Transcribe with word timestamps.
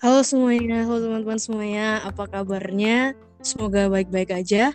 Halo 0.00 0.24
semuanya, 0.24 0.88
halo 0.88 0.96
teman-teman 0.96 1.36
semuanya, 1.36 2.00
apa 2.00 2.24
kabarnya? 2.24 3.12
Semoga 3.44 3.92
baik-baik 3.92 4.32
aja. 4.32 4.72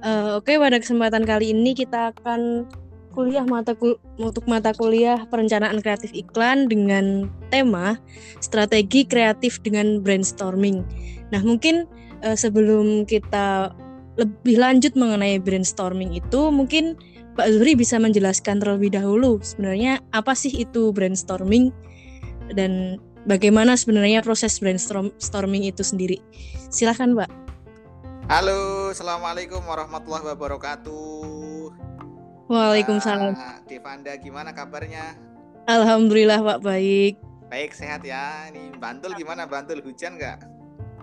Uh, 0.00 0.40
Oke, 0.40 0.56
okay, 0.56 0.56
pada 0.56 0.80
kesempatan 0.80 1.28
kali 1.28 1.52
ini 1.52 1.76
kita 1.76 2.16
akan 2.16 2.64
kuliah 3.12 3.44
mata 3.44 3.76
kul 3.76 4.00
untuk 4.16 4.48
mata 4.48 4.72
kuliah 4.72 5.28
perencanaan 5.28 5.84
kreatif 5.84 6.16
iklan 6.16 6.64
dengan 6.64 7.28
tema 7.52 8.00
strategi 8.40 9.04
kreatif 9.04 9.60
dengan 9.60 10.00
brainstorming. 10.00 10.80
Nah, 11.28 11.44
mungkin 11.44 11.84
uh, 12.24 12.32
sebelum 12.32 13.04
kita 13.04 13.68
lebih 14.16 14.56
lanjut 14.56 14.96
mengenai 14.96 15.44
brainstorming 15.44 16.16
itu, 16.16 16.48
mungkin 16.48 16.96
Pak 17.36 17.52
Zuri 17.52 17.76
bisa 17.76 18.00
menjelaskan 18.00 18.64
terlebih 18.64 18.96
dahulu 18.96 19.44
sebenarnya 19.44 20.00
apa 20.16 20.32
sih 20.32 20.56
itu 20.56 20.88
brainstorming 20.88 21.68
dan 22.56 22.96
bagaimana 23.24 23.76
sebenarnya 23.76 24.20
proses 24.20 24.56
brainstorming 24.60 25.64
itu 25.68 25.82
sendiri. 25.84 26.20
Silahkan, 26.68 27.12
Mbak. 27.12 27.30
Halo, 28.28 28.88
Assalamualaikum 28.88 29.60
warahmatullahi 29.64 30.24
wabarakatuh. 30.32 31.72
Waalaikumsalam. 32.48 33.36
Nah, 33.36 33.60
Devanda, 33.68 34.12
gimana 34.16 34.52
kabarnya? 34.52 35.16
Alhamdulillah, 35.68 36.40
Pak, 36.40 36.58
baik. 36.60 37.20
Baik, 37.48 37.72
sehat 37.76 38.04
ya. 38.04 38.48
Ini 38.52 38.76
Bantul 38.76 39.16
gimana? 39.16 39.48
Bantul 39.48 39.80
hujan 39.84 40.16
nggak? 40.16 40.44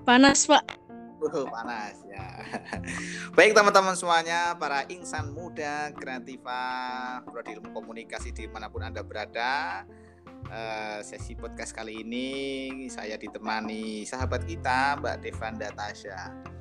Panas, 0.06 0.50
Pak. 0.50 0.82
Uh, 1.22 1.46
panas 1.54 2.02
ya. 2.10 2.42
Baik 3.38 3.54
teman-teman 3.54 3.94
semuanya, 3.94 4.58
para 4.58 4.90
insan 4.90 5.30
muda, 5.38 5.94
kreativa, 5.94 6.62
prodi 7.22 7.62
ilmu 7.62 7.70
komunikasi 7.78 8.34
di 8.34 8.50
mana 8.50 8.74
pun 8.74 8.82
anda 8.82 9.06
berada, 9.06 9.86
uh, 10.52 11.00
sesi 11.02 11.34
podcast 11.34 11.72
kali 11.72 12.04
ini 12.04 12.28
saya 12.92 13.16
ditemani 13.16 14.04
sahabat 14.04 14.44
kita 14.44 15.00
Mbak 15.00 15.16
Devanda 15.24 15.72
Tasya. 15.72 16.52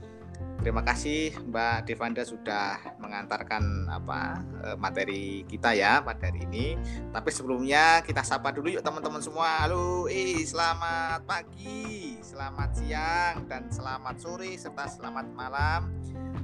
Terima 0.61 0.85
kasih 0.85 1.33
Mbak 1.49 1.89
Devanda 1.89 2.21
sudah 2.21 2.77
mengantarkan 3.01 3.89
apa 3.89 4.45
uh, 4.61 4.77
materi 4.77 5.43
kita 5.49 5.73
ya 5.73 6.05
pada 6.05 6.29
hari 6.29 6.45
ini. 6.53 6.77
Tapi 7.11 7.31
sebelumnya 7.33 8.05
kita 8.05 8.21
sapa 8.21 8.53
dulu 8.53 8.69
yuk 8.69 8.85
teman-teman 8.85 9.25
semua. 9.25 9.65
Halo, 9.65 10.05
eh 10.13 10.45
selamat 10.45 11.25
pagi, 11.25 12.21
selamat 12.21 12.71
siang 12.77 13.49
dan 13.49 13.73
selamat 13.73 14.17
sore 14.21 14.53
serta 14.61 14.85
selamat 14.87 15.27
malam 15.33 15.97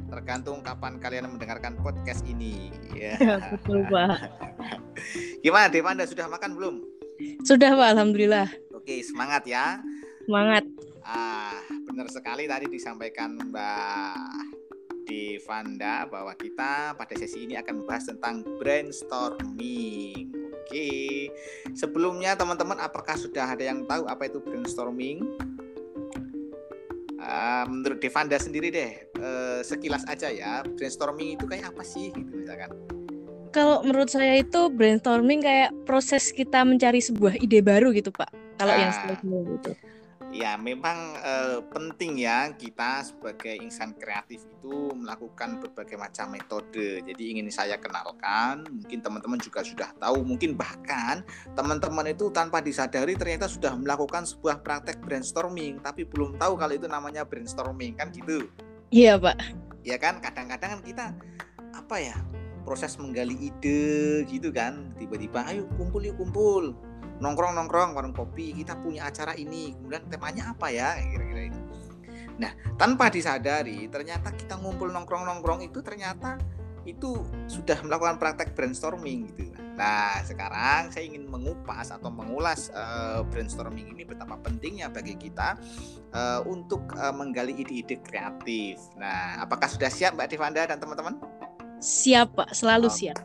tergantung 0.07 0.63
kapan 0.63 0.97
kalian 0.97 1.29
mendengarkan 1.29 1.77
podcast 1.83 2.25
ini. 2.25 2.73
Ya, 2.97 3.21
betul 3.53 3.85
Pak. 3.91 4.33
Gimana 5.45 5.69
Devanda 5.69 6.09
sudah 6.09 6.25
makan 6.25 6.57
belum? 6.57 6.96
Sudah 7.45 7.73
Pak, 7.75 7.89
Alhamdulillah. 7.97 8.49
Oke, 8.75 9.03
semangat 9.03 9.43
ya. 9.49 9.81
Semangat. 10.27 10.65
Ah, 11.07 11.63
benar 11.87 12.11
sekali 12.11 12.51
tadi 12.51 12.67
disampaikan 12.67 13.39
Mbak 13.39 14.17
Devanda 15.07 16.03
bahwa 16.11 16.35
kita 16.35 16.99
pada 16.99 17.15
sesi 17.15 17.47
ini 17.47 17.55
akan 17.55 17.83
membahas 17.83 18.11
tentang 18.11 18.43
brainstorming. 18.59 20.35
Oke, 20.67 21.31
sebelumnya 21.79 22.35
teman-teman 22.35 22.83
apakah 22.83 23.15
sudah 23.15 23.55
ada 23.55 23.63
yang 23.63 23.87
tahu 23.87 24.03
apa 24.11 24.27
itu 24.27 24.43
brainstorming? 24.43 25.23
Uh, 27.23 27.65
menurut 27.71 28.03
Devanda 28.03 28.35
sendiri 28.39 28.75
deh, 28.75 28.93
uh, 29.23 29.63
sekilas 29.63 30.03
aja 30.11 30.27
ya, 30.27 30.67
brainstorming 30.75 31.39
itu 31.39 31.47
kayak 31.47 31.71
apa 31.71 31.87
sih 31.87 32.11
gitu 32.11 32.43
misalkan? 32.43 32.75
Kalau 33.57 33.81
menurut 33.81 34.13
saya 34.13 34.37
itu 34.45 34.69
brainstorming 34.69 35.41
kayak 35.41 35.73
proses 35.89 36.29
kita 36.29 36.61
mencari 36.61 37.01
sebuah 37.01 37.41
ide 37.41 37.65
baru 37.65 37.89
gitu 37.97 38.13
pak. 38.13 38.29
Kalau 38.61 38.77
yang 38.77 38.93
sebelumnya 38.93 39.57
itu. 39.57 39.73
Ya 40.37 40.61
memang 40.61 41.17
eh, 41.25 41.65
penting 41.73 42.21
ya 42.21 42.53
kita 42.53 43.01
sebagai 43.09 43.57
insan 43.57 43.97
kreatif 43.97 44.45
itu 44.45 44.93
melakukan 44.93 45.65
berbagai 45.65 45.97
macam 45.97 46.37
metode. 46.37 47.01
Jadi 47.01 47.33
ingin 47.33 47.49
saya 47.49 47.81
kenalkan 47.81 48.69
mungkin 48.69 49.01
teman-teman 49.01 49.41
juga 49.41 49.65
sudah 49.65 49.89
tahu 49.97 50.21
mungkin 50.21 50.53
bahkan 50.53 51.25
teman-teman 51.57 52.13
itu 52.13 52.29
tanpa 52.29 52.61
disadari 52.61 53.17
ternyata 53.17 53.49
sudah 53.49 53.73
melakukan 53.73 54.29
sebuah 54.29 54.61
praktek 54.61 55.01
brainstorming 55.01 55.81
tapi 55.81 56.05
belum 56.05 56.37
tahu 56.37 56.61
kalau 56.61 56.77
itu 56.77 56.85
namanya 56.85 57.25
brainstorming 57.25 57.97
kan 57.97 58.13
gitu? 58.13 58.53
Iya 58.93 59.17
pak. 59.17 59.41
Ya 59.81 59.97
kan 59.97 60.21
kadang-kadang 60.21 60.77
kan 60.77 60.81
kita 60.85 61.07
apa 61.73 61.97
ya 61.97 62.17
proses 62.67 62.99
menggali 62.99 63.39
ide 63.39 64.27
gitu 64.27 64.51
kan. 64.51 64.91
Tiba-tiba 64.99 65.47
ayo 65.47 65.71
kumpul 65.79 66.03
yuk 66.03 66.19
kumpul. 66.19 66.75
Nongkrong 67.23 67.55
nongkrong 67.55 67.95
warung 67.95 68.13
kopi. 68.13 68.51
Kita 68.51 68.75
punya 68.83 69.07
acara 69.07 69.39
ini. 69.39 69.79
Kemudian 69.79 70.11
temanya 70.11 70.51
apa 70.51 70.75
ya? 70.75 70.99
Kira-kira 70.99 71.55
itu. 71.55 71.63
Nah 72.43 72.53
tanpa 72.77 73.09
disadari 73.09 73.89
ternyata 73.89 74.35
kita 74.35 74.59
ngumpul 74.61 74.91
nongkrong 74.93 75.25
nongkrong 75.25 75.65
itu 75.65 75.81
ternyata 75.81 76.37
itu 76.87 77.19
sudah 77.51 77.83
melakukan 77.83 78.17
praktek 78.17 78.55
brainstorming 78.55 79.27
gitu. 79.35 79.51
Nah 79.77 80.23
sekarang 80.25 80.89
saya 80.89 81.05
ingin 81.05 81.27
mengupas 81.29 81.91
atau 81.93 82.09
mengulas 82.09 82.73
uh, 82.73 83.27
brainstorming 83.29 83.93
ini 83.93 84.07
betapa 84.07 84.39
pentingnya 84.41 84.89
bagi 84.89 85.19
kita 85.19 85.59
uh, 86.15 86.41
untuk 86.47 86.87
uh, 86.97 87.13
menggali 87.13 87.59
ide-ide 87.59 88.01
kreatif. 88.01 88.81
Nah 88.97 89.43
apakah 89.43 89.67
sudah 89.69 89.91
siap 89.91 90.15
Mbak 90.17 90.29
Divanda 90.31 90.63
dan 90.65 90.79
teman-teman 90.79 91.19
Siap 91.77 92.29
Pak, 92.37 92.51
selalu 92.57 92.89
okay. 92.89 92.97
siap. 92.97 93.19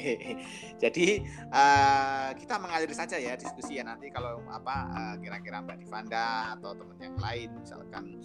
Jadi 0.82 1.20
uh, 1.52 2.28
kita 2.36 2.56
mengalir 2.56 2.92
saja 2.92 3.16
ya 3.20 3.36
diskusi 3.36 3.76
ya 3.80 3.84
nanti 3.84 4.08
kalau 4.08 4.40
apa 4.48 4.76
uh, 4.92 5.14
kira-kira 5.20 5.60
Mbak 5.60 5.84
Divanda 5.84 6.56
atau 6.56 6.72
teman 6.76 6.96
yang 7.00 7.16
lain 7.20 7.48
misalkan 7.60 8.16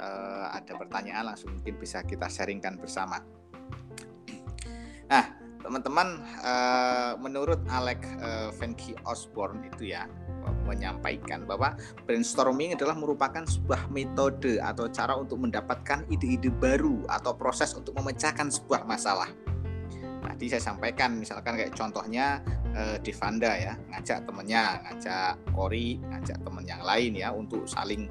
uh, 0.00 0.48
ada 0.52 0.72
pertanyaan 0.76 1.32
langsung 1.32 1.52
mungkin 1.56 1.76
bisa 1.76 2.00
kita 2.04 2.28
sharingkan 2.28 2.80
bersama. 2.80 3.20
Nah, 5.08 5.24
teman-teman 5.62 6.22
uh, 6.42 7.18
menurut 7.18 7.58
Alex 7.68 8.06
uh, 8.22 8.48
Venki 8.56 8.94
Osborne 9.04 9.66
itu 9.66 9.92
ya 9.92 10.06
menyampaikan 10.64 11.44
bahwa 11.44 11.76
brainstorming 12.04 12.76
adalah 12.76 12.96
merupakan 12.96 13.44
sebuah 13.44 13.88
metode 13.92 14.60
atau 14.60 14.88
cara 14.88 15.16
untuk 15.16 15.40
mendapatkan 15.40 16.08
ide-ide 16.08 16.48
baru 16.48 17.04
atau 17.08 17.36
proses 17.36 17.72
untuk 17.76 17.96
memecahkan 17.96 18.48
sebuah 18.48 18.84
masalah. 18.88 19.28
Tadi 20.24 20.46
saya 20.48 20.62
sampaikan 20.62 21.18
misalkan 21.18 21.56
kayak 21.56 21.74
contohnya 21.74 22.40
eh, 22.76 22.96
Devanda 23.00 23.52
ya 23.56 23.74
ngajak 23.90 24.28
temennya, 24.28 24.64
ngajak 24.86 25.34
Kori, 25.56 25.98
ngajak 26.04 26.38
temen 26.44 26.64
yang 26.68 26.82
lain 26.84 27.12
ya 27.16 27.28
untuk 27.32 27.64
saling 27.64 28.06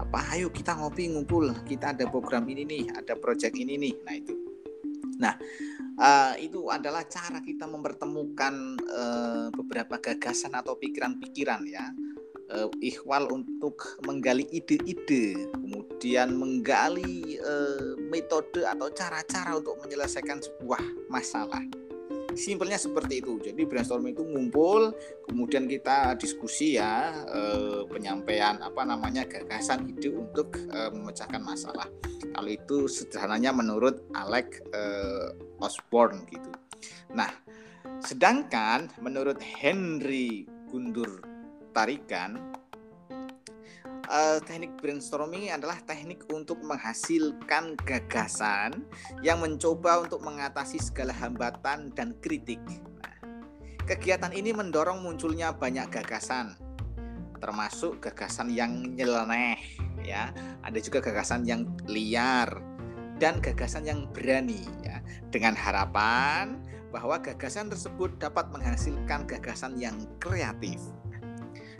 apa 0.00 0.32
ayo 0.32 0.48
kita 0.48 0.72
ngopi 0.80 1.12
ngumpul 1.12 1.52
kita 1.68 1.92
ada 1.92 2.08
program 2.08 2.48
ini 2.48 2.64
nih 2.64 2.84
ada 2.96 3.12
project 3.20 3.52
ini 3.52 3.76
nih 3.76 3.94
nah 4.08 4.16
itu 4.16 4.39
nah 5.20 5.36
uh, 6.00 6.34
itu 6.40 6.72
adalah 6.72 7.04
cara 7.04 7.44
kita 7.44 7.68
mempertemukan 7.68 8.80
uh, 8.88 9.46
beberapa 9.52 10.00
gagasan 10.00 10.56
atau 10.56 10.74
pikiran-pikiran 10.80 11.62
ya. 11.68 11.92
Uh, 12.50 12.66
ikhwal 12.82 13.30
untuk 13.30 14.02
menggali 14.10 14.42
ide-ide 14.50 15.46
kemudian 15.54 16.34
menggali 16.34 17.38
uh, 17.38 17.94
metode 18.10 18.66
atau 18.66 18.90
cara-cara 18.90 19.54
untuk 19.54 19.78
menyelesaikan 19.86 20.42
sebuah 20.42 20.82
masalah 21.06 21.62
simpelnya 22.34 22.78
seperti 22.78 23.22
itu. 23.22 23.38
Jadi 23.40 23.62
brainstorming 23.66 24.14
itu 24.14 24.24
ngumpul 24.26 24.94
kemudian 25.26 25.66
kita 25.70 26.14
diskusi 26.18 26.76
ya 26.76 27.12
eh, 27.26 27.82
penyampaian 27.86 28.60
apa 28.62 28.82
namanya 28.86 29.26
gagasan 29.26 29.90
ide 29.90 30.12
untuk 30.12 30.54
eh, 30.70 30.90
memecahkan 30.90 31.42
masalah. 31.42 31.88
Kalau 32.30 32.50
itu 32.50 32.86
sederhananya 32.86 33.54
menurut 33.54 34.06
Alex 34.14 34.60
eh, 34.70 35.28
Osborne 35.62 36.26
gitu. 36.30 36.50
Nah 37.14 37.30
sedangkan 38.00 38.88
menurut 39.04 39.40
Henry 39.40 40.48
Gundur 40.72 41.20
Tarikan 41.70 42.59
uh, 44.10 44.38
teknik 44.42 44.74
brainstorming 44.82 45.54
adalah 45.54 45.78
teknik 45.86 46.26
untuk 46.34 46.58
menghasilkan 46.66 47.78
gagasan 47.86 48.84
yang 49.22 49.38
mencoba 49.38 50.02
untuk 50.04 50.20
mengatasi 50.26 50.82
segala 50.82 51.14
hambatan 51.14 51.94
dan 51.94 52.18
kritik. 52.18 52.60
Nah, 53.00 53.16
kegiatan 53.86 54.34
ini 54.34 54.50
mendorong 54.50 55.00
munculnya 55.00 55.54
banyak 55.54 55.88
gagasan, 55.88 56.58
termasuk 57.38 58.02
gagasan 58.02 58.50
yang 58.50 58.82
nyeleneh, 58.98 59.58
ya. 60.02 60.34
Ada 60.66 60.78
juga 60.82 60.98
gagasan 61.00 61.46
yang 61.46 61.70
liar 61.86 62.50
dan 63.22 63.38
gagasan 63.38 63.86
yang 63.86 64.10
berani, 64.10 64.66
ya. 64.82 64.98
Dengan 65.30 65.54
harapan 65.54 66.58
bahwa 66.90 67.22
gagasan 67.22 67.70
tersebut 67.70 68.18
dapat 68.18 68.50
menghasilkan 68.50 69.22
gagasan 69.30 69.78
yang 69.78 69.94
kreatif. 70.18 70.82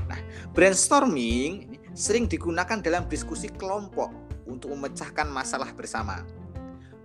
Nah, 0.06 0.19
brainstorming 0.50 1.69
sering 1.94 2.31
digunakan 2.31 2.78
dalam 2.78 3.06
diskusi 3.10 3.50
kelompok 3.50 4.10
untuk 4.46 4.75
memecahkan 4.75 5.31
masalah 5.31 5.70
bersama. 5.75 6.22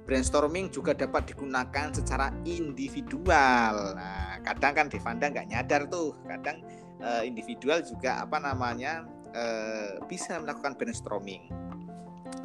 Brainstorming 0.06 0.70
juga 0.70 0.94
dapat 0.94 1.34
digunakan 1.34 1.90
secara 1.90 2.30
individual. 2.46 3.98
Nah, 3.98 4.38
kadang 4.46 4.74
kan 4.78 4.86
Devanda 4.86 5.34
nggak 5.34 5.50
nyadar 5.50 5.90
tuh, 5.90 6.14
kadang 6.30 6.62
uh, 7.02 7.26
individual 7.26 7.82
juga 7.82 8.22
apa 8.22 8.38
namanya 8.38 9.02
uh, 9.34 9.98
bisa 10.06 10.38
melakukan 10.38 10.78
brainstorming. 10.78 11.50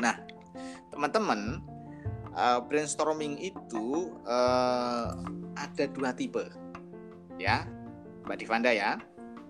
Nah, 0.01 0.17
teman-teman, 0.89 1.61
uh, 2.33 2.65
brainstorming 2.65 3.37
itu 3.37 4.17
ada 5.53 5.85
dua 5.93 6.17
tipe, 6.17 6.49
ya, 7.37 7.69
Mbak 8.25 8.37
Divanda 8.41 8.73
ya. 8.73 8.97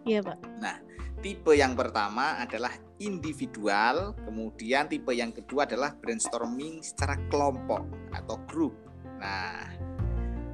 Iya 0.05 0.25
Pak. 0.25 0.39
Nah, 0.61 0.77
tipe 1.21 1.53
yang 1.53 1.77
pertama 1.77 2.41
adalah 2.41 2.73
individual, 3.01 4.17
kemudian 4.25 4.89
tipe 4.89 5.13
yang 5.13 5.33
kedua 5.33 5.69
adalah 5.69 5.93
brainstorming 5.97 6.81
secara 6.81 7.17
kelompok 7.29 7.85
atau 8.13 8.37
grup. 8.49 8.75
Nah, 9.21 9.69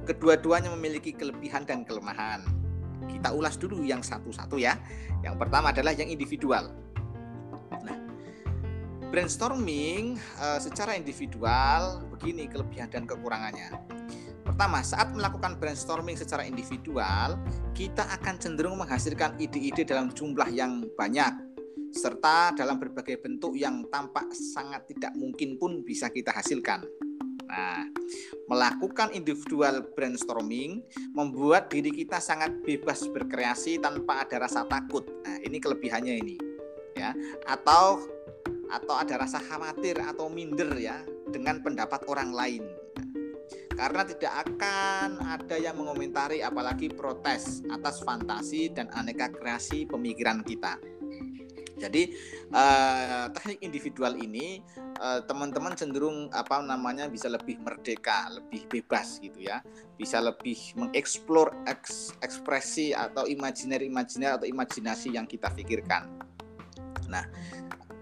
kedua-duanya 0.03 0.71
memiliki 0.75 1.15
kelebihan 1.15 1.63
dan 1.63 1.83
kelemahan. 1.87 2.43
Kita 3.07 3.31
ulas 3.31 3.55
dulu 3.55 3.83
yang 3.83 4.03
satu-satu 4.03 4.59
ya. 4.59 4.75
Yang 5.23 5.35
pertama 5.39 5.71
adalah 5.71 5.95
yang 5.95 6.11
individual. 6.11 6.71
Nah, 7.83 7.97
brainstorming 9.11 10.19
uh, 10.39 10.59
secara 10.59 10.99
individual 10.99 12.03
begini 12.11 12.51
kelebihan 12.51 12.91
dan 12.91 13.07
kekurangannya. 13.07 13.96
Pertama, 14.57 14.81
saat 14.81 15.13
melakukan 15.13 15.61
brainstorming 15.61 16.17
secara 16.17 16.41
individual, 16.41 17.37
kita 17.77 18.09
akan 18.09 18.41
cenderung 18.41 18.81
menghasilkan 18.81 19.37
ide-ide 19.37 19.85
dalam 19.85 20.09
jumlah 20.09 20.49
yang 20.49 20.81
banyak 20.97 21.29
serta 21.93 22.57
dalam 22.57 22.81
berbagai 22.81 23.21
bentuk 23.21 23.53
yang 23.53 23.85
tampak 23.93 24.25
sangat 24.33 24.89
tidak 24.89 25.13
mungkin 25.13 25.61
pun 25.61 25.85
bisa 25.85 26.09
kita 26.09 26.33
hasilkan. 26.33 26.81
Nah, 27.45 27.85
melakukan 28.49 29.13
individual 29.13 29.93
brainstorming 29.93 30.81
membuat 31.13 31.69
diri 31.69 31.93
kita 31.93 32.17
sangat 32.17 32.57
bebas 32.65 33.05
berkreasi 33.13 33.77
tanpa 33.77 34.25
ada 34.25 34.41
rasa 34.49 34.65
takut. 34.65 35.05
Nah, 35.21 35.37
ini 35.37 35.61
kelebihannya 35.61 36.17
ini. 36.17 36.35
Ya, 36.97 37.13
atau 37.45 38.01
atau 38.73 38.97
ada 38.97 39.21
rasa 39.21 39.37
khawatir 39.37 40.01
atau 40.01 40.33
minder 40.33 40.73
ya 40.81 40.97
dengan 41.29 41.61
pendapat 41.61 42.09
orang 42.09 42.33
lain. 42.33 42.65
Karena 43.77 44.01
tidak 44.01 44.33
akan 44.49 45.21
ada 45.21 45.55
yang 45.61 45.77
mengomentari 45.77 46.41
apalagi 46.41 46.89
protes 46.89 47.61
atas 47.69 48.01
fantasi 48.01 48.73
dan 48.73 48.89
aneka 48.97 49.29
kreasi 49.29 49.85
pemikiran 49.85 50.41
kita. 50.41 50.81
Jadi 51.77 52.09
uh, 52.57 53.29
teknik 53.37 53.61
individual 53.61 54.17
ini 54.17 54.65
eh, 54.81 55.21
teman-teman 55.29 55.77
cenderung 55.77 56.25
apa 56.33 56.57
namanya 56.65 57.05
bisa 57.05 57.29
lebih 57.29 57.61
merdeka, 57.61 58.33
lebih 58.33 58.65
bebas 58.65 59.21
gitu 59.21 59.45
ya, 59.45 59.61
bisa 59.93 60.17
lebih 60.17 60.57
mengeksplor 60.73 61.53
eks, 61.69 62.17
ekspresi 62.25 62.97
atau 62.97 63.29
imajiner-imajiner 63.29 64.41
atau 64.41 64.49
imajinasi 64.49 65.13
yang 65.13 65.29
kita 65.29 65.53
pikirkan. 65.53 66.09
Nah, 67.13 67.29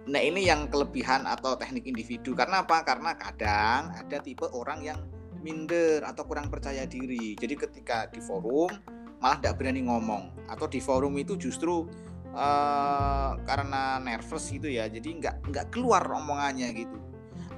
nah 0.07 0.21
ini 0.23 0.47
yang 0.47 0.71
kelebihan 0.71 1.27
atau 1.27 1.59
teknik 1.59 1.83
individu 1.83 2.31
karena 2.31 2.63
apa? 2.63 2.79
Karena 2.87 3.11
kadang 3.19 3.91
ada 3.91 4.17
tipe 4.23 4.47
orang 4.55 4.79
yang 4.87 4.99
minder 5.45 6.01
atau 6.01 6.25
kurang 6.25 6.49
percaya 6.49 6.89
diri. 6.89 7.37
Jadi 7.37 7.53
ketika 7.53 8.09
di 8.09 8.17
forum 8.17 8.73
malah 9.21 9.37
tidak 9.37 9.61
berani 9.61 9.85
ngomong. 9.85 10.49
Atau 10.49 10.65
di 10.65 10.81
forum 10.81 11.13
itu 11.21 11.37
justru 11.37 11.85
uh, 12.33 13.37
karena 13.45 14.01
nervous 14.01 14.49
gitu 14.49 14.65
ya 14.65 14.89
jadi 14.89 15.05
nggak 15.05 15.35
nggak 15.53 15.65
keluar 15.69 16.01
omongannya 16.09 16.73
gitu. 16.73 16.97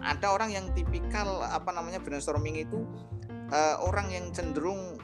Ada 0.04 0.36
orang 0.36 0.52
yang 0.52 0.66
tipikal 0.76 1.48
apa 1.48 1.72
namanya 1.72 2.04
brainstorming 2.04 2.60
itu 2.60 2.84
uh, 3.56 3.80
orang 3.88 4.12
yang 4.12 4.26
cenderung 4.36 5.00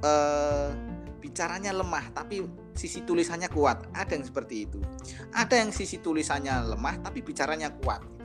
uh, 0.00 0.72
bicaranya 1.20 1.70
lemah 1.70 2.10
tapi 2.16 2.48
sisi 2.72 3.04
tulisannya 3.04 3.52
kuat. 3.52 3.92
Ada 3.92 4.16
yang 4.16 4.24
seperti 4.24 4.64
itu. 4.64 4.80
Ada 5.36 5.60
yang 5.60 5.70
sisi 5.70 6.00
tulisannya 6.00 6.72
lemah 6.72 7.04
tapi 7.04 7.20
bicaranya 7.20 7.68
kuat 7.76 8.21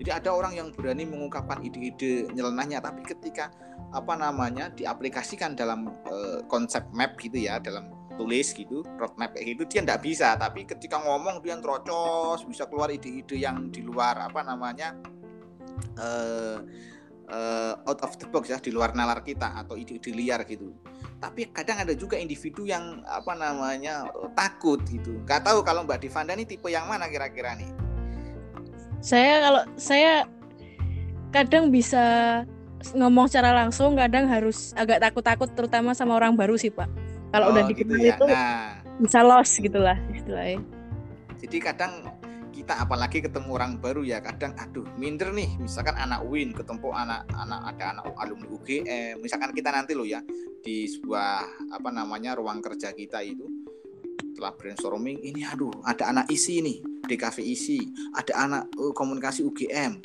jadi 0.00 0.16
ada 0.16 0.32
orang 0.32 0.56
yang 0.56 0.68
berani 0.72 1.04
mengungkapkan 1.04 1.60
ide-ide 1.60 2.32
nyelenahnya 2.32 2.80
tapi 2.80 3.04
ketika 3.04 3.52
apa 3.92 4.16
namanya 4.16 4.72
diaplikasikan 4.72 5.52
dalam 5.52 5.92
uh, 6.08 6.40
konsep 6.48 6.88
map 6.96 7.20
gitu 7.20 7.36
ya 7.36 7.60
dalam 7.60 7.92
tulis 8.16 8.56
gitu 8.56 8.80
roadmap 8.96 9.36
kayak 9.36 9.56
gitu 9.56 9.62
dia 9.68 9.80
tidak 9.84 10.00
bisa. 10.00 10.40
Tapi 10.40 10.64
ketika 10.64 11.04
ngomong 11.04 11.44
dia 11.44 11.60
terocos 11.60 12.48
bisa 12.48 12.64
keluar 12.64 12.88
ide-ide 12.88 13.36
yang 13.36 13.68
di 13.68 13.84
luar 13.84 14.24
apa 14.24 14.40
namanya 14.40 14.96
uh, 16.00 16.64
uh, 17.28 17.74
out 17.84 18.00
of 18.00 18.16
the 18.16 18.24
box 18.24 18.48
ya 18.48 18.56
di 18.56 18.72
luar 18.72 18.96
nalar 18.96 19.20
kita 19.20 19.52
atau 19.52 19.76
ide-ide 19.76 20.16
liar 20.16 20.48
gitu. 20.48 20.72
Tapi 21.20 21.52
kadang 21.52 21.84
ada 21.84 21.92
juga 21.92 22.16
individu 22.16 22.64
yang 22.64 23.04
apa 23.04 23.36
namanya 23.36 24.08
takut 24.32 24.80
gitu. 24.88 25.20
Nggak 25.28 25.44
tahu 25.44 25.60
kalau 25.60 25.84
Mbak 25.84 26.08
Divanda 26.08 26.32
ini 26.32 26.48
tipe 26.48 26.72
yang 26.72 26.88
mana 26.88 27.04
kira-kira 27.12 27.52
nih 27.52 27.89
saya 29.00 29.32
kalau 29.40 29.62
saya 29.80 30.12
kadang 31.32 31.72
bisa 31.72 32.04
ngomong 32.96 33.28
secara 33.28 33.52
langsung 33.52 33.96
kadang 33.96 34.28
harus 34.28 34.72
agak 34.76 35.00
takut-takut 35.00 35.48
terutama 35.52 35.92
sama 35.92 36.16
orang 36.16 36.36
baru 36.36 36.56
sih 36.56 36.72
Pak. 36.72 36.88
Kalau 37.30 37.48
oh, 37.48 37.52
udah 37.54 37.64
dikenal 37.68 37.96
gitu 37.96 38.06
ya. 38.08 38.16
itu 38.16 38.24
nah, 38.26 38.80
bisa 39.00 39.18
los 39.24 39.50
gitulah 39.56 39.98
istilahnya. 40.12 40.60
Jadi 41.40 41.56
kadang 41.62 41.92
kita 42.50 42.76
apalagi 42.84 43.24
ketemu 43.24 43.50
orang 43.56 43.72
baru 43.80 44.04
ya 44.04 44.20
kadang 44.20 44.52
aduh 44.58 44.84
minder 45.00 45.32
nih. 45.32 45.48
Misalkan 45.60 45.96
anak 45.96 46.24
Win 46.26 46.52
ketemu 46.52 46.92
anak 46.92 47.24
anak 47.32 47.60
ada 47.76 47.84
anak 47.96 48.04
alumni 48.20 48.48
UGM 48.52 49.22
misalkan 49.22 49.52
kita 49.56 49.72
nanti 49.72 49.96
loh 49.96 50.04
ya 50.04 50.20
di 50.60 50.84
sebuah 50.84 51.72
apa 51.72 51.88
namanya 51.88 52.36
ruang 52.36 52.60
kerja 52.60 52.92
kita 52.92 53.24
itu 53.24 53.48
setelah 54.40 54.56
brainstorming 54.56 55.20
ini 55.20 55.44
aduh 55.44 55.68
ada 55.84 56.08
anak 56.08 56.32
isi 56.32 56.64
nih 56.64 56.80
DKV 57.04 57.44
isi 57.44 57.92
ada 58.16 58.32
anak 58.40 58.72
uh, 58.80 58.88
komunikasi 58.96 59.44
UGM 59.44 60.00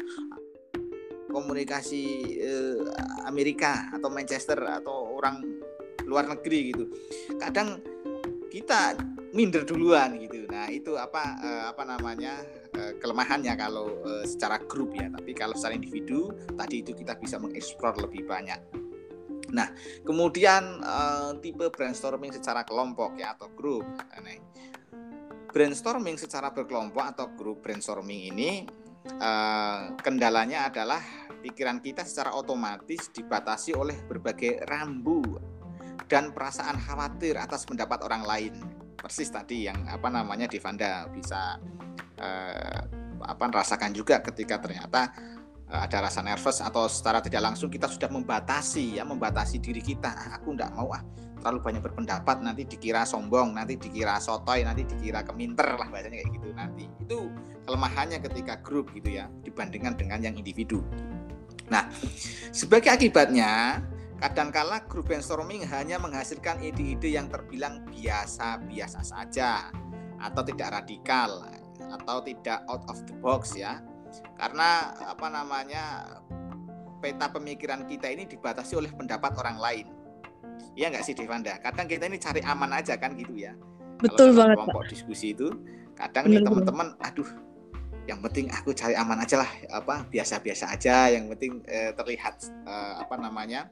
komunikasi 1.31 2.03
uh, 2.43 2.83
Amerika 3.31 3.87
atau 3.95 4.11
Manchester 4.11 4.59
atau 4.59 5.15
orang 5.15 5.39
luar 6.03 6.27
negeri 6.27 6.75
gitu. 6.75 6.91
Kadang 7.39 7.79
kita 8.51 8.99
minder 9.31 9.63
duluan 9.63 10.19
gitu. 10.19 10.43
Nah 10.51 10.67
itu 10.67 10.99
apa 10.99 11.39
uh, 11.39 11.63
apa 11.71 11.87
namanya 11.87 12.43
kelemahannya 12.75 13.55
kalau 13.55 14.03
secara 14.27 14.59
grup 14.67 14.91
ya. 14.99 15.07
Tapi 15.07 15.31
kalau 15.31 15.55
secara 15.55 15.79
individu 15.79 16.27
tadi 16.59 16.83
itu 16.83 16.91
kita 16.91 17.15
bisa 17.15 17.39
mengeksplor 17.39 17.95
lebih 18.03 18.27
banyak 18.27 18.59
nah 19.55 19.71
kemudian 20.03 20.83
uh, 20.83 21.31
tipe 21.39 21.71
brainstorming 21.71 22.35
secara 22.35 22.67
kelompok 22.67 23.15
ya 23.15 23.31
atau 23.39 23.47
grup 23.55 23.87
nah, 23.87 24.05
brainstorming 25.55 26.19
secara 26.19 26.51
berkelompok 26.51 27.05
atau 27.15 27.31
grup 27.31 27.63
brainstorming 27.63 28.35
ini 28.35 28.67
uh, 29.23 29.95
kendalanya 30.03 30.67
adalah 30.67 30.99
pikiran 31.45 31.77
kita 31.77 32.01
secara 32.01 32.33
otomatis 32.33 33.13
dibatasi 33.13 33.77
oleh 33.77 33.95
berbagai 34.09 34.65
rambu 34.65 35.21
dan 36.09 36.33
perasaan 36.33 36.81
khawatir 36.81 37.37
atas 37.37 37.69
pendapat 37.69 38.01
orang 38.01 38.25
lain. 38.25 38.53
Persis 38.97 39.29
tadi 39.29 39.69
yang 39.69 39.85
apa 39.85 40.09
namanya 40.09 40.49
Divanda 40.49 41.05
bisa 41.13 41.61
eh, 42.17 42.81
apa 43.21 43.43
rasakan 43.53 43.93
juga 43.93 44.21
ketika 44.25 44.57
ternyata 44.57 45.13
ada 45.65 45.97
rasa 46.05 46.21
nervous 46.21 46.61
atau 46.61 46.85
secara 46.85 47.19
tidak 47.25 47.41
langsung 47.51 47.73
kita 47.73 47.89
sudah 47.89 48.07
membatasi 48.09 49.01
ya 49.01 49.03
membatasi 49.03 49.57
diri 49.57 49.81
kita. 49.81 50.13
Ah, 50.13 50.29
aku 50.37 50.53
tidak 50.53 50.71
mau 50.77 50.93
ah 50.93 51.01
terlalu 51.41 51.61
banyak 51.61 51.81
berpendapat 51.85 52.41
nanti 52.41 52.65
dikira 52.65 53.05
sombong, 53.05 53.53
nanti 53.53 53.77
dikira 53.77 54.17
sotoy, 54.17 54.65
nanti 54.65 54.81
dikira 54.81 55.21
keminter 55.21 55.77
lah 55.77 55.85
bahasanya 55.89 56.21
kayak 56.21 56.31
gitu 56.41 56.49
nanti. 56.57 56.85
Itu 57.01 57.29
kelemahannya 57.65 58.17
ketika 58.21 58.61
grup 58.65 58.89
gitu 58.93 59.21
ya 59.21 59.29
dibandingkan 59.45 59.93
dengan 59.97 60.21
yang 60.25 60.35
individu. 60.37 60.81
Nah, 61.69 61.89
sebagai 62.53 62.93
akibatnya 62.93 63.81
Kadangkala 64.15 64.87
grup 64.87 65.11
brainstorming 65.11 65.67
hanya 65.67 65.99
menghasilkan 65.99 66.63
ide-ide 66.63 67.19
yang 67.19 67.27
terbilang 67.27 67.83
biasa-biasa 67.91 69.03
saja 69.03 69.67
atau 70.15 70.39
tidak 70.39 70.71
radikal 70.71 71.43
atau 71.83 72.23
tidak 72.23 72.63
out 72.71 72.87
of 72.87 73.03
the 73.03 73.15
box 73.19 73.59
ya. 73.59 73.83
Karena 74.35 74.95
apa 74.95 75.27
namanya 75.27 75.83
peta 76.99 77.29
pemikiran 77.29 77.85
kita 77.85 78.09
ini 78.11 78.25
dibatasi 78.25 78.79
oleh 78.79 78.91
pendapat 78.91 79.35
orang 79.39 79.57
lain. 79.59 79.87
Iya 80.75 80.91
nggak 80.91 81.03
sih 81.03 81.15
Devanda? 81.15 81.59
Kadang 81.59 81.87
kita 81.87 82.07
ini 82.07 82.19
cari 82.19 82.41
aman 82.43 82.71
aja 82.75 82.95
kan 82.95 83.15
gitu 83.15 83.35
ya. 83.35 83.55
Betul 83.99 84.35
Kalau 84.35 84.39
banget. 84.43 84.57
Kelompok 84.59 84.83
diskusi 84.91 85.27
itu 85.31 85.47
kadang 85.95 86.27
Bener 86.27 86.43
nih 86.43 86.47
teman-teman, 86.47 86.87
aduh 86.99 87.29
yang 88.05 88.21
penting 88.21 88.53
aku 88.53 88.69
cari 88.75 88.93
aman 88.93 89.17
aja 89.17 89.41
lah 89.41 89.49
apa 89.73 90.05
biasa-biasa 90.13 90.69
aja 90.77 91.09
yang 91.09 91.25
penting 91.33 91.65
eh, 91.65 91.89
terlihat 91.97 92.37
eh, 92.67 92.93
apa 93.01 93.17
namanya 93.17 93.65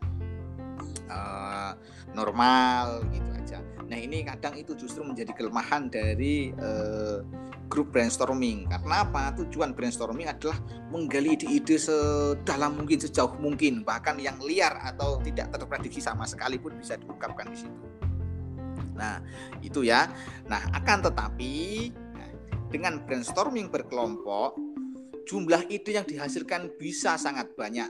uh, 1.13 1.71
normal 2.17 3.05
gitu 3.13 3.29
aja. 3.37 3.59
Nah 3.85 3.97
ini 3.97 4.25
kadang 4.25 4.57
itu 4.57 4.73
justru 4.73 5.05
menjadi 5.05 5.33
kelemahan 5.37 5.89
dari 5.93 6.49
uh, 6.57 7.21
grup 7.69 7.93
brainstorming. 7.93 8.69
Karena 8.69 9.05
apa? 9.05 9.33
Tujuan 9.37 9.73
brainstorming 9.73 10.29
adalah 10.29 10.57
menggali 10.93 11.37
ide-ide 11.37 11.77
sedalam 11.77 12.77
mungkin, 12.77 13.01
sejauh 13.01 13.37
mungkin, 13.41 13.81
bahkan 13.81 14.17
yang 14.21 14.37
liar 14.41 14.77
atau 14.81 15.17
tidak 15.21 15.53
terprediksi 15.53 16.01
sama 16.01 16.25
sekali 16.29 16.61
pun 16.61 16.77
bisa 16.77 16.97
diungkapkan 16.97 17.49
di 17.49 17.57
situ. 17.57 17.83
Nah 18.93 19.21
itu 19.65 19.81
ya. 19.85 20.09
Nah 20.45 20.61
akan 20.73 21.09
tetapi 21.09 21.53
dengan 22.69 23.01
brainstorming 23.05 23.69
berkelompok, 23.69 24.57
jumlah 25.29 25.69
ide 25.69 25.97
yang 25.97 26.05
dihasilkan 26.05 26.73
bisa 26.77 27.17
sangat 27.17 27.53
banyak. 27.53 27.89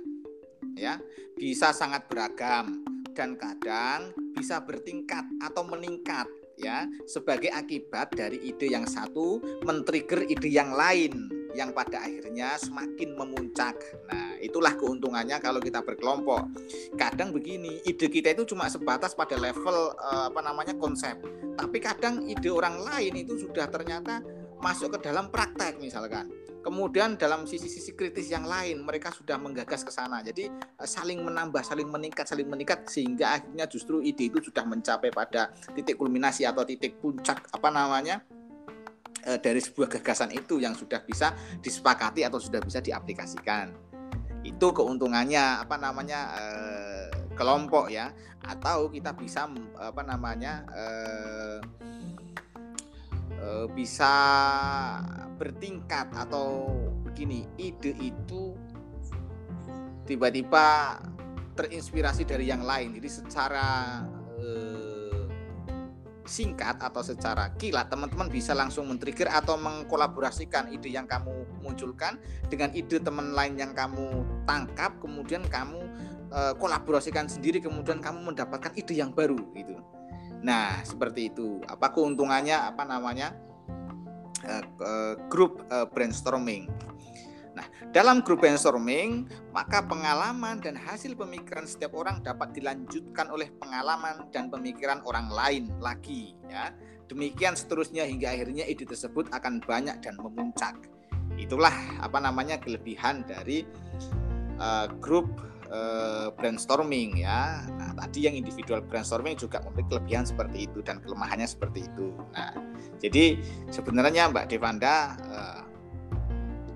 Ya, 0.73 0.97
bisa 1.37 1.69
sangat 1.69 2.09
beragam 2.09 2.92
dan 3.13 3.37
kadang 3.37 4.11
bisa 4.33 4.59
bertingkat 4.65 5.23
atau 5.39 5.61
meningkat 5.63 6.25
ya 6.57 6.85
sebagai 7.09 7.49
akibat 7.49 8.13
dari 8.13 8.41
ide 8.41 8.69
yang 8.69 8.85
satu 8.85 9.41
men-trigger 9.65 10.25
ide 10.25 10.49
yang 10.49 10.73
lain 10.73 11.29
yang 11.53 11.69
pada 11.69 12.01
akhirnya 12.01 12.57
semakin 12.57 13.13
memuncak. 13.13 13.77
Nah, 14.09 14.41
itulah 14.41 14.73
keuntungannya 14.73 15.37
kalau 15.37 15.61
kita 15.61 15.85
berkelompok. 15.85 16.49
Kadang 16.97 17.29
begini, 17.29 17.77
ide 17.85 18.09
kita 18.09 18.33
itu 18.33 18.41
cuma 18.49 18.65
sebatas 18.73 19.13
pada 19.13 19.37
level 19.37 19.93
eh, 19.93 20.25
apa 20.33 20.41
namanya 20.41 20.73
konsep. 20.73 21.13
Tapi 21.53 21.77
kadang 21.77 22.25
ide 22.25 22.49
orang 22.49 22.81
lain 22.81 23.21
itu 23.21 23.37
sudah 23.37 23.69
ternyata 23.69 24.25
masuk 24.63 24.95
ke 24.95 25.11
dalam 25.11 25.27
praktek 25.27 25.83
misalkan. 25.83 26.31
Kemudian 26.63 27.19
dalam 27.19 27.43
sisi-sisi 27.43 27.91
kritis 27.91 28.31
yang 28.31 28.47
lain 28.47 28.87
mereka 28.87 29.11
sudah 29.11 29.35
menggagas 29.35 29.83
ke 29.83 29.91
sana. 29.91 30.23
Jadi 30.23 30.47
eh, 30.47 30.87
saling 30.87 31.19
menambah, 31.19 31.59
saling 31.59 31.91
meningkat, 31.91 32.23
saling 32.23 32.47
meningkat 32.47 32.87
sehingga 32.87 33.35
akhirnya 33.35 33.67
justru 33.67 33.99
ide 33.99 34.31
itu 34.31 34.39
sudah 34.39 34.63
mencapai 34.63 35.11
pada 35.11 35.51
titik 35.75 35.99
kulminasi 35.99 36.47
atau 36.47 36.63
titik 36.63 37.03
puncak 37.03 37.51
apa 37.51 37.67
namanya 37.67 38.23
e, 39.25 39.39
dari 39.39 39.59
sebuah 39.63 39.99
gagasan 39.99 40.35
itu 40.35 40.59
yang 40.59 40.75
sudah 40.75 41.01
bisa 41.03 41.33
disepakati 41.63 42.27
atau 42.27 42.39
sudah 42.39 42.59
bisa 42.59 42.83
diaplikasikan. 42.83 43.71
Itu 44.43 44.75
keuntungannya 44.75 45.63
apa 45.63 45.79
namanya 45.79 46.19
e, 46.35 46.43
kelompok 47.33 47.89
ya 47.89 48.11
atau 48.43 48.91
kita 48.91 49.15
bisa 49.15 49.47
apa 49.79 50.01
namanya 50.03 50.67
e, 50.69 50.83
e, 53.43 53.67
bisa 53.75 54.13
bertingkat 55.35 56.07
atau 56.15 56.71
begini 57.03 57.43
ide 57.59 57.91
itu 57.99 58.55
tiba-tiba 60.07 60.99
terinspirasi 61.59 62.23
dari 62.23 62.47
yang 62.47 62.63
lain 62.63 62.95
jadi 62.95 63.09
secara 63.11 64.01
singkat 66.23 66.79
atau 66.79 67.03
secara 67.03 67.51
kilat 67.59 67.91
teman-teman 67.91 68.31
bisa 68.31 68.55
langsung 68.55 68.87
men-trigger 68.87 69.27
atau 69.27 69.59
mengkolaborasikan 69.59 70.71
ide 70.71 70.89
yang 70.89 71.05
kamu 71.05 71.45
munculkan 71.59 72.17
dengan 72.47 72.71
ide 72.71 72.97
teman 73.03 73.35
lain 73.35 73.59
yang 73.59 73.75
kamu 73.75 74.23
tangkap 74.47 74.95
kemudian 75.03 75.43
kamu 75.45 75.83
e, 76.31 76.39
kolaborasikan 76.57 77.27
sendiri 77.27 77.59
kemudian 77.59 77.99
kamu 77.99 78.33
mendapatkan 78.33 78.71
ide 78.73 78.97
yang 78.97 79.11
baru 79.11 79.37
gitu. 79.53 79.77
Nah, 80.43 80.83
seperti 80.83 81.31
itu. 81.31 81.63
Apa 81.65 81.95
keuntungannya 81.95 82.53
apa 82.53 82.83
namanya? 82.83 83.31
E, 84.43 84.53
e, 84.59 84.91
grup 85.31 85.63
e, 85.71 85.87
brainstorming. 85.87 86.67
Nah, 87.53 87.63
dalam 87.95 88.19
grup 88.25 88.43
brainstorming, 88.43 89.29
maka 89.55 89.79
pengalaman 89.85 90.59
dan 90.59 90.75
hasil 90.75 91.15
pemikiran 91.15 91.63
setiap 91.63 91.95
orang 91.95 92.19
dapat 92.19 92.51
dilanjutkan 92.51 93.31
oleh 93.31 93.53
pengalaman 93.55 94.27
dan 94.35 94.51
pemikiran 94.51 94.99
orang 95.07 95.31
lain 95.31 95.71
lagi, 95.79 96.35
ya. 96.51 96.75
Demikian 97.07 97.53
seterusnya 97.53 98.09
hingga 98.09 98.33
akhirnya 98.33 98.65
ide 98.65 98.89
tersebut 98.89 99.29
akan 99.31 99.61
banyak 99.61 100.01
dan 100.01 100.17
memuncak. 100.17 100.75
Itulah 101.37 101.73
apa 102.01 102.17
namanya 102.17 102.57
kelebihan 102.57 103.21
dari 103.27 103.69
uh, 104.57 104.89
grup 104.97 105.29
uh, 105.73 106.27
brainstorming 106.37 107.25
ya. 107.25 107.65
Nah, 107.65 107.91
tadi 107.97 108.29
yang 108.29 108.37
individual 108.37 108.85
brainstorming 108.85 109.35
juga 109.35 109.59
memiliki 109.65 109.89
kelebihan 109.89 110.23
seperti 110.23 110.69
itu 110.69 110.79
dan 110.85 111.01
kelemahannya 111.01 111.49
seperti 111.49 111.89
itu. 111.89 112.13
Nah, 112.31 112.53
jadi 113.01 113.41
sebenarnya 113.73 114.29
Mbak 114.29 114.45
Devanda 114.53 115.17
uh, 115.27 115.61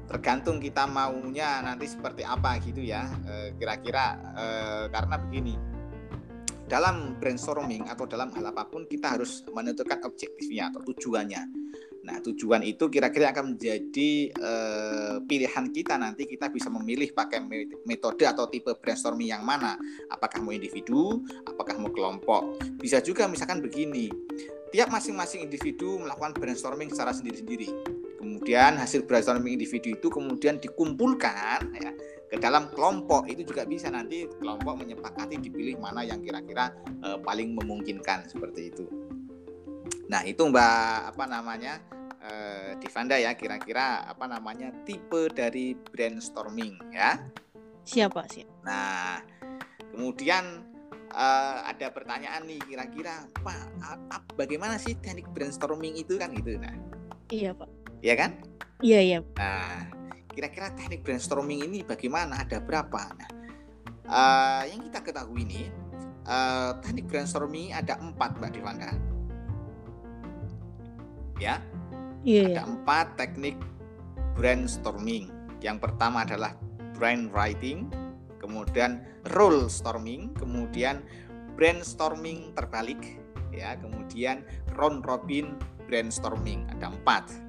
tergantung 0.08 0.58
kita 0.58 0.90
maunya 0.90 1.62
nanti 1.62 1.84
seperti 1.84 2.24
apa 2.24 2.64
gitu 2.64 2.80
ya 2.80 3.12
eh, 3.28 3.52
kira-kira 3.60 4.16
karena 4.88 5.20
begini 5.20 5.60
dalam 6.64 7.20
brainstorming 7.20 7.92
atau 7.92 8.08
dalam 8.08 8.32
hal 8.32 8.56
apa 8.56 8.72
pun 8.72 8.88
kita 8.88 9.20
harus 9.20 9.44
menentukan 9.52 10.04
objektifnya 10.08 10.72
atau 10.72 10.80
tujuannya 10.84 11.44
nah 12.08 12.24
tujuan 12.24 12.64
itu 12.64 12.88
kira-kira 12.88 13.36
akan 13.36 13.52
menjadi 13.52 14.32
e, 14.32 14.52
pilihan 15.28 15.68
kita 15.76 16.00
nanti 16.00 16.24
kita 16.24 16.48
bisa 16.48 16.72
memilih 16.72 17.12
pakai 17.12 17.44
metode 17.84 18.24
atau 18.24 18.48
tipe 18.48 18.72
brainstorming 18.80 19.36
yang 19.36 19.44
mana. 19.44 19.76
Apakah 20.08 20.40
mau 20.40 20.56
individu 20.56 21.20
apakah 21.44 21.76
mau 21.76 21.92
kelompok. 21.92 22.64
Bisa 22.80 23.04
juga 23.04 23.28
misalkan 23.28 23.60
begini 23.60 24.08
tiap 24.72 24.88
masing-masing 24.88 25.44
individu 25.44 26.00
melakukan 26.00 26.32
brainstorming 26.40 26.88
secara 26.88 27.12
sendiri-sendiri. 27.12 27.68
Kemudian 28.24 28.80
hasil 28.80 29.04
brainstorming 29.04 29.60
individu 29.60 29.92
itu 29.92 30.08
kemudian 30.08 30.64
dikumpulkan 30.64 31.60
ya 31.76 31.92
ke 32.32 32.40
dalam 32.40 32.72
kelompok. 32.72 33.28
Itu 33.28 33.44
juga 33.44 33.68
bisa 33.68 33.92
nanti 33.92 34.32
kelompok 34.40 34.80
menyepakati 34.80 35.44
dipilih 35.44 35.76
mana 35.84 36.08
yang 36.08 36.24
kira-kira 36.24 36.72
e, 37.04 37.20
paling 37.20 37.52
memungkinkan 37.52 38.32
seperti 38.32 38.72
itu. 38.72 38.88
Nah 40.08 40.24
itu 40.24 40.40
Mbak 40.48 41.16
apa 41.16 41.24
namanya 41.28 41.84
e, 42.28 42.32
Divanda 42.84 43.16
ya 43.16 43.32
kira-kira 43.40 44.04
apa 44.04 44.28
namanya 44.28 44.76
tipe 44.84 45.32
dari 45.32 45.72
brainstorming 45.74 46.92
ya. 46.92 47.16
Siapa 47.88 48.28
sih? 48.28 48.44
Nah 48.68 49.24
kemudian 49.96 50.62
uh, 51.16 51.66
ada 51.66 51.90
pertanyaan 51.90 52.46
nih 52.46 52.62
kira-kira 52.68 53.26
Pak 53.42 54.36
bagaimana 54.38 54.78
sih 54.78 54.94
teknik 55.00 55.26
brainstorming 55.34 55.98
itu 55.98 56.22
kan 56.22 56.30
gitu 56.38 56.60
nah 56.62 56.76
iya 57.34 57.56
Pak 57.56 57.66
ya 58.02 58.14
kan? 58.14 58.38
Iya 58.82 59.00
iya. 59.02 59.20
Nah, 59.38 59.90
kira-kira 60.30 60.70
teknik 60.78 61.02
brainstorming 61.02 61.66
ini 61.66 61.82
bagaimana? 61.82 62.46
Ada 62.46 62.62
berapa? 62.62 63.02
Nah, 63.18 63.30
uh, 64.06 64.62
yang 64.70 64.86
kita 64.86 65.02
ketahui 65.02 65.42
ini 65.50 65.62
uh, 66.30 66.78
teknik 66.86 67.10
brainstorming 67.10 67.74
ada 67.74 67.98
empat 67.98 68.38
mbak 68.38 68.54
Devanda. 68.54 68.94
Ya? 71.42 71.62
Iya. 72.28 72.60
Ada 72.60 72.64
empat 72.68 73.08
teknik 73.16 73.56
brainstorming. 74.36 75.32
Yang 75.64 75.88
pertama 75.88 76.28
adalah 76.28 76.60
brainwriting, 77.00 77.88
kemudian 78.44 79.00
role 79.32 79.72
storming, 79.72 80.36
kemudian 80.36 81.08
brainstorming 81.56 82.52
terbalik, 82.52 83.00
ya, 83.56 83.80
kemudian 83.80 84.44
round 84.76 85.08
robin 85.08 85.56
brainstorming. 85.88 86.68
Ada 86.76 86.92
empat. 86.92 87.48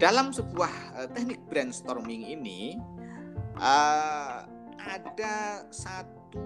Dalam 0.00 0.32
sebuah 0.32 0.72
uh, 0.96 1.08
teknik 1.12 1.44
brainstorming 1.52 2.24
ini 2.24 2.72
uh, 3.60 4.48
ada 4.80 5.68
satu 5.68 6.40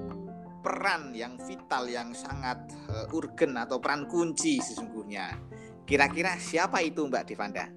peran 0.58 1.14
yang 1.14 1.38
vital 1.38 1.86
yang 1.86 2.10
sangat 2.10 2.58
uh, 2.90 3.06
urgen 3.14 3.54
atau 3.54 3.78
peran 3.78 4.10
kunci 4.10 4.58
sesungguhnya. 4.58 5.38
Kira-kira 5.84 6.40
siapa 6.40 6.80
itu 6.80 7.04
Mbak 7.04 7.24
Devanda? 7.28 7.68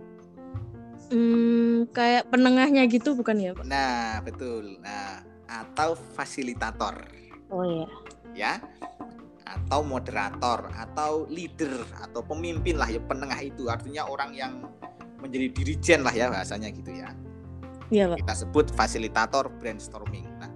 Hmm, 1.08 1.88
kayak 1.96 2.28
penengahnya 2.28 2.84
gitu 2.88 3.16
bukan 3.16 3.40
ya, 3.40 3.52
Pak? 3.56 3.64
Nah, 3.64 4.20
betul. 4.24 4.80
Nah, 4.84 5.24
atau 5.48 5.96
fasilitator. 5.96 7.08
Oh 7.48 7.64
iya. 7.64 7.88
Ya. 8.36 8.54
Atau 9.48 9.84
moderator 9.88 10.68
atau 10.76 11.24
leader 11.32 11.88
atau 12.04 12.20
pemimpin 12.24 12.76
lah 12.76 12.92
ya 12.92 13.00
penengah 13.00 13.40
itu 13.40 13.72
artinya 13.72 14.04
orang 14.08 14.36
yang 14.36 14.68
menjadi 15.24 15.48
dirijen 15.56 16.04
lah 16.04 16.12
ya 16.12 16.28
bahasanya 16.28 16.68
gitu 16.76 16.92
ya. 16.92 17.16
Iya, 17.88 18.12
Pak. 18.12 18.28
Kita 18.28 18.36
sebut 18.44 18.66
fasilitator 18.76 19.48
brainstorming. 19.60 20.28
Nah, 20.44 20.52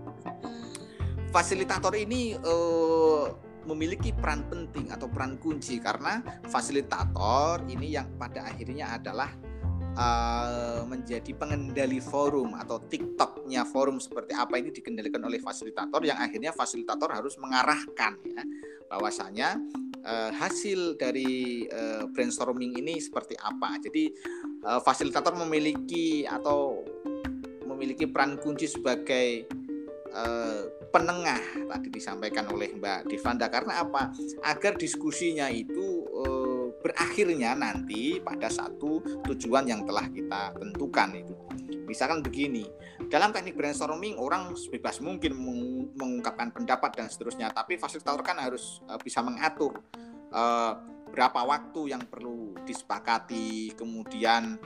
fasilitator 1.32 1.96
ini 1.96 2.36
uh, 2.36 3.32
memiliki 3.66 4.12
peran 4.16 4.46
penting 4.50 4.90
atau 4.90 5.06
peran 5.10 5.38
kunci 5.38 5.78
karena 5.78 6.22
fasilitator 6.50 7.62
ini 7.70 7.94
yang 7.96 8.10
pada 8.18 8.50
akhirnya 8.50 8.98
adalah 8.98 9.30
uh, 9.96 10.82
menjadi 10.88 11.32
pengendali 11.36 12.00
forum 12.00 12.56
atau 12.56 12.80
TikToknya 12.82 13.68
forum 13.68 14.00
seperti 14.00 14.36
apa 14.36 14.58
ini 14.60 14.72
dikendalikan 14.72 15.24
oleh 15.24 15.40
fasilitator 15.40 16.02
yang 16.04 16.20
akhirnya 16.20 16.56
fasilitator 16.56 17.12
harus 17.12 17.36
mengarahkan 17.40 18.18
ya 18.24 18.44
bahwasanya 18.92 19.56
uh, 20.04 20.32
hasil 20.36 21.00
dari 21.00 21.64
uh, 21.72 22.08
brainstorming 22.12 22.76
ini 22.76 23.00
seperti 23.00 23.40
apa. 23.40 23.80
Jadi 23.80 24.12
uh, 24.68 24.84
fasilitator 24.84 25.36
memiliki 25.40 26.28
atau 26.28 26.84
memiliki 27.66 28.06
peran 28.06 28.36
kunci 28.36 28.68
sebagai 28.68 29.48
penengah 30.92 31.40
tadi 31.72 31.88
disampaikan 31.88 32.52
oleh 32.52 32.76
Mbak 32.76 33.08
Divanda 33.08 33.48
karena 33.48 33.80
apa? 33.82 34.12
Agar 34.44 34.76
diskusinya 34.76 35.48
itu 35.48 36.04
uh, 36.12 36.76
berakhirnya 36.84 37.56
nanti 37.56 38.20
pada 38.20 38.52
satu 38.52 39.00
tujuan 39.32 39.72
yang 39.72 39.88
telah 39.88 40.12
kita 40.12 40.52
tentukan 40.60 41.16
itu. 41.16 41.34
Misalkan 41.88 42.20
begini, 42.20 42.68
dalam 43.08 43.32
teknik 43.32 43.56
brainstorming 43.56 44.20
orang 44.20 44.52
bebas 44.72 45.00
mungkin 45.00 45.36
mengungkapkan 45.96 46.52
pendapat 46.52 46.92
dan 47.00 47.08
seterusnya, 47.08 47.56
tapi 47.56 47.80
fasilitator 47.80 48.20
kan 48.22 48.38
harus 48.44 48.84
uh, 48.92 49.00
bisa 49.00 49.24
mengatur 49.24 49.80
uh, 50.36 50.76
berapa 51.12 51.40
waktu 51.44 51.96
yang 51.96 52.04
perlu 52.08 52.56
disepakati, 52.68 53.76
kemudian 53.76 54.60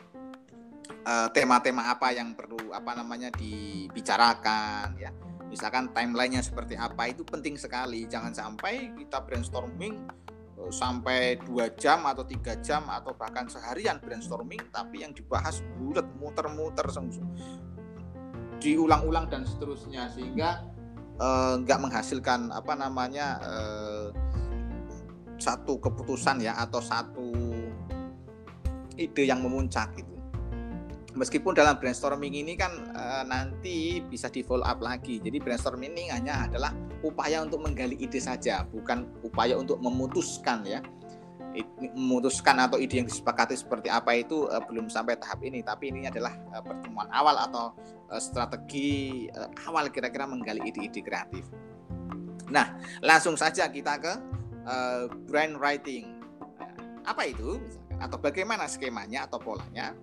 tema-tema 1.34 1.90
apa 1.90 2.14
yang 2.14 2.38
perlu 2.38 2.70
apa 2.70 2.94
namanya 2.94 3.34
dibicarakan 3.34 4.94
ya. 4.98 5.10
Misalkan 5.56 5.96
timelinenya 5.96 6.44
seperti 6.44 6.76
apa 6.76 7.08
itu 7.08 7.24
penting 7.24 7.56
sekali. 7.56 8.04
Jangan 8.12 8.36
sampai 8.36 8.92
kita 9.00 9.24
brainstorming 9.24 10.04
uh, 10.60 10.68
sampai 10.68 11.40
dua 11.48 11.72
jam 11.80 12.04
atau 12.04 12.28
tiga 12.28 12.60
jam 12.60 12.84
atau 12.92 13.16
bahkan 13.16 13.48
seharian 13.48 14.04
brainstorming 14.04 14.60
tapi 14.76 15.08
yang 15.08 15.16
dibahas 15.16 15.64
bulat 15.80 16.04
muter-muter 16.20 16.84
diulang-ulang 18.60 19.32
dan 19.32 19.48
seterusnya 19.48 20.12
sehingga 20.12 20.68
nggak 21.64 21.80
uh, 21.80 21.84
menghasilkan 21.88 22.52
apa 22.52 22.76
namanya 22.76 23.40
uh, 23.40 24.08
satu 25.40 25.80
keputusan 25.80 26.44
ya 26.44 26.60
atau 26.60 26.84
satu 26.84 27.32
ide 29.00 29.24
yang 29.24 29.40
memuncak 29.40 29.96
gitu. 29.96 30.15
Meskipun 31.16 31.56
dalam 31.56 31.80
brainstorming 31.80 32.36
ini 32.36 32.60
kan 32.60 32.72
e, 32.92 33.04
nanti 33.24 34.04
bisa 34.04 34.28
di 34.28 34.44
follow 34.44 34.68
up 34.68 34.84
lagi. 34.84 35.24
Jadi 35.24 35.40
brainstorming 35.40 35.96
ini 35.96 36.12
hanya 36.12 36.46
adalah 36.52 36.76
upaya 37.08 37.40
untuk 37.40 37.64
menggali 37.64 37.96
ide 37.96 38.20
saja, 38.20 38.68
bukan 38.68 39.08
upaya 39.24 39.56
untuk 39.56 39.80
memutuskan 39.80 40.68
ya. 40.68 40.84
Memutuskan 41.96 42.60
atau 42.60 42.76
ide 42.76 43.00
yang 43.00 43.08
disepakati 43.08 43.56
seperti 43.56 43.88
apa 43.88 44.12
itu 44.20 44.52
e, 44.52 44.56
belum 44.68 44.92
sampai 44.92 45.16
tahap 45.16 45.40
ini, 45.48 45.64
tapi 45.64 45.88
ini 45.96 46.12
adalah 46.12 46.36
e, 46.52 46.60
pertemuan 46.60 47.08
awal 47.16 47.40
atau 47.48 47.72
e, 48.12 48.20
strategi 48.20 49.26
e, 49.32 49.40
awal 49.72 49.88
kira-kira 49.88 50.28
menggali 50.28 50.68
ide-ide 50.68 51.00
kreatif. 51.00 51.48
Nah, 52.52 52.78
langsung 53.02 53.34
saja 53.34 53.66
kita 53.66 53.98
ke 53.98 54.14
uh, 54.66 55.10
brand 55.30 55.58
writing. 55.58 56.22
Nah, 56.62 56.72
apa 57.10 57.30
itu? 57.30 57.62
Atau 57.98 58.20
bagaimana 58.20 58.70
skemanya 58.70 59.26
atau 59.26 59.40
polanya? 59.40 59.96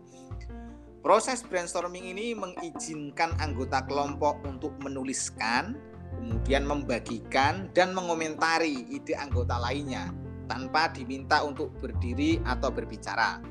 Proses 1.02 1.42
brainstorming 1.42 2.14
ini 2.14 2.30
mengizinkan 2.30 3.34
anggota 3.42 3.82
kelompok 3.90 4.38
untuk 4.46 4.70
menuliskan, 4.78 5.74
kemudian 6.14 6.62
membagikan 6.62 7.66
dan 7.74 7.90
mengomentari 7.90 8.86
ide 8.86 9.18
anggota 9.18 9.58
lainnya 9.58 10.14
tanpa 10.46 10.94
diminta 10.94 11.42
untuk 11.42 11.74
berdiri 11.82 12.38
atau 12.46 12.70
berbicara. 12.70 13.42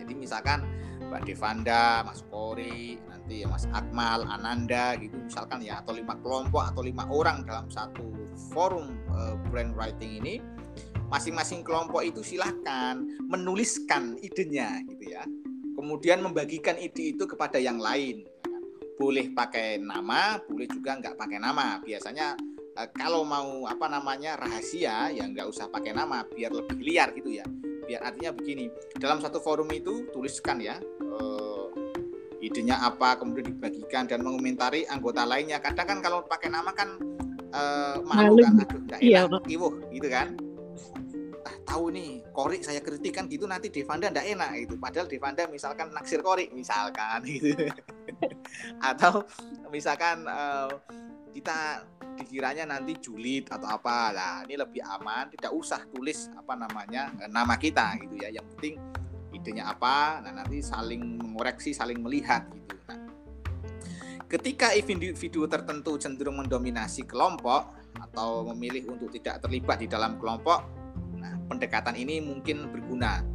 Jadi 0.00 0.12
misalkan 0.16 0.64
Mbak 1.12 1.28
Devanda, 1.28 2.00
Mas 2.08 2.24
Kori, 2.32 2.96
nanti 3.12 3.44
Mas 3.44 3.68
Akmal, 3.76 4.24
Ananda 4.24 4.96
gitu 4.96 5.20
misalkan 5.20 5.60
ya 5.60 5.84
atau 5.84 5.92
lima 5.92 6.16
kelompok 6.24 6.64
atau 6.64 6.80
lima 6.80 7.04
orang 7.12 7.44
dalam 7.44 7.68
satu 7.68 8.08
forum 8.56 8.96
uh, 9.12 9.36
brand 9.52 9.76
writing 9.76 10.24
ini 10.24 10.40
masing-masing 11.12 11.60
kelompok 11.60 12.02
itu 12.02 12.24
silahkan 12.24 13.04
menuliskan 13.28 14.18
idenya 14.24 14.82
gitu 14.88 15.12
ya 15.12 15.22
kemudian 15.76 16.24
membagikan 16.24 16.80
ide 16.80 17.12
itu 17.12 17.28
kepada 17.28 17.60
yang 17.60 17.76
lain. 17.76 18.24
Boleh 18.96 19.28
pakai 19.28 19.76
nama 19.76 20.40
boleh 20.48 20.66
juga 20.72 20.96
nggak 20.96 21.20
pakai 21.20 21.38
nama. 21.38 21.78
Biasanya 21.84 22.32
uh, 22.80 22.88
kalau 22.96 23.22
mau 23.28 23.68
apa 23.68 23.86
namanya 23.92 24.40
rahasia 24.40 25.12
ya 25.12 25.24
nggak 25.28 25.46
usah 25.46 25.68
pakai 25.68 25.92
nama 25.92 26.24
biar 26.24 26.50
lebih 26.50 26.80
liar 26.80 27.12
gitu 27.12 27.36
ya. 27.36 27.44
Biar 27.86 28.02
artinya 28.02 28.32
begini 28.32 28.72
dalam 28.96 29.20
satu 29.20 29.38
forum 29.38 29.68
itu 29.70 30.08
tuliskan 30.10 30.58
ya 30.58 30.80
uh, 31.12 31.68
idenya 32.40 32.80
apa 32.80 33.20
kemudian 33.20 33.52
dibagikan 33.52 34.08
dan 34.08 34.24
mengomentari 34.24 34.88
anggota 34.88 35.28
lainnya. 35.28 35.60
Kadang 35.60 35.86
kan 35.86 35.98
kalau 36.00 36.24
pakai 36.24 36.48
nama 36.48 36.72
kan 36.72 36.96
uh, 37.52 37.96
malu 38.02 38.40
kan 38.40 38.64
aduh 38.64 38.80
enggak 38.80 39.00
iya, 39.04 39.28
enak 39.28 39.42
iya, 39.46 39.54
iwuh 39.54 39.74
gitu 39.92 40.08
kan 40.08 40.28
ah, 41.46 41.56
tahu 41.62 41.94
nih 41.94 42.26
Kori 42.34 42.58
saya 42.60 42.82
kritik 42.82 43.14
kan 43.14 43.30
gitu 43.30 43.46
nanti 43.46 43.70
Devanda 43.70 44.10
enggak 44.10 44.26
enak 44.26 44.50
itu 44.58 44.74
padahal 44.76 45.06
Devanda 45.06 45.46
misalkan 45.46 45.94
naksir 45.94 46.20
Kori 46.20 46.50
misalkan 46.50 47.22
gitu. 47.30 47.70
Atau 48.82 49.24
misalkan 49.70 50.26
uh, 50.26 50.70
kita 51.30 51.86
dikiranya 52.16 52.64
nanti 52.64 52.96
julid 52.98 53.46
atau 53.52 53.68
apa 53.68 54.10
lah 54.10 54.36
ini 54.48 54.56
lebih 54.56 54.80
aman 54.80 55.28
tidak 55.28 55.52
usah 55.52 55.84
tulis 55.92 56.32
apa 56.32 56.56
namanya 56.56 57.12
eh, 57.22 57.30
nama 57.30 57.54
kita 57.54 57.96
gitu 58.02 58.18
ya. 58.20 58.28
Yang 58.34 58.46
penting 58.56 58.74
idenya 59.36 59.68
apa 59.70 60.24
nah 60.24 60.32
nanti 60.42 60.64
saling 60.64 61.22
mengoreksi 61.22 61.70
saling 61.70 62.02
melihat 62.02 62.44
gitu. 62.50 62.66
Ketika 64.26 64.74
individu 64.74 65.46
tertentu 65.46 65.94
cenderung 66.02 66.42
mendominasi 66.42 67.06
kelompok 67.06 67.78
atau 67.94 68.42
memilih 68.50 68.90
untuk 68.90 69.14
tidak 69.14 69.38
terlibat 69.38 69.78
di 69.78 69.86
dalam 69.86 70.18
kelompok, 70.18 70.75
nah, 71.26 71.34
pendekatan 71.50 71.98
ini 71.98 72.22
mungkin 72.22 72.70
berguna. 72.70 73.26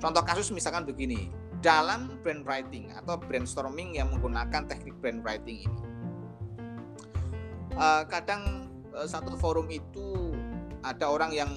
Contoh 0.00 0.24
kasus 0.24 0.48
misalkan 0.52 0.88
begini, 0.88 1.28
dalam 1.60 2.16
brand 2.24 2.44
writing 2.48 2.92
atau 2.96 3.20
brainstorming 3.20 3.96
yang 4.00 4.08
menggunakan 4.12 4.64
teknik 4.64 4.96
brand 5.00 5.20
writing 5.20 5.68
ini, 5.68 5.80
uh, 7.76 8.04
kadang 8.08 8.72
uh, 8.96 9.04
satu 9.04 9.36
forum 9.36 9.68
itu 9.68 10.32
ada 10.80 11.08
orang 11.12 11.32
yang 11.36 11.50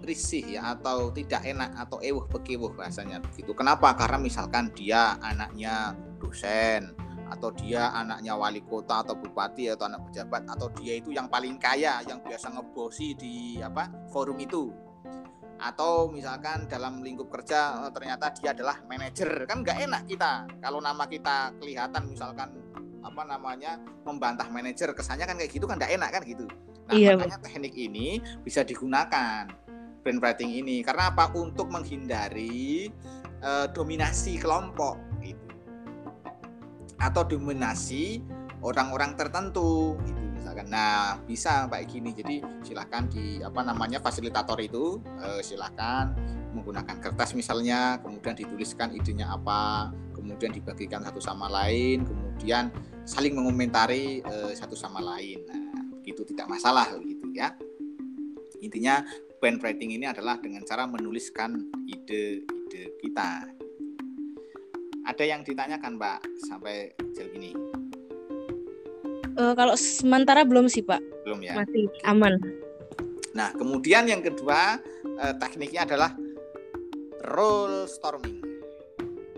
risih 0.00 0.56
ya 0.56 0.72
atau 0.76 1.12
tidak 1.12 1.44
enak 1.44 1.76
atau 1.76 2.00
ewuh 2.00 2.24
pekewuh 2.24 2.72
bahasanya 2.72 3.20
begitu. 3.20 3.52
Kenapa? 3.52 3.92
Karena 3.92 4.16
misalkan 4.16 4.72
dia 4.72 5.20
anaknya 5.20 5.92
dosen 6.16 6.96
atau 7.30 7.54
dia 7.54 7.94
anaknya 7.94 8.34
wali 8.34 8.60
kota 8.66 9.06
atau 9.06 9.14
bupati 9.14 9.70
atau 9.70 9.86
anak 9.86 10.10
pejabat 10.10 10.42
atau 10.50 10.66
dia 10.74 10.98
itu 10.98 11.14
yang 11.14 11.30
paling 11.30 11.56
kaya 11.62 12.02
yang 12.04 12.18
biasa 12.20 12.50
ngebosi 12.50 13.14
di 13.14 13.34
apa 13.62 13.86
forum 14.10 14.36
itu. 14.42 14.74
Atau 15.60 16.10
misalkan 16.10 16.66
dalam 16.66 17.04
lingkup 17.04 17.30
kerja 17.30 17.86
eh, 17.86 17.90
ternyata 17.94 18.34
dia 18.34 18.50
adalah 18.50 18.82
manajer. 18.90 19.46
Kan 19.46 19.62
nggak 19.62 19.78
enak 19.86 20.02
kita. 20.10 20.50
Kalau 20.58 20.82
nama 20.82 21.06
kita 21.06 21.54
kelihatan 21.62 22.10
misalkan 22.10 22.50
apa 23.00 23.22
namanya 23.24 23.80
membantah 24.04 24.44
manajer 24.52 24.92
kesannya 24.92 25.24
kan 25.24 25.36
kayak 25.40 25.52
gitu 25.52 25.64
kan 25.64 25.78
nggak 25.80 25.94
enak 25.96 26.10
kan 26.12 26.22
gitu. 26.26 26.44
Nah 26.90 26.92
iya, 26.98 27.14
makanya 27.14 27.38
teknik 27.40 27.74
ini 27.78 28.18
bisa 28.42 28.66
digunakan 28.66 29.46
brand 30.02 30.20
writing 30.20 30.50
ini. 30.50 30.82
Karena 30.82 31.12
apa? 31.12 31.30
Untuk 31.36 31.70
menghindari 31.70 32.90
uh, 33.44 33.68
dominasi 33.70 34.40
kelompok 34.40 35.09
atau 37.00 37.24
dominasi 37.24 38.20
orang-orang 38.60 39.16
tertentu 39.16 39.96
itu 40.04 40.20
misalkan. 40.36 40.68
Nah 40.68 41.16
bisa 41.24 41.66
kayak 41.66 41.88
gini. 41.88 42.10
Jadi 42.12 42.36
silahkan 42.60 43.08
di 43.08 43.40
apa 43.40 43.64
namanya 43.64 43.98
fasilitator 43.98 44.60
itu 44.60 45.00
eh, 45.24 45.40
silahkan 45.40 46.12
menggunakan 46.50 46.98
kertas 46.98 47.32
misalnya 47.32 48.02
kemudian 48.02 48.34
dituliskan 48.34 48.90
idenya 48.90 49.30
apa 49.30 49.94
kemudian 50.18 50.50
dibagikan 50.50 50.98
satu 50.98 51.22
sama 51.22 51.46
lain 51.46 52.02
kemudian 52.02 52.74
saling 53.06 53.38
mengomentari 53.38 54.20
eh, 54.20 54.52
satu 54.52 54.76
sama 54.76 55.00
lain. 55.00 55.40
Nah 55.48 55.60
itu 56.04 56.20
tidak 56.28 56.52
masalah 56.52 56.92
gitu 57.00 57.32
ya. 57.32 57.56
Intinya 58.60 59.00
brand 59.40 59.56
writing 59.64 59.96
ini 59.96 60.04
adalah 60.04 60.36
dengan 60.36 60.60
cara 60.68 60.84
menuliskan 60.84 61.72
ide-ide 61.88 62.92
kita 63.00 63.59
ada 65.06 65.24
yang 65.24 65.40
ditanyakan 65.44 65.96
Mbak 65.96 66.18
sampai 66.48 66.92
sejauh 67.14 67.32
ini? 67.36 67.50
Uh, 69.38 69.54
kalau 69.56 69.72
sementara 69.78 70.44
belum 70.44 70.68
sih 70.68 70.84
Pak. 70.84 71.00
Belum 71.24 71.40
ya. 71.40 71.56
Masih 71.56 71.88
aman. 72.04 72.36
Nah 73.32 73.54
kemudian 73.56 74.04
yang 74.10 74.20
kedua 74.20 74.76
uh, 75.20 75.34
tekniknya 75.40 75.86
adalah 75.86 76.12
role 77.32 77.86
storming. 77.88 78.42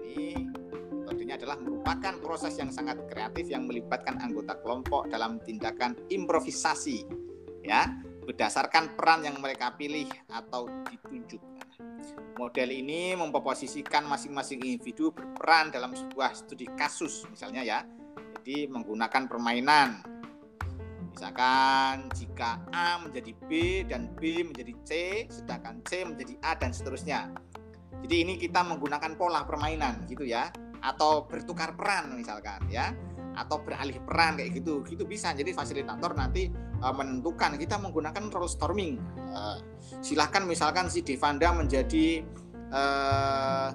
Ini 0.02 0.48
metodenya 0.90 1.38
adalah 1.38 1.58
merupakan 1.60 2.14
proses 2.22 2.56
yang 2.58 2.72
sangat 2.72 2.98
kreatif 3.10 3.50
yang 3.50 3.68
melibatkan 3.68 4.18
anggota 4.22 4.58
kelompok 4.62 5.10
dalam 5.12 5.38
tindakan 5.44 5.94
improvisasi, 6.08 7.04
ya 7.62 7.90
berdasarkan 8.22 8.94
peran 8.94 9.26
yang 9.26 9.36
mereka 9.42 9.74
pilih 9.74 10.06
atau 10.30 10.70
ditunjuk. 10.86 11.42
Model 12.38 12.70
ini 12.70 13.14
memposisikan 13.18 14.06
masing-masing 14.06 14.62
individu 14.62 15.10
berperan 15.12 15.74
dalam 15.74 15.92
sebuah 15.92 16.32
studi 16.32 16.66
kasus, 16.78 17.26
misalnya 17.28 17.62
ya. 17.62 17.78
Jadi 18.42 18.66
menggunakan 18.70 19.30
permainan. 19.30 20.02
Misalkan 21.12 22.08
jika 22.16 22.58
A 22.72 22.96
menjadi 22.98 23.36
B 23.46 23.84
dan 23.84 24.08
B 24.16 24.42
menjadi 24.42 24.72
C, 24.82 24.90
sedangkan 25.28 25.84
C 25.84 26.02
menjadi 26.08 26.34
A 26.40 26.56
dan 26.56 26.72
seterusnya. 26.72 27.28
Jadi 28.02 28.16
ini 28.18 28.34
kita 28.40 28.64
menggunakan 28.64 29.14
pola 29.14 29.44
permainan 29.44 30.08
gitu 30.08 30.24
ya, 30.24 30.50
atau 30.82 31.30
bertukar 31.30 31.78
peran 31.78 32.18
misalkan 32.18 32.58
ya 32.66 32.90
atau 33.32 33.60
beralih 33.64 33.98
peran 34.04 34.36
kayak 34.36 34.60
gitu 34.60 34.84
gitu 34.84 35.04
bisa. 35.08 35.32
Jadi 35.32 35.52
fasilitator 35.56 36.12
nanti 36.16 36.52
uh, 36.80 36.94
menentukan 36.94 37.56
kita 37.56 37.80
menggunakan 37.80 38.28
role 38.32 38.50
storming. 38.50 39.00
Uh, 39.32 39.58
silahkan 40.04 40.44
misalkan 40.44 40.88
si 40.92 41.00
Devanda 41.04 41.52
menjadi 41.52 42.24
uh, 42.72 43.68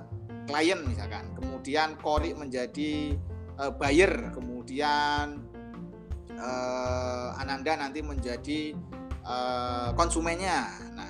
klien 0.47 0.79
misalkan 0.87 1.33
kemudian 1.35 1.99
Kori 1.99 2.31
menjadi 2.31 3.17
uh, 3.59 3.71
buyer 3.75 4.31
kemudian 4.31 5.43
uh, 6.37 7.29
Ananda 7.41 7.75
nanti 7.75 7.99
menjadi 7.99 8.73
uh, 9.25 9.91
konsumennya. 9.97 10.71
Nah 10.95 11.09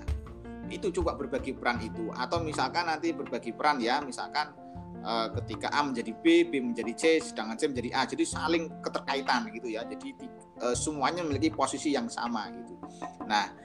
itu 0.67 0.91
coba 0.99 1.15
berbagi 1.15 1.55
peran 1.55 1.79
itu. 1.79 2.11
Atau 2.11 2.43
misalkan 2.43 2.87
nanti 2.87 3.15
berbagi 3.15 3.55
peran 3.55 3.79
ya 3.79 4.03
misalkan 4.03 4.66
uh, 5.07 5.27
ketika 5.41 5.71
A 5.71 5.79
menjadi 5.87 6.11
B, 6.11 6.43
B 6.51 6.59
menjadi 6.59 6.93
C, 6.93 7.03
sedangkan 7.23 7.55
C 7.55 7.71
menjadi 7.71 7.89
A. 7.95 8.01
Jadi 8.03 8.23
saling 8.27 8.67
keterkaitan 8.83 9.47
gitu 9.55 9.71
ya. 9.71 9.87
Jadi 9.87 10.11
uh, 10.59 10.75
semuanya 10.75 11.23
memiliki 11.23 11.55
posisi 11.55 11.95
yang 11.95 12.11
sama 12.11 12.51
gitu. 12.51 12.75
Nah, 13.23 13.55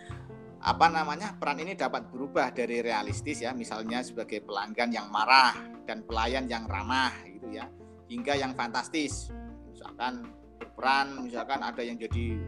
apa 0.62 0.86
namanya 0.86 1.34
peran 1.34 1.58
ini 1.58 1.74
dapat 1.74 2.06
berubah 2.14 2.54
dari 2.54 2.78
realistis 2.78 3.42
ya, 3.42 3.50
misalnya 3.50 4.06
sebagai 4.06 4.46
pelanggan 4.46 4.94
yang 4.94 5.10
marah 5.10 5.58
dan 5.82 6.06
pelayan 6.06 6.46
yang 6.46 6.70
ramah 6.70 7.10
gitu 7.26 7.50
ya, 7.50 7.66
hingga 8.06 8.38
yang 8.38 8.54
fantastis. 8.54 9.34
Misalkan 9.66 10.30
berperan, 10.62 11.26
misalkan 11.26 11.58
ada 11.66 11.82
yang 11.82 11.98
jadi 11.98 12.38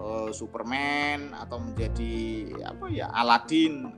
uh, 0.00 0.32
Superman 0.32 1.36
atau 1.36 1.60
menjadi 1.60 2.48
apa 2.64 2.88
ya 2.88 3.12
Aladin 3.12 3.92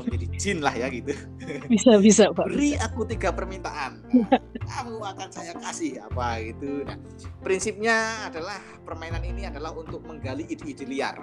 menjadi 0.00 0.26
jin 0.40 0.58
lah 0.64 0.74
ya 0.74 0.86
gitu. 0.88 1.12
Bisa 1.72 1.98
bisa 2.00 2.24
Pak. 2.32 2.48
Beri 2.48 2.76
aku 2.80 3.04
tiga 3.04 3.32
permintaan, 3.32 4.02
nah, 4.08 4.40
kamu 4.64 4.98
akan 5.00 5.28
saya 5.28 5.52
kasih 5.60 6.00
apa 6.00 6.40
gitu. 6.40 6.84
Nah, 6.84 6.96
prinsipnya 7.44 8.28
adalah 8.28 8.58
permainan 8.84 9.22
ini 9.24 9.48
adalah 9.48 9.72
untuk 9.76 10.04
menggali 10.04 10.48
ide-ide 10.48 10.84
liar. 10.88 11.16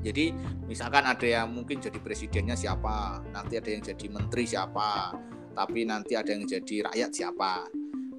Jadi 0.00 0.32
misalkan 0.64 1.04
ada 1.04 1.26
yang 1.28 1.52
mungkin 1.52 1.76
jadi 1.76 2.00
presidennya 2.00 2.56
siapa, 2.56 3.20
nanti 3.36 3.60
ada 3.60 3.68
yang 3.68 3.84
jadi 3.84 4.06
menteri 4.08 4.48
siapa, 4.48 5.12
tapi 5.52 5.84
nanti 5.84 6.16
ada 6.16 6.32
yang 6.32 6.48
jadi 6.48 6.88
rakyat 6.88 7.10
siapa. 7.12 7.68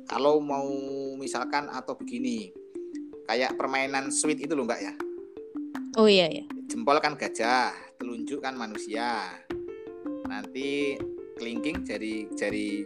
Kalau 0.06 0.38
mau 0.38 0.70
misalkan 1.18 1.72
atau 1.72 1.98
begini, 1.98 2.54
kayak 3.26 3.58
permainan 3.58 4.14
sweet 4.14 4.46
itu 4.46 4.54
loh 4.54 4.68
mbak 4.68 4.82
ya. 4.82 4.94
Oh 6.00 6.08
iya 6.08 6.30
ya. 6.30 6.46
Jempol 6.72 7.02
kan 7.04 7.20
gajah, 7.20 7.74
telunjuk 8.02 8.42
kan 8.42 8.58
manusia. 8.58 9.30
Nanti 10.26 10.98
kelingking 11.38 11.86
jari 11.86 12.26
jari 12.34 12.82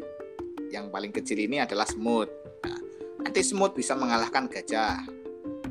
yang 0.75 0.91
paling 0.91 1.15
kecil 1.15 1.39
ini 1.39 1.63
adalah 1.63 1.87
semut. 1.87 2.27
Nah, 2.67 2.79
nanti 3.23 3.39
semut 3.39 3.71
bisa 3.71 3.95
mengalahkan 3.95 4.51
gajah. 4.51 5.07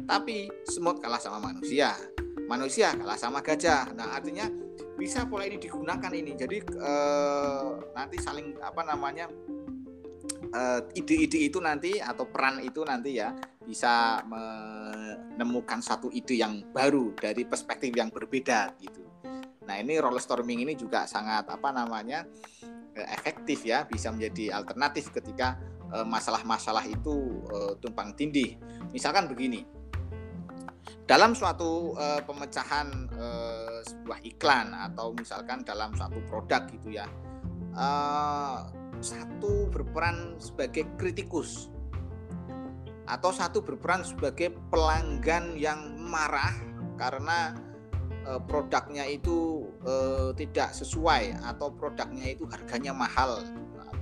Tapi 0.09 0.49
semut 0.65 1.05
kalah 1.05 1.21
sama 1.21 1.53
manusia. 1.53 1.93
Manusia 2.49 2.97
kalah 2.97 3.21
sama 3.21 3.45
gajah. 3.45 3.93
Nah, 3.93 4.17
artinya 4.17 4.49
bisa 4.97 5.29
pola 5.29 5.45
ini 5.45 5.61
digunakan 5.61 6.13
ini. 6.17 6.33
Jadi 6.33 6.59
eh, 6.65 7.69
nanti 7.93 8.17
saling 8.17 8.57
apa 8.65 8.81
namanya 8.81 9.29
eh, 10.57 10.81
ide-ide 10.97 11.53
itu 11.53 11.61
nanti 11.61 12.01
atau 12.01 12.25
peran 12.25 12.65
itu 12.65 12.81
nanti 12.81 13.21
ya 13.21 13.37
bisa 13.65 14.25
menemukan 14.29 15.81
satu 15.81 16.13
ide 16.13 16.37
yang 16.41 16.65
baru 16.73 17.13
dari 17.17 17.45
perspektif 17.45 17.93
yang 17.93 18.09
berbeda 18.09 18.77
gitu. 18.81 19.05
Nah 19.65 19.81
ini 19.81 19.97
roller 19.97 20.21
storming 20.21 20.65
ini 20.65 20.77
juga 20.77 21.09
sangat 21.09 21.49
apa 21.49 21.69
namanya 21.73 22.25
eh, 22.95 23.09
efektif 23.13 23.65
ya, 23.65 23.89
bisa 23.89 24.13
menjadi 24.13 24.61
alternatif 24.61 25.11
ketika 25.13 25.57
eh, 25.93 26.07
masalah-masalah 26.07 26.85
itu 26.85 27.45
eh, 27.49 27.73
tumpang 27.81 28.13
tindih. 28.13 28.61
Misalkan 28.93 29.27
begini, 29.27 29.65
dalam 31.05 31.37
suatu 31.37 31.93
pemecahan 32.25 32.89
sebuah 33.85 34.25
iklan 34.25 34.73
atau 34.73 35.13
misalkan 35.13 35.61
dalam 35.61 35.93
suatu 35.93 36.17
produk 36.25 36.65
gitu 36.73 36.97
ya 36.97 37.05
satu 39.05 39.69
berperan 39.69 40.41
sebagai 40.41 40.89
kritikus 40.97 41.69
atau 43.05 43.31
satu 43.37 43.61
berperan 43.61 44.01
sebagai 44.01 44.57
pelanggan 44.73 45.61
yang 45.61 45.93
marah 46.01 46.57
karena 46.97 47.53
uh, 48.27 48.41
produknya 48.43 49.05
itu 49.09 49.69
uh, 49.85 50.33
tidak 50.37 50.73
sesuai 50.73 51.39
atau 51.45 51.73
produknya 51.73 52.35
itu 52.35 52.45
harganya 52.49 52.93
mahal 52.93 53.41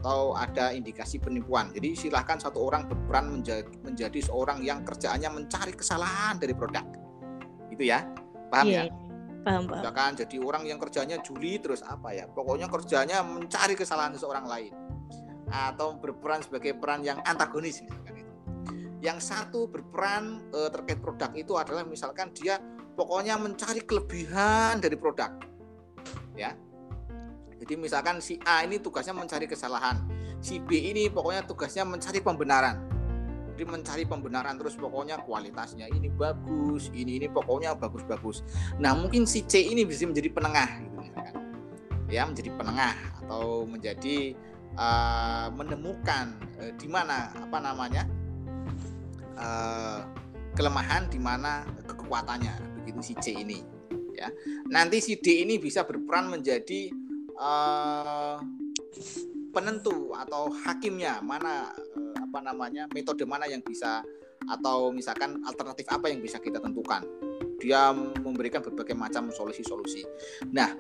atau 0.03 0.35
ada 0.35 0.75
indikasi 0.75 1.23
penipuan. 1.23 1.71
Jadi 1.71 1.95
silahkan 1.95 2.35
satu 2.35 2.59
orang 2.59 2.91
berperan 2.91 3.39
menjadi, 3.39 3.71
menjadi 3.87 4.19
seorang 4.27 4.59
yang 4.67 4.83
kerjaannya 4.83 5.31
mencari 5.31 5.73
kesalahan 5.79 6.43
dari 6.43 6.55
produk. 6.59 6.83
Itu 7.71 7.87
ya, 7.87 8.03
paham 8.51 8.67
yeah. 8.67 8.87
ya? 8.91 8.95
Paham, 9.43 9.67
paham. 9.67 9.79
Misalkan 9.79 10.11
jadi 10.23 10.37
orang 10.39 10.63
yang 10.67 10.79
kerjanya 10.79 11.19
juli 11.23 11.59
terus 11.59 11.83
apa 11.87 12.15
ya? 12.15 12.27
Pokoknya 12.31 12.71
kerjanya 12.71 13.23
mencari 13.27 13.75
kesalahan 13.75 14.15
seseorang 14.15 14.47
lain 14.47 14.75
atau 15.53 16.01
berperan 16.01 16.41
sebagai 16.41 16.73
peran 16.81 17.05
yang 17.05 17.21
antagonis 17.29 17.85
misalkan 17.85 18.25
itu. 18.25 18.33
Yang 19.03 19.19
satu 19.35 19.67
berperan 19.69 20.47
e, 20.55 20.71
terkait 20.71 20.99
produk 21.03 21.31
itu 21.35 21.53
adalah 21.59 21.83
misalkan 21.85 22.31
dia 22.33 22.57
pokoknya 22.95 23.41
mencari 23.41 23.81
kelebihan 23.85 24.81
dari 24.81 24.97
produk. 24.97 25.31
Ya. 26.37 26.57
Jadi 27.63 27.79
misalkan 27.79 28.19
si 28.19 28.43
A 28.43 28.67
ini 28.67 28.83
tugasnya 28.83 29.15
mencari 29.15 29.47
kesalahan 29.47 30.23
si 30.43 30.59
B 30.59 30.75
ini 30.75 31.07
pokoknya 31.07 31.47
tugasnya 31.47 31.87
mencari 31.87 32.19
pembenaran. 32.19 32.83
Jadi 33.55 33.63
mencari 33.63 34.05
pembenaran 34.05 34.59
terus 34.59 34.75
pokoknya 34.75 35.23
kualitasnya 35.23 35.87
ini 35.87 36.11
bagus 36.11 36.91
ini 36.91 37.23
ini 37.23 37.31
pokoknya 37.31 37.79
bagus-bagus. 37.79 38.43
Nah 38.83 38.93
mungkin 38.99 39.23
si 39.25 39.47
C 39.47 39.63
ini 39.63 39.87
bisa 39.87 40.03
menjadi 40.05 40.29
penengah 40.35 40.69
gitu 40.83 40.99
misalkan 40.99 41.35
ya 42.11 42.27
menjadi 42.27 42.51
penengah 42.59 42.97
atau 43.25 43.65
menjadi 43.65 44.35
uh, 44.75 45.49
menemukan 45.55 46.35
uh, 46.59 46.73
di 46.77 46.89
mana 46.91 47.31
apa 47.39 47.59
namanya 47.63 48.03
uh, 49.39 50.01
kelemahan 50.59 51.07
di 51.09 51.23
mana 51.23 51.65
kekuatannya 51.87 52.72
begitu 52.83 53.01
si 53.01 53.15
C 53.23 53.39
ini 53.39 53.63
ya. 54.13 54.29
Nanti 54.69 54.99
si 54.99 55.17
D 55.19 55.47
ini 55.47 55.57
bisa 55.57 55.87
berperan 55.87 56.29
menjadi 56.29 56.91
uh, 57.39 58.37
penentu 59.55 60.13
atau 60.17 60.51
hakimnya 60.51 61.23
mana 61.23 61.71
uh, 61.71 62.17
apa 62.19 62.39
namanya 62.43 62.91
metode 62.91 63.23
mana 63.25 63.47
yang 63.47 63.63
bisa 63.63 64.03
atau 64.43 64.91
misalkan 64.91 65.39
alternatif 65.47 65.87
apa 65.89 66.11
yang 66.11 66.19
bisa 66.19 66.43
kita 66.43 66.59
tentukan. 66.59 67.07
Dia 67.63 67.95
memberikan 67.95 68.59
berbagai 68.59 68.99
macam 68.99 69.31
solusi-solusi. 69.31 70.03
Nah 70.51 70.75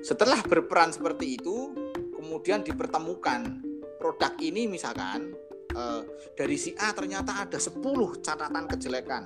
setelah 0.00 0.40
berperan 0.46 0.94
seperti 0.94 1.36
itu 1.36 1.74
kemudian 2.16 2.64
dipertemukan 2.64 3.60
produk 4.00 4.32
ini 4.40 4.70
misalkan 4.70 5.34
uh, 5.76 6.02
dari 6.38 6.56
si 6.56 6.72
A 6.78 6.94
ternyata 6.94 7.44
ada 7.44 7.58
10 7.58 7.80
catatan 8.22 8.64
kejelekan 8.70 9.22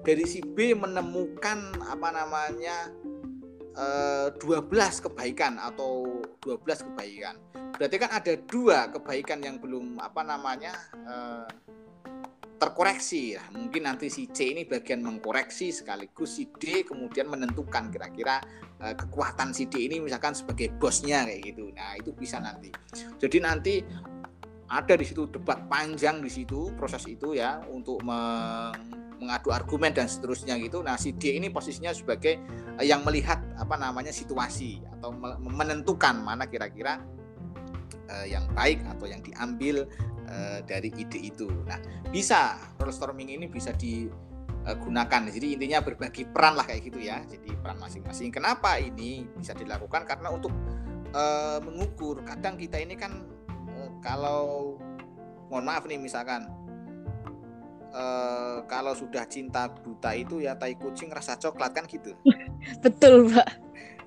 dari 0.00 0.24
si 0.24 0.40
B 0.40 0.72
menemukan 0.72 1.76
apa 1.84 2.08
namanya 2.08 2.88
eh, 3.76 4.28
12 4.32 5.04
kebaikan 5.06 5.60
atau 5.60 6.22
12 6.44 6.86
kebaikan. 6.92 7.36
Berarti 7.76 7.96
kan 7.96 8.10
ada 8.12 8.32
dua 8.44 8.92
kebaikan 8.92 9.40
yang 9.40 9.56
belum 9.56 10.00
apa 10.00 10.20
namanya 10.24 10.72
eh, 10.92 11.48
terkoreksi. 12.60 13.40
Nah, 13.40 13.48
mungkin 13.56 13.88
nanti 13.88 14.12
si 14.12 14.28
C 14.28 14.52
ini 14.52 14.68
bagian 14.68 15.00
mengkoreksi 15.00 15.72
sekaligus 15.72 16.36
si 16.36 16.44
D 16.60 16.84
kemudian 16.84 17.28
menentukan 17.28 17.88
kira-kira 17.88 18.40
eh, 18.84 18.92
kekuatan 18.96 19.56
si 19.56 19.68
D 19.68 19.88
ini 19.88 19.96
misalkan 20.00 20.36
sebagai 20.36 20.72
bosnya 20.76 21.24
kayak 21.24 21.40
gitu. 21.44 21.72
Nah, 21.72 21.96
itu 21.96 22.12
bisa 22.12 22.40
nanti. 22.40 22.68
Jadi 23.16 23.38
nanti 23.40 23.74
ada 24.70 24.94
di 24.94 25.02
situ 25.02 25.26
debat 25.26 25.66
panjang 25.66 26.22
di 26.22 26.30
situ 26.30 26.70
proses 26.78 27.02
itu 27.10 27.34
ya 27.34 27.58
untuk 27.66 28.04
meng 28.06 29.09
mengadu 29.20 29.52
argumen 29.52 29.92
dan 29.92 30.08
seterusnya 30.08 30.56
gitu. 30.56 30.80
Nah, 30.80 30.96
si 30.96 31.12
D 31.12 31.36
ini 31.36 31.52
posisinya 31.52 31.92
sebagai 31.92 32.40
uh, 32.80 32.84
yang 32.84 33.04
melihat 33.04 33.38
apa 33.60 33.76
namanya 33.76 34.10
situasi 34.10 34.80
atau 34.98 35.12
menentukan 35.38 36.24
mana 36.24 36.48
kira-kira 36.48 37.04
uh, 38.08 38.26
yang 38.26 38.48
baik 38.56 38.80
atau 38.88 39.04
yang 39.04 39.20
diambil 39.20 39.84
uh, 40.26 40.58
dari 40.64 40.88
ide 40.96 41.20
itu. 41.20 41.52
Nah, 41.68 41.76
bisa 42.08 42.56
storming 42.88 43.36
ini 43.36 43.46
bisa 43.46 43.76
digunakan. 43.76 45.20
Jadi 45.28 45.60
intinya 45.60 45.84
berbagi 45.84 46.24
peran 46.26 46.56
lah 46.56 46.64
kayak 46.64 46.88
gitu 46.88 47.04
ya. 47.04 47.20
Jadi 47.28 47.54
peran 47.60 47.76
masing-masing. 47.78 48.32
Kenapa 48.32 48.80
ini 48.80 49.28
bisa 49.36 49.52
dilakukan? 49.52 50.08
Karena 50.08 50.32
untuk 50.32 50.50
uh, 51.12 51.60
mengukur. 51.60 52.24
Kadang 52.24 52.56
kita 52.56 52.80
ini 52.80 52.96
kan 52.96 53.20
kalau 54.00 54.76
mohon 55.52 55.64
maaf 55.66 55.84
nih 55.84 56.00
misalkan 56.00 56.48
uh, 57.94 58.64
kalau 58.66 58.94
sudah 58.94 59.26
cinta 59.26 59.70
buta 59.70 60.14
itu 60.14 60.42
ya 60.42 60.56
tai 60.56 60.74
kucing 60.74 61.10
rasa 61.10 61.36
coklat 61.36 61.74
kan 61.74 61.84
gitu. 61.86 62.14
Betul, 62.84 63.30
Pak. 63.30 63.48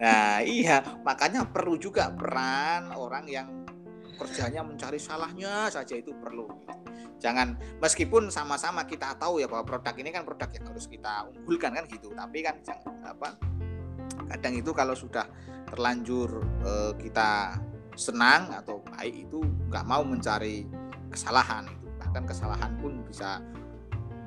Nah, 0.03 0.43
iya, 0.43 0.83
makanya 1.05 1.47
perlu 1.47 1.79
juga 1.79 2.11
peran 2.11 2.91
orang 2.91 3.25
yang 3.29 3.47
kerjanya 4.19 4.61
mencari 4.61 4.99
salahnya 4.99 5.71
saja 5.71 5.95
itu 5.95 6.11
perlu. 6.17 6.47
Jangan 7.23 7.79
meskipun 7.79 8.27
sama-sama 8.27 8.83
kita 8.83 9.15
tahu 9.15 9.39
ya 9.39 9.47
bahwa 9.47 9.63
produk 9.63 9.95
ini 9.95 10.11
kan 10.11 10.27
produk 10.27 10.51
yang 10.51 10.65
harus 10.67 10.85
kita 10.91 11.31
unggulkan 11.31 11.71
kan 11.71 11.85
gitu, 11.87 12.11
tapi 12.11 12.43
kan 12.43 12.59
jangan 12.61 12.99
apa 13.07 13.39
kadang 14.27 14.53
itu 14.59 14.71
kalau 14.75 14.91
sudah 14.91 15.25
terlanjur 15.71 16.43
uh, 16.63 16.91
kita 16.99 17.57
senang 17.93 18.49
atau 18.53 18.81
baik 18.93 19.29
itu 19.29 19.41
nggak 19.69 19.85
mau 19.85 20.01
mencari 20.01 20.65
kesalahan 21.13 21.65
itu 21.69 21.87
bahkan 22.01 22.25
kesalahan 22.25 22.71
pun 22.81 23.05
bisa 23.05 23.41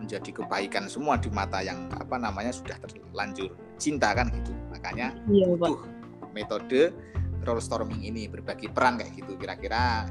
menjadi 0.06 0.30
kebaikan 0.30 0.86
semua 0.86 1.18
di 1.18 1.26
mata 1.34 1.58
yang 1.66 1.90
apa 1.90 2.14
namanya 2.14 2.54
sudah 2.54 2.78
terlanjur 2.86 3.50
cinta 3.74 4.14
kan 4.14 4.30
gitu. 4.30 4.54
Makanya 4.70 5.18
iya, 5.26 5.50
butuh 5.50 5.82
metode 6.30 6.94
role 7.42 7.58
storming 7.58 8.06
ini 8.06 8.30
berbagi 8.30 8.70
peran 8.70 9.02
kayak 9.02 9.18
gitu. 9.18 9.34
Kira-kira 9.34 10.06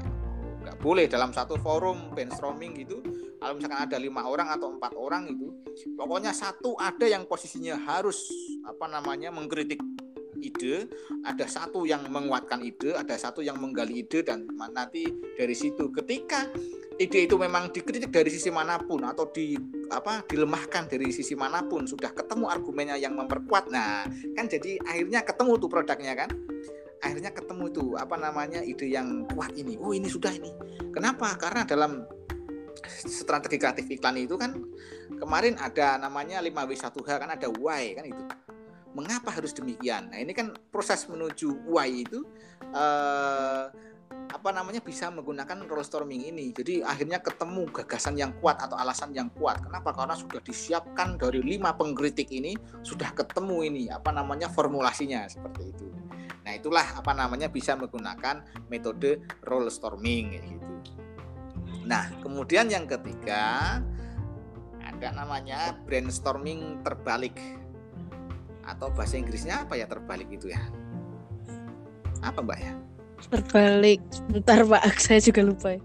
nggak 0.60 0.76
boleh 0.84 1.08
dalam 1.08 1.32
satu 1.32 1.56
forum 1.56 2.12
brainstorming 2.12 2.76
gitu 2.76 3.00
kalau 3.40 3.54
misalkan 3.54 3.86
ada 3.86 3.96
lima 4.02 4.26
orang 4.26 4.50
atau 4.50 4.74
empat 4.74 4.98
orang 4.98 5.30
itu 5.30 5.54
pokoknya 5.94 6.34
satu 6.34 6.74
ada 6.74 7.06
yang 7.06 7.22
posisinya 7.22 7.78
harus 7.86 8.26
apa 8.66 8.90
namanya 8.90 9.30
mengkritik 9.30 9.78
ide, 10.42 10.86
ada 11.24 11.48
satu 11.48 11.88
yang 11.88 12.06
menguatkan 12.12 12.60
ide, 12.62 12.92
ada 12.92 13.16
satu 13.16 13.40
yang 13.40 13.56
menggali 13.56 14.04
ide 14.04 14.22
dan 14.22 14.46
nanti 14.56 15.08
dari 15.34 15.56
situ. 15.56 15.88
Ketika 15.90 16.46
ide 16.96 17.28
itu 17.28 17.36
memang 17.36 17.68
dikritik 17.68 18.08
dari 18.08 18.32
sisi 18.32 18.48
mana 18.48 18.80
pun 18.80 19.04
atau 19.04 19.28
di 19.28 19.52
apa 19.92 20.24
dilemahkan 20.24 20.88
dari 20.88 21.12
sisi 21.12 21.36
mana 21.36 21.60
pun 21.60 21.84
sudah 21.84 22.12
ketemu 22.16 22.48
argumennya 22.48 22.96
yang 22.96 23.12
memperkuat. 23.12 23.68
Nah, 23.68 24.08
kan 24.32 24.48
jadi 24.48 24.80
akhirnya 24.80 25.20
ketemu 25.20 25.52
tuh 25.60 25.68
produknya 25.68 26.16
kan? 26.16 26.30
Akhirnya 27.04 27.30
ketemu 27.36 27.64
tuh 27.68 27.88
apa 28.00 28.16
namanya 28.16 28.64
ide 28.64 28.88
yang 28.88 29.28
kuat 29.28 29.52
ini. 29.52 29.76
Oh, 29.76 29.92
ini 29.92 30.08
sudah 30.08 30.32
ini. 30.32 30.48
Kenapa? 30.88 31.36
Karena 31.36 31.68
dalam 31.68 32.08
strategi 32.88 33.60
kreatif 33.60 33.84
iklan 33.92 34.16
itu 34.16 34.40
kan 34.40 34.56
kemarin 35.20 35.60
ada 35.60 36.00
namanya 36.00 36.40
5W1H 36.40 37.10
kan 37.20 37.30
ada 37.30 37.48
why 37.60 37.92
kan 37.92 38.08
itu. 38.08 38.24
Mengapa 38.96 39.28
harus 39.28 39.52
demikian? 39.52 40.08
Nah, 40.08 40.16
ini 40.16 40.32
kan 40.32 40.56
proses 40.72 41.04
menuju 41.04 41.68
why 41.68 42.00
itu 42.00 42.24
eh, 42.72 43.68
apa 44.26 44.48
namanya 44.52 44.84
bisa 44.84 45.08
menggunakan 45.10 45.66
role 45.66 45.82
storming 45.82 46.28
ini. 46.28 46.52
Jadi 46.52 46.84
akhirnya 46.84 47.18
ketemu 47.18 47.66
gagasan 47.72 48.14
yang 48.14 48.36
kuat 48.38 48.60
atau 48.60 48.76
alasan 48.78 49.10
yang 49.10 49.32
kuat. 49.34 49.64
Kenapa? 49.64 49.90
Karena 49.96 50.14
sudah 50.14 50.38
disiapkan 50.44 51.18
dari 51.18 51.40
lima 51.42 51.74
pengkritik 51.74 52.30
ini 52.30 52.54
sudah 52.84 53.10
ketemu 53.16 53.56
ini 53.66 53.82
apa 53.90 54.12
namanya 54.12 54.46
formulasinya 54.52 55.26
seperti 55.26 55.62
itu. 55.72 55.86
Nah 56.46 56.52
itulah 56.54 56.86
apa 56.94 57.10
namanya 57.10 57.50
bisa 57.50 57.74
menggunakan 57.74 58.46
metode 58.70 59.24
role 59.42 59.66
storming 59.66 60.38
gitu. 60.38 60.72
Nah, 61.86 62.10
kemudian 62.18 62.66
yang 62.66 62.86
ketiga 62.90 63.78
ada 64.82 65.08
namanya 65.14 65.74
brainstorming 65.86 66.82
terbalik. 66.82 67.38
Atau 68.66 68.90
bahasa 68.90 69.14
Inggrisnya 69.14 69.62
apa 69.62 69.78
ya 69.78 69.86
terbalik 69.86 70.26
itu 70.26 70.50
ya? 70.50 70.58
Apa 72.22 72.42
Mbak 72.42 72.58
ya? 72.58 72.74
Terbalik. 73.26 74.00
Bentar 74.30 74.60
Pak, 74.62 74.84
saya 75.04 75.20
juga 75.20 75.42
lupa. 75.42 75.76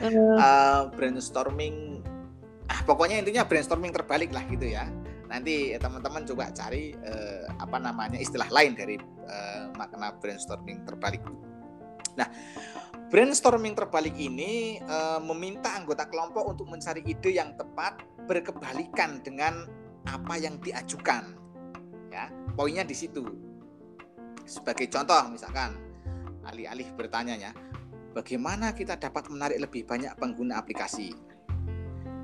Uh, 0.00 0.88
brainstorming 0.96 2.00
ah 2.70 2.80
pokoknya 2.86 3.18
intinya 3.18 3.42
brainstorming 3.42 3.90
terbalik 3.90 4.30
lah 4.30 4.46
gitu 4.46 4.70
ya. 4.70 4.86
Nanti 5.26 5.74
teman-teman 5.78 6.26
coba 6.26 6.50
cari 6.54 6.94
uh, 6.94 7.50
apa 7.58 7.76
namanya 7.82 8.18
istilah 8.18 8.46
lain 8.50 8.78
dari 8.78 8.96
uh, 9.26 9.70
makna 9.74 10.14
brainstorming 10.18 10.86
terbalik. 10.86 11.22
Nah, 12.18 12.26
Brainstorming 13.10 13.74
terbalik 13.74 14.14
ini 14.22 14.78
meminta 15.26 15.74
anggota 15.74 16.06
kelompok 16.06 16.46
untuk 16.46 16.70
mencari 16.70 17.02
ide 17.02 17.34
yang 17.34 17.58
tepat 17.58 18.06
berkebalikan 18.30 19.18
dengan 19.26 19.66
apa 20.06 20.38
yang 20.38 20.62
diajukan. 20.62 21.34
Ya, 22.14 22.30
poinnya 22.54 22.86
di 22.86 22.94
situ. 22.94 23.26
Sebagai 24.46 24.86
contoh 24.86 25.26
misalkan 25.26 25.89
alih-alih 26.46 26.88
bertanya 26.96 27.36
ya, 27.36 27.50
bagaimana 28.16 28.72
kita 28.72 28.96
dapat 28.96 29.28
menarik 29.28 29.58
lebih 29.60 29.86
banyak 29.86 30.12
pengguna 30.16 30.60
aplikasi? 30.60 31.12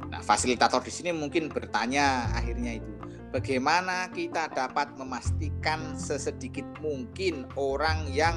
Nah, 0.06 0.22
fasilitator 0.22 0.80
di 0.80 0.92
sini 0.94 1.10
mungkin 1.10 1.50
bertanya 1.50 2.30
akhirnya 2.32 2.78
itu, 2.78 2.92
bagaimana 3.34 4.08
kita 4.14 4.48
dapat 4.54 4.94
memastikan 4.96 5.98
sesedikit 5.98 6.64
mungkin 6.78 7.44
orang 7.58 8.06
yang 8.14 8.34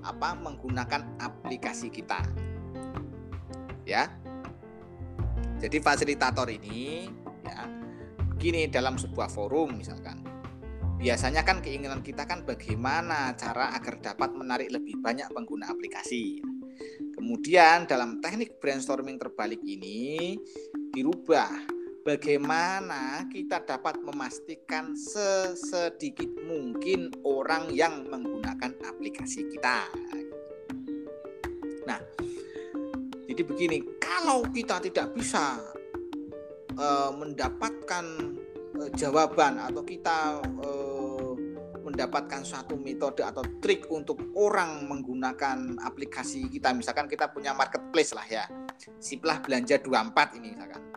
apa 0.00 0.36
menggunakan 0.36 1.04
aplikasi 1.20 1.92
kita. 1.92 2.24
Ya. 3.84 4.08
Jadi 5.60 5.76
fasilitator 5.76 6.48
ini 6.48 7.12
ya 7.44 7.68
begini 8.32 8.64
dalam 8.70 8.96
sebuah 8.96 9.28
forum 9.28 9.76
misalkan. 9.76 10.29
Biasanya 11.00 11.48
kan 11.48 11.64
keinginan 11.64 12.04
kita 12.04 12.28
kan 12.28 12.44
bagaimana 12.44 13.32
cara 13.32 13.72
agar 13.72 14.04
dapat 14.04 14.36
menarik 14.36 14.68
lebih 14.68 15.00
banyak 15.00 15.32
pengguna 15.32 15.72
aplikasi. 15.72 16.44
Kemudian 17.16 17.88
dalam 17.88 18.20
teknik 18.20 18.60
brainstorming 18.60 19.16
terbalik 19.16 19.64
ini 19.64 20.36
dirubah 20.92 21.80
bagaimana 22.04 23.24
kita 23.32 23.64
dapat 23.64 23.96
memastikan 24.04 24.92
sesedikit 24.92 26.28
mungkin 26.44 27.12
orang 27.24 27.72
yang 27.72 28.04
menggunakan 28.04 28.76
aplikasi 28.84 29.48
kita. 29.52 29.88
Nah, 31.88 32.00
jadi 33.24 33.40
begini, 33.40 33.78
kalau 34.00 34.44
kita 34.48 34.84
tidak 34.84 35.16
bisa 35.16 35.60
uh, 36.76 37.10
mendapatkan 37.14 38.04
uh, 38.74 38.90
jawaban 38.96 39.60
atau 39.60 39.82
kita 39.86 40.40
uh, 40.64 40.89
mendapatkan 41.90 42.46
suatu 42.46 42.78
metode 42.78 43.26
atau 43.26 43.42
trik 43.58 43.90
untuk 43.90 44.32
orang 44.38 44.86
menggunakan 44.86 45.82
aplikasi 45.82 46.46
kita, 46.48 46.70
misalkan 46.70 47.10
kita 47.10 47.28
punya 47.28 47.50
marketplace 47.52 48.14
lah 48.14 48.24
ya, 48.24 48.44
siplah 49.02 49.42
belanja 49.42 49.82
24 49.82 50.38
ini 50.38 50.54
misalkan 50.54 50.90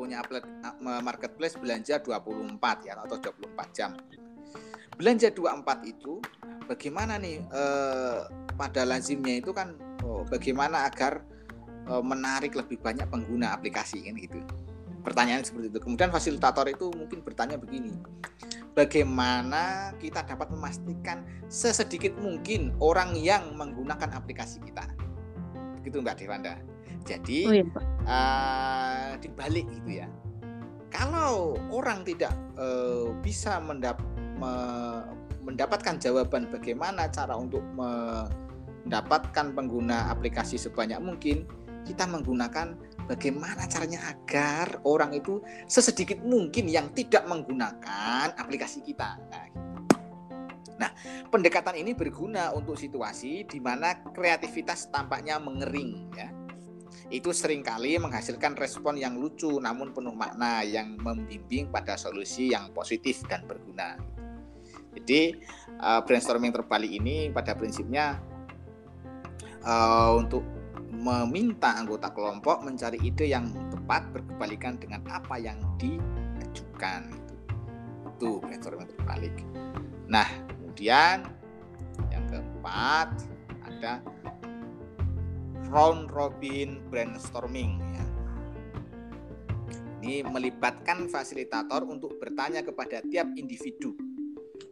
punya 0.00 0.24
marketplace 0.80 1.60
belanja 1.60 2.00
24 2.00 2.88
ya 2.88 2.96
atau 2.96 3.20
24 3.20 3.76
jam. 3.76 3.92
Belanja 4.96 5.28
24 5.28 5.84
itu 5.84 6.24
bagaimana 6.64 7.20
nih 7.20 7.44
eh, 7.44 8.20
pada 8.56 8.88
lazimnya 8.88 9.44
itu 9.44 9.52
kan 9.52 9.76
oh, 10.00 10.24
bagaimana 10.24 10.88
agar 10.88 11.20
eh, 11.84 12.00
menarik 12.00 12.56
lebih 12.56 12.80
banyak 12.80 13.12
pengguna 13.12 13.52
aplikasi 13.52 14.00
kan 14.08 14.16
gitu. 14.16 14.40
Pertanyaan 15.04 15.44
seperti 15.44 15.68
itu. 15.68 15.80
Kemudian 15.84 16.08
fasilitator 16.08 16.64
itu 16.72 16.88
mungkin 16.96 17.20
bertanya 17.20 17.60
begini. 17.60 17.92
Bagaimana 18.70 19.90
kita 19.98 20.22
dapat 20.22 20.54
memastikan 20.54 21.26
sesedikit 21.50 22.14
mungkin 22.22 22.70
orang 22.78 23.18
yang 23.18 23.58
menggunakan 23.58 24.14
aplikasi 24.14 24.62
kita? 24.62 24.86
Begitu 25.82 25.98
Mbak 25.98 26.16
Dewanda. 26.22 26.54
Jadi 27.02 27.38
oh, 27.48 27.54
iya, 27.56 27.64
uh, 28.06 29.10
dibalik 29.18 29.66
gitu 29.66 30.04
ya. 30.04 30.08
Kalau 30.90 31.58
orang 31.74 32.06
tidak 32.06 32.30
uh, 32.58 33.10
bisa 33.22 33.58
mendap 33.58 33.98
me 34.38 34.52
mendapatkan 35.40 35.96
jawaban 35.96 36.46
bagaimana 36.52 37.08
cara 37.08 37.32
untuk 37.32 37.64
mendapatkan 37.74 39.46
pengguna 39.56 40.12
aplikasi 40.12 40.60
sebanyak 40.60 41.00
mungkin, 41.00 41.48
kita 41.88 42.04
menggunakan 42.04 42.76
bagaimana 43.10 43.66
caranya 43.66 44.06
agar 44.06 44.78
orang 44.86 45.18
itu 45.18 45.42
sesedikit 45.66 46.22
mungkin 46.22 46.70
yang 46.70 46.94
tidak 46.94 47.26
menggunakan 47.26 48.38
aplikasi 48.38 48.86
kita. 48.86 49.18
Nah, 49.18 49.44
gitu. 49.50 49.58
nah 50.78 50.90
pendekatan 51.34 51.74
ini 51.74 51.90
berguna 51.98 52.54
untuk 52.54 52.78
situasi 52.78 53.50
di 53.50 53.58
mana 53.58 53.98
kreativitas 54.14 54.94
tampaknya 54.94 55.42
mengering 55.42 56.06
ya 56.14 56.30
itu 57.10 57.34
sering 57.34 57.66
kali 57.66 57.98
menghasilkan 57.98 58.54
respon 58.54 58.94
yang 58.94 59.18
lucu 59.18 59.58
namun 59.58 59.90
penuh 59.90 60.14
makna 60.14 60.62
yang 60.62 60.94
membimbing 61.02 61.66
pada 61.66 61.98
solusi 61.98 62.54
yang 62.54 62.70
positif 62.70 63.26
dan 63.26 63.42
berguna. 63.50 63.98
Jadi 64.94 65.42
uh, 65.82 66.06
brainstorming 66.06 66.54
terbalik 66.54 66.90
ini 66.90 67.30
pada 67.34 67.58
prinsipnya 67.58 68.22
uh, 69.66 70.14
untuk 70.14 70.46
meminta 70.90 71.78
anggota 71.78 72.10
kelompok 72.10 72.66
mencari 72.66 72.98
ide 73.00 73.30
yang 73.30 73.46
tepat 73.70 74.10
berkebalikan 74.10 74.74
dengan 74.76 75.06
apa 75.06 75.38
yang 75.38 75.56
diajukan 75.78 77.08
itu. 77.14 77.34
Itu 78.10 78.30
brainstorming 78.42 78.90
terbalik. 78.98 79.34
Nah, 80.10 80.28
kemudian 80.50 81.24
yang 82.10 82.24
keempat 82.26 83.08
ada 83.64 84.02
round 85.70 86.10
robin 86.10 86.82
brainstorming 86.90 87.78
ya. 87.78 88.04
Ini 90.00 90.26
melibatkan 90.26 91.06
fasilitator 91.06 91.86
untuk 91.86 92.18
bertanya 92.18 92.66
kepada 92.66 93.04
tiap 93.06 93.30
individu 93.38 93.94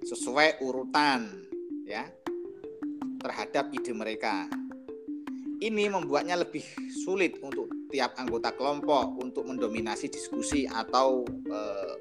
sesuai 0.02 0.64
urutan 0.64 1.46
ya 1.86 2.08
terhadap 3.20 3.70
ide 3.70 3.92
mereka. 3.92 4.48
Ini 5.58 5.90
membuatnya 5.90 6.38
lebih 6.38 6.62
sulit 7.02 7.42
untuk 7.42 7.66
tiap 7.90 8.14
anggota 8.14 8.54
kelompok 8.54 9.18
untuk 9.18 9.42
mendominasi 9.42 10.06
diskusi 10.06 10.70
atau 10.70 11.26
eh, 11.26 11.98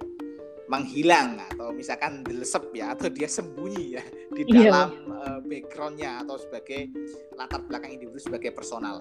menghilang 0.67 1.39
atau 1.55 1.71
misalkan 1.71 2.21
dilesep 2.27 2.75
ya 2.75 2.91
atau 2.91 3.07
dia 3.07 3.25
sembunyi 3.25 3.85
ya 3.95 4.03
di 4.35 4.43
iya. 4.51 4.69
dalam 4.69 4.89
yeah. 4.93 5.15
uh, 5.15 5.39
backgroundnya 5.47 6.11
atau 6.27 6.35
sebagai 6.35 6.91
latar 7.39 7.63
belakang 7.63 7.95
individu 7.95 8.19
sebagai 8.19 8.51
personal. 8.51 8.99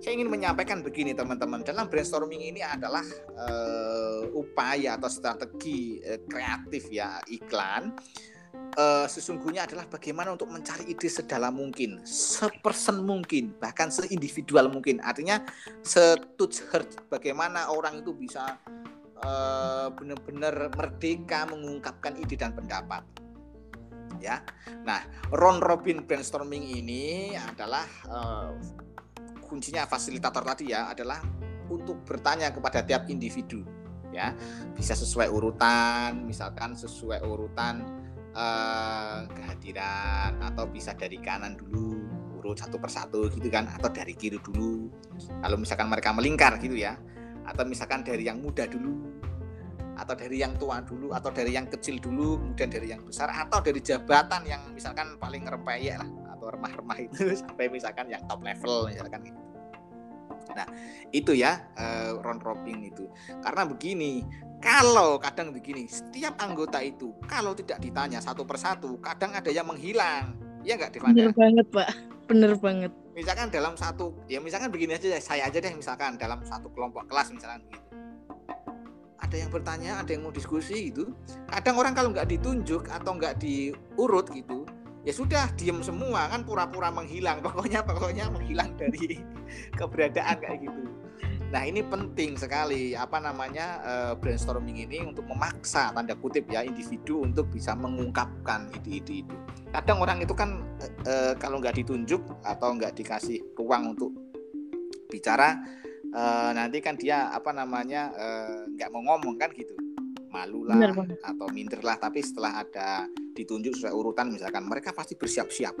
Saya 0.00 0.20
ingin 0.20 0.28
menyampaikan 0.28 0.84
begini 0.84 1.16
teman-teman 1.16 1.64
dalam 1.64 1.88
brainstorming 1.88 2.52
ini 2.52 2.60
adalah 2.60 3.04
uh, 3.40 4.28
upaya 4.36 5.00
atau 5.00 5.08
strategi 5.08 6.00
uh, 6.04 6.20
kreatif 6.28 6.88
ya 6.92 7.20
iklan 7.28 7.92
uh, 8.78 9.06
sesungguhnya 9.06 9.66
adalah 9.66 9.86
bagaimana 9.86 10.34
untuk 10.34 10.50
mencari 10.50 10.90
ide 10.90 11.06
sedalam 11.06 11.54
mungkin, 11.54 12.02
sepersen 12.06 13.02
mungkin, 13.02 13.54
bahkan 13.58 13.90
seindividual 13.90 14.70
mungkin. 14.70 14.98
Artinya 15.02 15.42
setuj 15.82 16.62
bagaimana 17.10 17.70
orang 17.70 18.02
itu 18.02 18.12
bisa 18.14 18.58
uh, 19.22 19.88
benar-benar 19.94 20.74
merdeka 20.74 21.46
mengungkapkan 21.48 22.18
ide 22.18 22.34
dan 22.38 22.54
pendapat. 22.54 23.02
Ya, 24.22 24.40
nah 24.86 25.04
round 25.36 25.60
robin 25.60 26.06
brainstorming 26.08 26.64
ini 26.64 27.34
adalah 27.36 27.84
uh, 28.08 28.56
kuncinya 29.44 29.84
fasilitator 29.84 30.40
tadi 30.40 30.72
ya 30.72 30.88
adalah 30.88 31.20
untuk 31.68 32.00
bertanya 32.08 32.48
kepada 32.48 32.80
tiap 32.80 33.04
individu 33.12 33.64
ya 34.14 34.30
bisa 34.78 34.94
sesuai 34.94 35.26
urutan 35.26 36.22
misalkan 36.22 36.78
sesuai 36.78 37.20
urutan 37.26 37.82
uh, 38.34 39.24
kehadiran 39.30 40.38
atau 40.42 40.66
bisa 40.68 40.92
dari 40.94 41.18
kanan 41.22 41.56
dulu 41.56 42.04
urut 42.42 42.60
satu 42.60 42.76
persatu 42.76 43.32
gitu 43.32 43.48
kan 43.48 43.64
atau 43.72 43.88
dari 43.88 44.12
kiri 44.12 44.36
dulu 44.36 44.92
kalau 45.40 45.56
misalkan 45.56 45.88
mereka 45.88 46.12
melingkar 46.12 46.60
gitu 46.60 46.76
ya 46.76 46.98
atau 47.48 47.64
misalkan 47.64 48.04
dari 48.04 48.28
yang 48.28 48.42
muda 48.42 48.68
dulu 48.68 49.14
atau 49.94 50.14
dari 50.18 50.42
yang 50.42 50.52
tua 50.58 50.82
dulu 50.82 51.14
atau 51.14 51.30
dari 51.30 51.54
yang 51.54 51.70
kecil 51.70 52.02
dulu 52.02 52.42
kemudian 52.42 52.68
dari 52.68 52.90
yang 52.90 53.02
besar 53.06 53.30
atau 53.30 53.62
dari 53.62 53.78
jabatan 53.78 54.42
yang 54.44 54.62
misalkan 54.74 55.14
paling 55.22 55.46
rempeyek 55.46 56.02
lah 56.02 56.10
atau 56.34 56.50
remah-remah 56.50 56.98
itu 56.98 57.30
sampai 57.42 57.70
misalkan 57.70 58.10
yang 58.10 58.20
top 58.26 58.42
level 58.42 58.90
misalkan 58.90 59.22
gitu. 59.30 59.40
Nah, 60.52 60.68
itu 61.08 61.32
ya 61.32 61.64
uh, 61.80 62.20
round 62.20 62.44
robin 62.44 62.84
itu. 62.84 63.08
Karena 63.40 63.64
begini, 63.64 64.20
kalau 64.60 65.16
kadang 65.16 65.52
begini, 65.56 65.88
setiap 65.88 66.36
anggota 66.40 66.84
itu 66.84 67.16
kalau 67.24 67.56
tidak 67.56 67.80
ditanya 67.80 68.20
satu 68.20 68.44
persatu, 68.44 69.00
kadang 69.00 69.32
ada 69.32 69.48
yang 69.48 69.64
menghilang. 69.64 70.36
Ya 70.64 70.76
enggak, 70.76 70.96
Devanda? 70.96 71.28
Bener 71.28 71.32
banget, 71.32 71.66
Pak. 71.72 71.88
Bener 72.24 72.52
banget. 72.56 72.92
Misalkan 73.12 73.52
dalam 73.52 73.76
satu, 73.76 74.16
ya 74.26 74.40
misalkan 74.40 74.72
begini 74.72 74.96
aja, 74.96 75.20
saya 75.20 75.46
aja 75.46 75.60
deh 75.60 75.72
misalkan 75.76 76.16
dalam 76.16 76.40
satu 76.42 76.72
kelompok 76.72 77.06
kelas 77.06 77.30
misalkan 77.30 77.62
gitu. 77.68 77.84
Ada 79.20 79.36
yang 79.40 79.50
bertanya, 79.52 79.92
ada 80.00 80.10
yang 80.12 80.24
mau 80.24 80.34
diskusi 80.34 80.92
gitu. 80.92 81.12
Kadang 81.48 81.76
orang 81.80 81.92
kalau 81.96 82.12
nggak 82.12 82.28
ditunjuk 82.28 82.88
atau 82.92 83.16
nggak 83.16 83.40
diurut 83.40 84.26
gitu, 84.32 84.68
ya 85.04 85.12
sudah 85.12 85.52
diem 85.54 85.84
semua 85.84 86.26
kan 86.32 86.42
pura-pura 86.42 86.88
menghilang. 86.88 87.44
Pokoknya 87.44 87.84
pokoknya 87.84 88.32
menghilang 88.32 88.72
dari 88.74 89.20
keberadaan 89.78 90.36
kayak 90.40 90.58
gitu. 90.64 90.80
Nah 91.54 91.62
ini 91.62 91.86
penting 91.86 92.34
sekali 92.34 92.98
apa 92.98 93.22
namanya 93.22 93.78
uh, 93.84 94.12
brainstorming 94.18 94.90
ini 94.90 95.06
untuk 95.06 95.22
memaksa 95.30 95.94
tanda 95.94 96.18
kutip 96.18 96.50
ya 96.50 96.66
individu 96.66 97.22
untuk 97.22 97.46
bisa 97.52 97.78
mengungkapkan 97.78 98.72
ide-ide 98.74 99.22
itu. 99.22 99.36
Kadang 99.70 100.02
orang 100.02 100.18
itu 100.24 100.34
kan 100.34 100.66
uh, 101.06 101.38
kalau 101.38 101.62
nggak 101.62 101.78
ditunjuk 101.78 102.24
atau 102.42 102.74
nggak 102.74 102.98
dikasih 102.98 103.38
ruang 103.54 103.94
untuk 103.94 104.10
bicara 105.06 105.62
uh, 106.10 106.50
nanti 106.50 106.82
kan 106.82 106.98
dia 106.98 107.30
apa 107.30 107.54
namanya 107.54 108.10
nggak 108.74 108.88
uh, 108.90 108.92
mau 108.92 109.14
ngomong 109.14 109.38
kan 109.38 109.54
gitu 109.54 109.83
malu 110.34 110.66
lah 110.66 111.06
atau 111.22 111.46
minder 111.54 111.78
lah. 111.86 111.94
Tapi 111.94 112.18
setelah 112.18 112.66
ada 112.66 113.06
ditunjuk 113.38 113.78
sesuai 113.78 113.94
urutan 113.94 114.34
misalkan 114.34 114.66
mereka 114.66 114.90
pasti 114.90 115.14
bersiap-siap. 115.14 115.74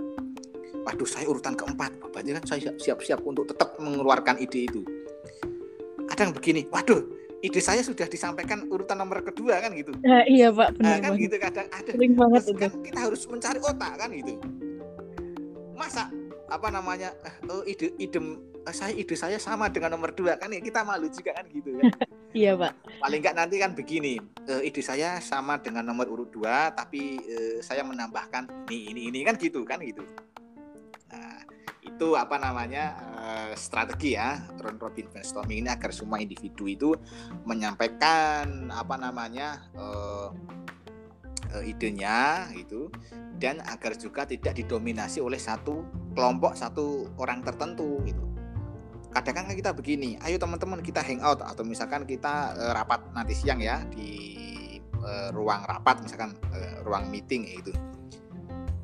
Waduh 0.86 1.08
saya 1.08 1.26
urutan 1.26 1.58
keempat. 1.58 2.14
Berarti 2.14 2.30
kan 2.38 2.44
saya 2.46 2.70
siap-siap 2.78 3.26
untuk 3.26 3.50
tetap 3.50 3.74
mengeluarkan 3.82 4.38
ide 4.38 4.70
itu. 4.70 4.86
Kadang 6.06 6.30
begini 6.30 6.70
waduh 6.70 7.02
ide 7.42 7.58
saya 7.58 7.82
sudah 7.82 8.06
disampaikan 8.06 8.70
urutan 8.70 9.02
nomor 9.02 9.26
kedua 9.26 9.58
kan 9.58 9.74
gitu. 9.74 9.90
Nah, 10.06 10.22
iya 10.30 10.54
pak 10.54 10.78
benar 10.78 10.96
nah, 10.96 10.98
kan 11.02 11.10
gitu 11.18 11.36
kadang 11.42 11.66
ada. 11.74 11.90
Banget 11.90 12.42
itu. 12.46 12.54
kan 12.54 12.70
kita 12.86 12.98
harus 13.10 13.22
mencari 13.26 13.58
otak 13.58 13.92
kan 13.98 14.08
gitu. 14.14 14.38
Masa 15.74 16.06
apa 16.48 16.68
namanya 16.68 17.12
oh, 17.48 17.64
ide 17.64 17.96
ide 17.96 18.20
eh, 18.64 18.74
saya 18.74 18.92
ide 18.92 19.16
saya 19.16 19.36
sama 19.40 19.72
dengan 19.72 19.96
nomor 19.96 20.12
dua 20.12 20.36
kan 20.36 20.52
ya 20.52 20.60
kita 20.60 20.84
malu 20.84 21.08
juga 21.08 21.36
kan 21.36 21.46
gitu 21.48 21.76
kan 21.80 21.92
iya 22.38 22.58
pak. 22.58 22.74
Paling 22.98 23.20
enggak 23.22 23.36
nanti 23.38 23.56
kan 23.62 23.70
begini 23.78 24.18
ide 24.66 24.82
saya 24.82 25.22
sama 25.22 25.62
dengan 25.62 25.86
nomor 25.86 26.10
urut 26.10 26.34
dua 26.34 26.74
tapi 26.74 27.22
saya 27.62 27.86
menambahkan 27.86 28.66
ini 28.66 28.90
ini 28.90 29.00
ini 29.14 29.18
kan 29.22 29.38
gitu 29.38 29.62
kan 29.62 29.78
gitu. 29.80 30.02
Itu 31.84 32.18
apa 32.18 32.42
namanya 32.42 32.98
uh, 33.24 33.52
strategi 33.54 34.18
ya 34.18 34.40
round 34.58 34.82
robin 34.82 35.06
brainstorming 35.08 35.62
ini 35.62 35.70
agar 35.70 35.94
semua 35.94 36.18
individu 36.18 36.66
itu 36.66 36.90
menyampaikan 37.46 38.72
apa 38.74 38.98
namanya 38.98 39.62
uh, 39.78 40.28
uh, 40.32 40.63
idenya 41.62 42.48
itu 42.56 42.90
dan 43.38 43.62
agar 43.68 43.94
juga 43.94 44.26
tidak 44.26 44.58
didominasi 44.58 45.22
oleh 45.22 45.38
satu 45.38 45.84
kelompok 46.16 46.58
satu 46.58 47.12
orang 47.20 47.44
tertentu 47.44 48.02
gitu. 48.02 48.24
Kadang 49.14 49.46
kan 49.46 49.54
kita 49.54 49.70
begini 49.70 50.18
ayo 50.26 50.40
teman-teman 50.40 50.82
kita 50.82 50.98
hangout 51.04 51.38
atau 51.44 51.62
misalkan 51.62 52.02
kita 52.02 52.56
uh, 52.58 52.72
rapat 52.74 52.98
nanti 53.14 53.34
siang 53.38 53.62
ya 53.62 53.84
di 53.86 54.34
uh, 54.98 55.30
ruang 55.30 55.62
rapat 55.62 56.02
misalkan 56.02 56.34
uh, 56.50 56.82
ruang 56.82 57.06
meeting 57.12 57.46
itu 57.46 57.70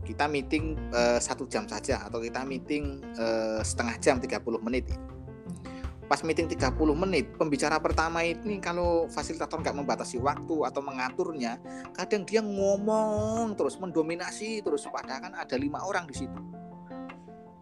kita 0.06 0.26
meeting 0.26 0.74
satu 1.22 1.46
jam 1.46 1.70
saja 1.70 2.02
atau 2.02 2.18
kita 2.18 2.42
meeting 2.42 2.98
setengah 3.62 3.94
jam 4.02 4.18
30 4.18 4.42
menit 4.58 4.90
pas 6.10 6.26
meeting 6.26 6.50
30 6.50 6.74
menit 6.98 7.30
pembicara 7.38 7.78
pertama 7.78 8.26
ini 8.26 8.58
kalau 8.58 9.06
fasilitator 9.06 9.62
nggak 9.62 9.78
membatasi 9.78 10.18
waktu 10.18 10.66
atau 10.66 10.82
mengaturnya 10.82 11.62
kadang 11.94 12.26
dia 12.26 12.42
ngomong 12.42 13.54
terus 13.54 13.78
mendominasi 13.78 14.58
terus 14.66 14.90
padahal 14.90 15.30
kan 15.30 15.32
ada 15.38 15.54
lima 15.54 15.78
orang 15.86 16.10
di 16.10 16.26
situ. 16.26 16.40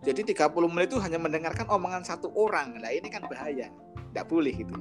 Jadi 0.00 0.32
30 0.32 0.48
menit 0.72 0.88
itu 0.88 0.98
hanya 1.04 1.20
mendengarkan 1.20 1.68
omongan 1.68 2.00
satu 2.00 2.32
orang. 2.32 2.80
Nah 2.80 2.88
ini 2.88 3.12
kan 3.12 3.28
bahaya. 3.28 3.68
Nggak 4.16 4.24
boleh 4.24 4.56
gitu 4.56 4.72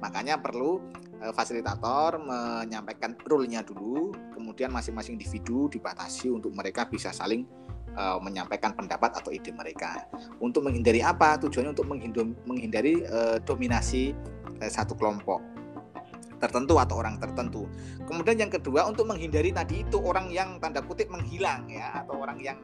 makanya 0.00 0.40
perlu 0.40 0.80
Eh, 1.20 1.34
fasilitator 1.36 2.16
menyampaikan 2.16 3.12
rule-nya 3.28 3.60
dulu, 3.60 4.08
kemudian 4.32 4.72
masing-masing 4.72 5.20
individu 5.20 5.68
dibatasi 5.68 6.32
untuk 6.32 6.56
mereka 6.56 6.88
bisa 6.88 7.12
saling 7.12 7.44
uh, 7.96 8.18
menyampaikan 8.22 8.74
pendapat 8.74 9.14
atau 9.16 9.30
ide 9.30 9.50
mereka. 9.54 10.06
Untuk 10.38 10.66
menghindari 10.66 11.00
apa? 11.02 11.38
Tujuannya 11.40 11.72
untuk 11.74 11.88
menghindari 12.46 13.02
uh, 13.06 13.38
dominasi 13.42 14.14
uh, 14.60 14.70
satu 14.70 14.94
kelompok 14.94 15.42
tertentu 16.40 16.80
atau 16.80 16.96
orang 16.98 17.20
tertentu. 17.20 17.68
Kemudian 18.08 18.40
yang 18.40 18.50
kedua 18.50 18.88
untuk 18.88 19.04
menghindari 19.06 19.52
tadi 19.52 19.84
itu 19.84 20.00
orang 20.00 20.32
yang 20.32 20.56
tanda 20.56 20.80
kutip 20.80 21.12
menghilang 21.12 21.68
ya 21.68 22.00
atau 22.00 22.16
orang 22.16 22.40
yang 22.40 22.56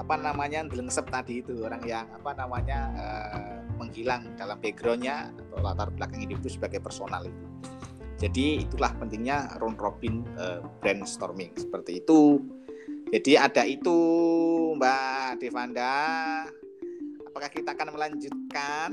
apa 0.00 0.14
namanya 0.16 0.64
delengsep 0.64 1.04
tadi 1.10 1.44
itu 1.44 1.66
orang 1.66 1.82
yang 1.84 2.08
apa 2.08 2.32
namanya 2.32 2.78
uh, 2.96 3.58
menghilang 3.76 4.32
dalam 4.40 4.56
backgroundnya 4.58 5.28
atau 5.34 5.58
latar 5.60 5.92
belakang 5.92 6.24
individu 6.24 6.48
sebagai 6.48 6.80
personal 6.80 7.28
itu. 7.28 7.44
Jadi 8.18 8.66
itulah 8.66 8.90
pentingnya 8.98 9.46
round 9.62 9.78
robin 9.78 10.26
uh, 10.34 10.64
brainstorming 10.82 11.54
seperti 11.54 12.02
itu. 12.02 12.42
Jadi 13.08 13.40
ada 13.40 13.64
itu 13.64 13.98
Mbak 14.76 15.40
Devanda. 15.40 15.96
Apakah 17.24 17.48
kita 17.48 17.72
akan 17.72 17.88
melanjutkan? 17.96 18.90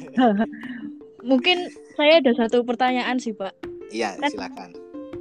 Mungkin 1.30 1.70
saya 1.94 2.18
ada 2.18 2.32
satu 2.34 2.66
pertanyaan 2.66 3.22
sih 3.22 3.30
Pak. 3.30 3.54
Iya 3.94 4.18
kan 4.18 4.30
silakan. 4.34 4.70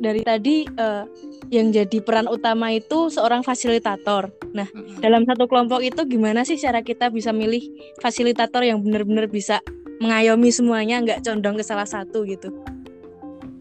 Dari 0.02 0.26
tadi 0.26 0.66
uh, 0.66 1.06
yang 1.54 1.70
jadi 1.70 2.02
peran 2.02 2.26
utama 2.26 2.74
itu 2.74 3.14
seorang 3.14 3.46
fasilitator. 3.46 4.34
Nah, 4.58 4.66
hmm. 4.68 5.00
dalam 5.00 5.24
satu 5.30 5.46
kelompok 5.46 5.86
itu 5.86 6.02
gimana 6.10 6.42
sih 6.42 6.58
cara 6.58 6.82
kita 6.82 7.14
bisa 7.14 7.30
milih 7.30 7.94
fasilitator 8.02 8.66
yang 8.66 8.82
benar-benar 8.82 9.30
bisa 9.30 9.62
mengayomi 10.02 10.50
semuanya, 10.50 11.00
nggak 11.00 11.22
condong 11.24 11.56
ke 11.56 11.64
salah 11.64 11.88
satu 11.88 12.26
gitu? 12.26 12.50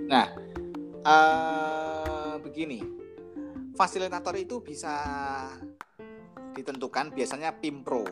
Nah, 0.09 0.33
uh, 1.05 2.41
begini, 2.43 3.02
fasilitator 3.83 4.39
itu 4.39 4.63
bisa 4.63 4.95
ditentukan 6.55 7.11
biasanya 7.11 7.51
pimpro. 7.59 8.07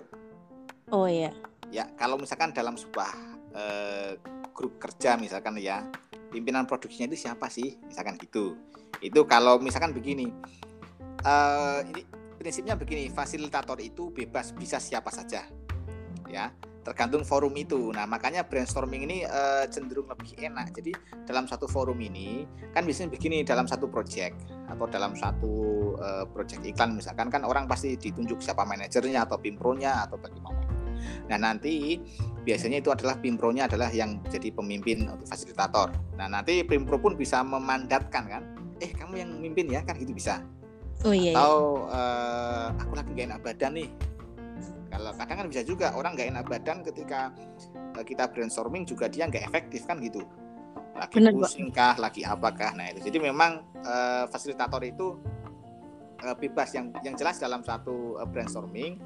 Oh 0.90 1.06
iya. 1.06 1.30
Ya, 1.70 1.86
kalau 1.94 2.18
misalkan 2.18 2.50
dalam 2.50 2.74
sebuah 2.74 3.10
uh, 3.54 4.10
grup 4.50 4.82
kerja 4.82 5.14
misalkan 5.14 5.54
ya, 5.62 5.86
pimpinan 6.34 6.66
produksinya 6.66 7.14
itu 7.14 7.30
siapa 7.30 7.46
sih? 7.46 7.78
Misalkan 7.86 8.18
gitu. 8.18 8.58
Itu 8.98 9.22
kalau 9.30 9.62
misalkan 9.62 9.94
begini, 9.94 10.34
uh, 11.22 11.78
ini 11.86 12.02
prinsipnya 12.34 12.74
begini, 12.74 13.06
fasilitator 13.06 13.78
itu 13.78 14.10
bebas 14.10 14.50
bisa 14.50 14.82
siapa 14.82 15.14
saja, 15.14 15.46
ya 16.26 16.50
tergantung 16.80 17.22
forum 17.22 17.52
itu. 17.56 17.92
Nah, 17.92 18.08
makanya 18.08 18.44
brainstorming 18.44 19.04
ini 19.04 19.18
uh, 19.28 19.68
cenderung 19.68 20.08
lebih 20.08 20.36
enak. 20.40 20.72
Jadi 20.72 20.92
dalam 21.28 21.44
satu 21.44 21.68
forum 21.68 22.00
ini 22.00 22.48
kan 22.72 22.88
biasanya 22.88 23.12
begini 23.12 23.44
dalam 23.44 23.68
satu 23.68 23.86
project 23.86 24.36
atau 24.70 24.86
dalam 24.88 25.12
satu 25.12 25.52
uh, 26.00 26.24
project 26.30 26.64
iklan 26.64 26.96
misalkan 26.96 27.28
kan 27.28 27.44
orang 27.44 27.68
pasti 27.68 27.98
ditunjuk 27.98 28.40
siapa 28.40 28.64
manajernya 28.64 29.28
atau 29.28 29.36
pimpronya 29.36 30.08
atau 30.08 30.16
bagaimana. 30.16 30.60
Nah, 31.28 31.38
nanti 31.40 32.00
biasanya 32.44 32.80
itu 32.80 32.92
adalah 32.92 33.16
pimpronya 33.20 33.68
adalah 33.68 33.88
yang 33.92 34.20
jadi 34.28 34.52
pemimpin 34.52 35.08
atau 35.08 35.24
fasilitator. 35.28 35.92
Nah, 36.16 36.28
nanti 36.28 36.64
pimpro 36.64 37.00
pun 37.00 37.16
bisa 37.16 37.40
memandatkan 37.44 38.24
kan, 38.28 38.42
eh 38.80 38.92
kamu 38.92 39.20
yang 39.20 39.30
memimpin 39.36 39.68
ya 39.68 39.80
kan 39.84 39.96
itu 39.96 40.12
bisa. 40.12 40.44
Oh 41.04 41.16
iya. 41.16 41.32
Atau 41.32 41.88
uh, 41.88 42.68
aku 42.76 42.92
lagi 42.92 43.10
gak 43.16 43.26
enak 43.32 43.40
badan 43.40 43.72
nih. 43.80 43.88
Kalau 44.90 45.14
kadang 45.14 45.36
kan 45.40 45.46
bisa 45.46 45.62
juga 45.62 45.94
orang 45.94 46.18
gak 46.18 46.28
enak 46.34 46.44
badan 46.50 46.82
ketika 46.82 47.30
uh, 47.94 48.04
kita 48.04 48.26
brainstorming 48.26 48.82
juga 48.82 49.06
dia 49.06 49.30
nggak 49.30 49.46
efektif 49.46 49.86
kan 49.86 50.02
gitu. 50.02 50.26
Lagi 50.98 51.16
Bener, 51.22 51.32
pusing 51.32 51.70
kah, 51.70 51.94
lagi 51.96 52.26
apakah. 52.26 52.74
Nah 52.74 52.90
itu. 52.90 53.06
Jadi 53.06 53.22
memang 53.22 53.62
uh, 53.86 54.26
fasilitator 54.28 54.82
itu 54.82 55.16
uh, 56.26 56.36
bebas. 56.36 56.74
Yang 56.74 56.98
yang 57.06 57.14
jelas 57.14 57.38
dalam 57.38 57.62
satu 57.62 58.18
uh, 58.18 58.26
brainstorming 58.26 58.98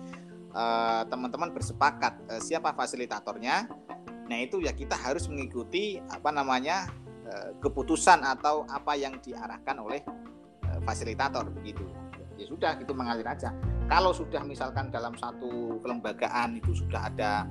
teman-teman 1.11 1.51
uh, 1.51 1.55
bersepakat 1.55 2.15
uh, 2.33 2.41
siapa 2.41 2.73
fasilitatornya. 2.73 3.69
Nah 4.25 4.39
itu 4.41 4.65
ya 4.65 4.73
kita 4.73 4.97
harus 4.97 5.29
mengikuti 5.29 6.01
apa 6.09 6.33
namanya 6.33 6.89
uh, 7.29 7.53
keputusan 7.61 8.25
atau 8.25 8.65
apa 8.67 8.97
yang 8.97 9.21
diarahkan 9.21 9.79
oleh 9.79 10.01
fasilitator 10.83 11.47
begitu 11.55 11.87
ya 12.35 12.47
sudah 12.51 12.75
gitu 12.83 12.93
mengalir 12.97 13.27
aja 13.27 13.55
kalau 13.85 14.17
sudah 14.17 14.41
misalkan 14.45 14.89
dalam 14.89 15.13
satu 15.17 15.79
kelembagaan 15.85 16.57
itu 16.57 16.73
sudah 16.73 17.13
ada 17.13 17.45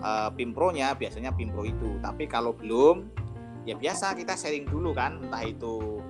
uh, 0.00 0.28
pimpronya 0.32 0.92
biasanya 0.92 1.32
pimpro 1.32 1.64
itu. 1.64 1.96
Tapi 2.00 2.28
kalau 2.28 2.52
belum 2.52 3.08
ya 3.64 3.76
biasa 3.76 4.16
kita 4.16 4.36
sharing 4.36 4.68
dulu 4.68 4.92
kan 4.92 5.20
entah 5.24 5.44
itu 5.44 6.00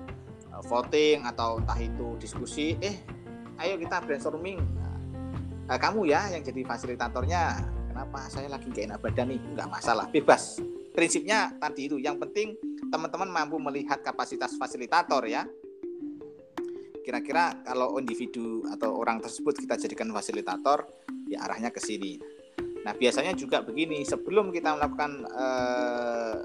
uh, 0.51 0.63
voting 0.67 1.23
atau 1.23 1.59
entah 1.63 1.79
itu 1.79 2.15
diskusi 2.19 2.75
eh 2.79 2.99
ayo 3.63 3.79
kita 3.79 4.03
brainstorming. 4.03 4.59
Uh, 5.69 5.79
kamu 5.79 6.11
ya 6.11 6.33
yang 6.33 6.43
jadi 6.43 6.65
fasilitatornya 6.65 7.41
kenapa 7.93 8.25
saya 8.27 8.49
lagi 8.51 8.67
gak 8.71 8.95
enak 8.95 8.99
badan 8.99 9.31
nih? 9.31 9.39
Nggak 9.55 9.69
masalah 9.69 10.05
bebas. 10.11 10.59
Prinsipnya 10.91 11.55
tadi 11.55 11.87
itu 11.87 11.95
yang 12.01 12.19
penting 12.19 12.57
teman-teman 12.89 13.29
mampu 13.29 13.55
melihat 13.61 14.01
kapasitas 14.01 14.57
fasilitator 14.57 15.23
ya 15.29 15.45
kira-kira 17.09 17.57
kalau 17.65 17.97
individu 17.97 18.61
atau 18.69 19.01
orang 19.01 19.17
tersebut 19.17 19.57
kita 19.57 19.81
jadikan 19.81 20.13
fasilitator 20.13 20.85
ya 21.25 21.41
arahnya 21.41 21.73
ke 21.73 21.81
sini. 21.81 22.21
Nah 22.85 22.93
biasanya 22.93 23.33
juga 23.33 23.65
begini 23.65 24.05
sebelum 24.05 24.53
kita 24.53 24.77
melakukan 24.77 25.25
eh, 25.25 26.37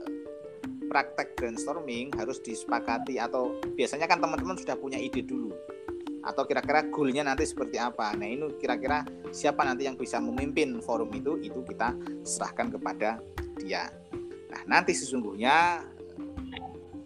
praktek 0.89 1.37
brainstorming 1.37 2.17
harus 2.17 2.41
disepakati 2.41 3.21
atau 3.21 3.61
biasanya 3.77 4.09
kan 4.09 4.25
teman-teman 4.25 4.57
sudah 4.57 4.73
punya 4.81 4.97
ide 4.97 5.21
dulu. 5.21 5.53
Atau 6.25 6.49
kira-kira 6.49 6.89
goalnya 6.89 7.29
nanti 7.29 7.45
seperti 7.45 7.77
apa. 7.77 8.17
Nah 8.17 8.25
ini 8.25 8.57
kira-kira 8.57 9.05
siapa 9.37 9.69
nanti 9.69 9.85
yang 9.85 10.01
bisa 10.01 10.17
memimpin 10.17 10.81
forum 10.81 11.13
itu 11.13 11.37
itu 11.45 11.61
kita 11.61 11.93
serahkan 12.25 12.73
kepada 12.73 13.21
dia. 13.61 13.93
Nah 14.49 14.65
nanti 14.65 14.97
sesungguhnya 14.97 15.85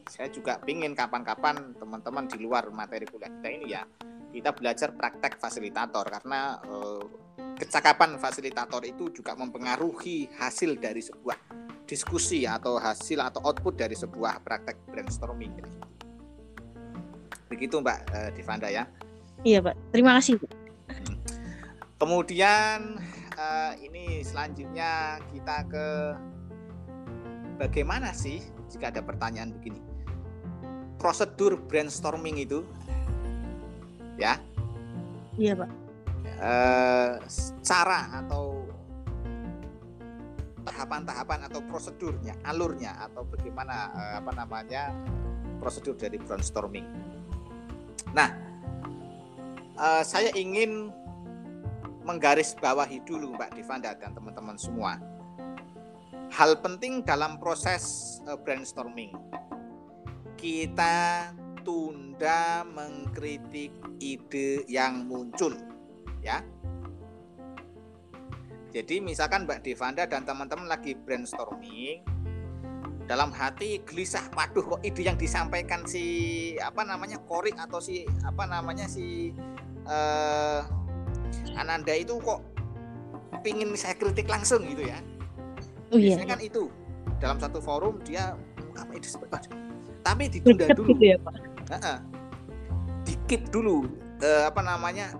saya 0.08 0.32
juga 0.32 0.56
ingin 0.64 0.96
kapan-kapan 0.96 1.76
teman-teman 1.76 2.24
di 2.24 2.40
luar 2.40 2.72
materi 2.72 3.04
kuliah 3.04 3.28
kita 3.28 3.48
ini 3.52 3.66
ya 3.68 3.84
kita 4.32 4.52
belajar 4.56 4.92
praktek 4.96 5.36
fasilitator 5.36 6.04
karena 6.08 6.56
eh, 6.64 7.04
kecakapan 7.60 8.16
fasilitator 8.16 8.82
itu 8.84 9.12
juga 9.12 9.36
mempengaruhi 9.36 10.32
hasil 10.36 10.80
dari 10.80 11.04
sebuah 11.04 11.36
diskusi 11.88 12.44
atau 12.44 12.76
hasil 12.76 13.20
atau 13.20 13.40
output 13.44 13.80
dari 13.80 13.96
sebuah 13.96 14.44
praktek 14.44 14.76
brainstorming. 14.92 15.56
Begitu 17.48 17.80
Mbak 17.80 17.98
eh, 18.12 18.30
Divanda 18.36 18.68
ya. 18.68 18.84
Iya 19.44 19.64
Pak, 19.64 19.74
terima 19.92 20.20
kasih. 20.20 20.36
Kemudian 21.96 23.00
eh, 23.32 23.72
ini 23.80 24.20
selanjutnya 24.20 25.18
kita 25.32 25.56
ke 25.66 25.86
bagaimana 27.56 28.12
sih 28.12 28.44
jika 28.68 28.92
ada 28.92 29.00
pertanyaan 29.00 29.56
begini 29.56 29.87
prosedur 30.98 31.56
brainstorming 31.56 32.42
itu. 32.42 32.66
Ya. 34.18 34.42
Iya 35.38 35.54
pak. 35.54 35.70
E, 36.38 36.52
cara 37.62 38.00
atau 38.22 38.66
tahapan-tahapan 40.66 41.48
atau 41.48 41.62
prosedurnya 41.64 42.34
alurnya 42.44 42.98
atau 43.08 43.22
bagaimana 43.24 43.94
e, 43.94 44.02
apa 44.18 44.32
namanya 44.34 44.90
prosedur 45.62 45.94
dari 45.94 46.18
brainstorming. 46.18 46.86
Nah 48.10 48.28
e, 49.78 49.86
saya 50.02 50.34
ingin 50.34 50.90
menggarisbawahi 52.02 53.06
dulu 53.06 53.38
Mbak 53.38 53.54
Divanda 53.54 53.94
dan 53.94 54.10
teman-teman 54.18 54.58
semua. 54.58 54.98
Hal 56.28 56.60
penting 56.60 57.06
dalam 57.06 57.40
proses 57.40 58.18
brainstorming 58.44 59.14
kita 60.38 61.34
tunda 61.66 62.62
mengkritik 62.70 63.74
ide 63.98 64.62
yang 64.70 65.04
muncul 65.10 65.52
ya. 66.22 66.40
Jadi 68.70 69.02
misalkan 69.02 69.44
Mbak 69.44 69.66
Devanda 69.66 70.06
dan 70.06 70.22
teman-teman 70.22 70.70
lagi 70.70 70.94
brainstorming 70.94 72.06
dalam 73.08 73.32
hati 73.32 73.80
gelisah 73.82 74.22
waduh 74.36 74.76
kok 74.76 74.80
ide 74.84 75.02
yang 75.08 75.18
disampaikan 75.18 75.82
si 75.88 76.54
apa 76.60 76.84
namanya 76.84 77.18
korik 77.24 77.56
atau 77.56 77.80
si 77.80 78.04
apa 78.22 78.44
namanya 78.44 78.84
si 78.84 79.32
uh, 79.88 80.62
Ananda 81.56 81.96
itu 81.96 82.20
kok 82.20 82.44
pingin 83.40 83.74
saya 83.74 83.98
kritik 83.98 84.30
langsung 84.30 84.62
gitu 84.62 84.86
ya. 84.86 85.02
Oh, 85.90 85.98
iya. 85.98 86.14
biasanya 86.14 86.38
kan 86.38 86.40
itu. 86.44 86.70
Dalam 87.18 87.42
satu 87.42 87.58
forum 87.58 87.98
dia 88.06 88.38
apa 88.78 88.92
ide 88.94 89.08
seperti 89.10 89.67
tapi 90.02 90.30
ditunda 90.32 90.66
dulu. 90.72 90.94
gitu 90.94 91.04
ya 91.14 91.18
pak? 91.20 91.34
Uh-uh. 91.68 91.98
dikit 93.04 93.52
dulu 93.52 93.84
uh, 94.24 94.48
apa 94.48 94.60
namanya 94.64 95.12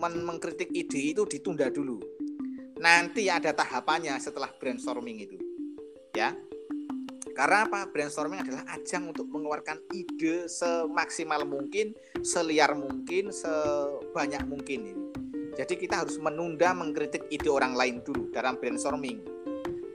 men 0.00 0.24
mengkritik 0.24 0.68
ide 0.72 1.16
itu 1.16 1.22
ditunda 1.24 1.68
dulu. 1.72 2.00
Nanti 2.76 3.32
ada 3.32 3.56
tahapannya 3.56 4.16
setelah 4.20 4.52
brainstorming 4.56 5.24
itu 5.24 5.36
ya. 6.12 6.32
Karena 7.36 7.68
apa? 7.68 7.84
Brainstorming 7.92 8.40
adalah 8.40 8.64
ajang 8.72 9.12
untuk 9.12 9.28
mengeluarkan 9.28 9.84
ide 9.92 10.48
semaksimal 10.48 11.44
mungkin 11.44 11.92
seliar 12.24 12.72
mungkin 12.72 13.28
sebanyak 13.28 14.40
mungkin 14.48 14.80
ini. 14.88 15.04
Jadi 15.56 15.76
kita 15.76 16.04
harus 16.04 16.16
menunda 16.16 16.72
mengkritik 16.72 17.28
ide 17.28 17.48
orang 17.52 17.76
lain 17.76 18.00
dulu 18.00 18.32
dalam 18.32 18.56
brainstorming. 18.56 19.20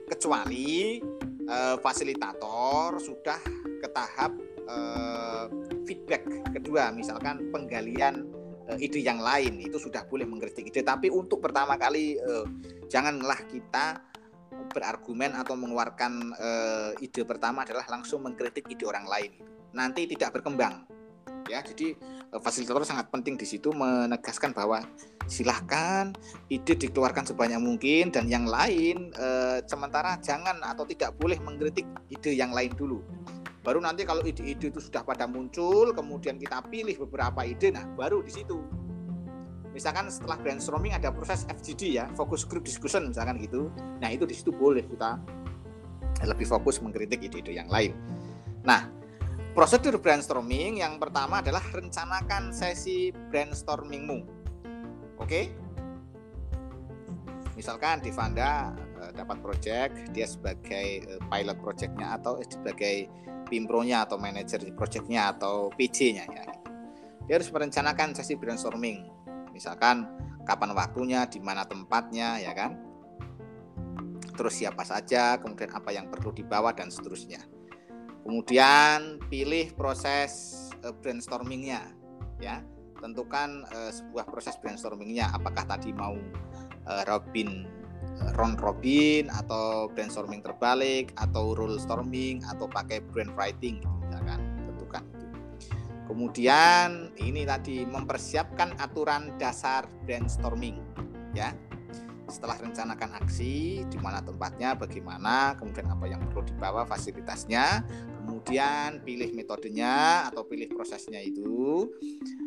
Kecuali 0.06 1.02
uh, 1.50 1.78
fasilitator 1.82 3.02
sudah 3.02 3.38
ke 3.82 3.90
tahap 3.90 4.30
uh, 4.70 5.50
feedback 5.82 6.22
kedua 6.54 6.94
misalkan 6.94 7.50
penggalian 7.50 8.30
uh, 8.70 8.78
ide 8.78 9.02
yang 9.02 9.18
lain 9.18 9.58
itu 9.58 9.74
sudah 9.82 10.06
boleh 10.06 10.22
mengkritik 10.22 10.70
ide. 10.70 10.86
Tapi 10.86 11.10
untuk 11.10 11.42
pertama 11.42 11.74
kali 11.74 12.14
uh, 12.22 12.46
janganlah 12.86 13.42
kita 13.50 13.98
berargumen 14.72 15.32
atau 15.32 15.56
mengeluarkan 15.56 16.36
ide 17.00 17.24
pertama 17.24 17.64
adalah 17.64 17.88
langsung 17.88 18.20
mengkritik 18.20 18.68
ide 18.68 18.84
orang 18.84 19.08
lain. 19.08 19.32
Nanti 19.72 20.04
tidak 20.04 20.36
berkembang. 20.38 20.84
Ya 21.48 21.64
jadi 21.64 21.96
fasilitator 22.36 22.84
sangat 22.84 23.08
penting 23.08 23.40
di 23.40 23.48
situ 23.48 23.72
menegaskan 23.72 24.52
bahwa 24.52 24.84
silahkan 25.24 26.12
ide 26.52 26.76
dikeluarkan 26.76 27.32
sebanyak 27.32 27.58
mungkin 27.64 28.12
dan 28.12 28.28
yang 28.28 28.44
lain 28.44 29.10
sementara 29.64 30.20
jangan 30.20 30.60
atau 30.60 30.84
tidak 30.84 31.16
boleh 31.16 31.40
mengkritik 31.40 31.88
ide 32.12 32.36
yang 32.36 32.52
lain 32.52 32.70
dulu 32.76 33.00
Baru 33.62 33.78
nanti 33.78 34.02
kalau 34.02 34.26
ide-ide 34.26 34.74
itu 34.74 34.80
sudah 34.82 35.06
pada 35.06 35.30
muncul, 35.30 35.94
kemudian 35.94 36.34
kita 36.34 36.66
pilih 36.66 36.98
beberapa 37.06 37.46
ide, 37.46 37.70
nah 37.70 37.86
baru 37.94 38.18
di 38.18 38.34
situ. 38.34 38.58
Misalkan 39.70 40.10
setelah 40.10 40.36
brainstorming 40.36 40.92
ada 40.92 41.14
proses 41.14 41.46
FGD 41.48 41.96
ya, 41.96 42.04
fokus 42.12 42.44
group 42.44 42.66
discussion 42.66 43.08
misalkan 43.08 43.40
gitu. 43.40 43.70
Nah 44.02 44.10
itu 44.10 44.26
di 44.26 44.34
situ 44.36 44.52
boleh 44.52 44.84
kita 44.84 45.16
lebih 46.26 46.44
fokus 46.44 46.82
mengkritik 46.82 47.22
ide-ide 47.22 47.56
yang 47.56 47.70
lain. 47.70 47.94
Nah, 48.66 48.90
prosedur 49.54 49.96
brainstorming 50.02 50.82
yang 50.82 50.98
pertama 50.98 51.40
adalah 51.40 51.62
rencanakan 51.72 52.50
sesi 52.50 53.14
brainstormingmu. 53.30 54.26
Oke? 55.22 55.54
Misalkan 57.54 58.02
Divanda 58.02 58.74
uh, 59.00 59.12
dapat 59.14 59.38
project, 59.38 60.10
dia 60.10 60.26
sebagai 60.26 61.04
uh, 61.06 61.20
pilot 61.30 61.58
projectnya 61.62 62.16
atau 62.16 62.40
sebagai 62.44 63.06
pimpronya 63.52 64.08
atau 64.08 64.16
manajer 64.16 64.64
projectnya 64.72 65.36
atau 65.36 65.68
PJ-nya 65.76 66.24
ya. 66.24 66.44
Dia 67.28 67.36
harus 67.36 67.52
merencanakan 67.52 68.16
sesi 68.16 68.40
brainstorming. 68.40 69.04
Misalkan 69.52 70.08
kapan 70.48 70.72
waktunya, 70.72 71.28
di 71.28 71.38
mana 71.38 71.68
tempatnya, 71.68 72.40
ya 72.40 72.56
kan? 72.56 72.80
Terus 74.32 74.56
siapa 74.56 74.82
saja, 74.88 75.36
kemudian 75.36 75.68
apa 75.76 75.92
yang 75.92 76.08
perlu 76.08 76.32
dibawa 76.32 76.72
dan 76.72 76.88
seterusnya. 76.88 77.44
Kemudian 78.24 79.20
pilih 79.28 79.76
proses 79.76 80.64
uh, 80.80 80.96
brainstormingnya, 80.96 81.92
ya. 82.40 82.64
Tentukan 82.98 83.68
uh, 83.70 83.92
sebuah 83.92 84.26
proses 84.30 84.56
brainstormingnya. 84.58 85.30
Apakah 85.36 85.68
tadi 85.68 85.92
mau 85.92 86.16
uh, 86.88 87.02
Robin 87.06 87.81
round 88.38 88.58
robin 88.62 89.28
atau 89.28 89.90
brainstorming 89.90 90.40
terbalik 90.40 91.12
atau 91.18 91.52
rule 91.52 91.76
storming 91.76 92.40
atau 92.46 92.70
pakai 92.70 93.02
brain 93.12 93.34
writing 93.34 93.82
gitu, 93.82 93.96
misalkan 94.06 94.40
tentukan. 94.70 95.04
Kemudian 96.06 97.14
ini 97.18 97.42
tadi 97.46 97.82
mempersiapkan 97.88 98.76
aturan 98.78 99.36
dasar 99.38 99.88
brainstorming 100.04 100.78
ya. 101.32 101.52
Setelah 102.30 102.56
rencanakan 102.64 103.20
aksi, 103.20 103.84
di 103.92 103.98
mana 104.00 104.24
tempatnya, 104.24 104.72
bagaimana, 104.72 105.52
kemudian 105.52 105.84
apa 105.92 106.08
yang 106.08 106.22
perlu 106.32 106.48
dibawa, 106.48 106.88
fasilitasnya, 106.88 107.84
kemudian 108.24 109.04
pilih 109.04 109.36
metodenya 109.36 110.24
atau 110.32 110.40
pilih 110.48 110.72
prosesnya 110.72 111.20
itu, 111.20 111.92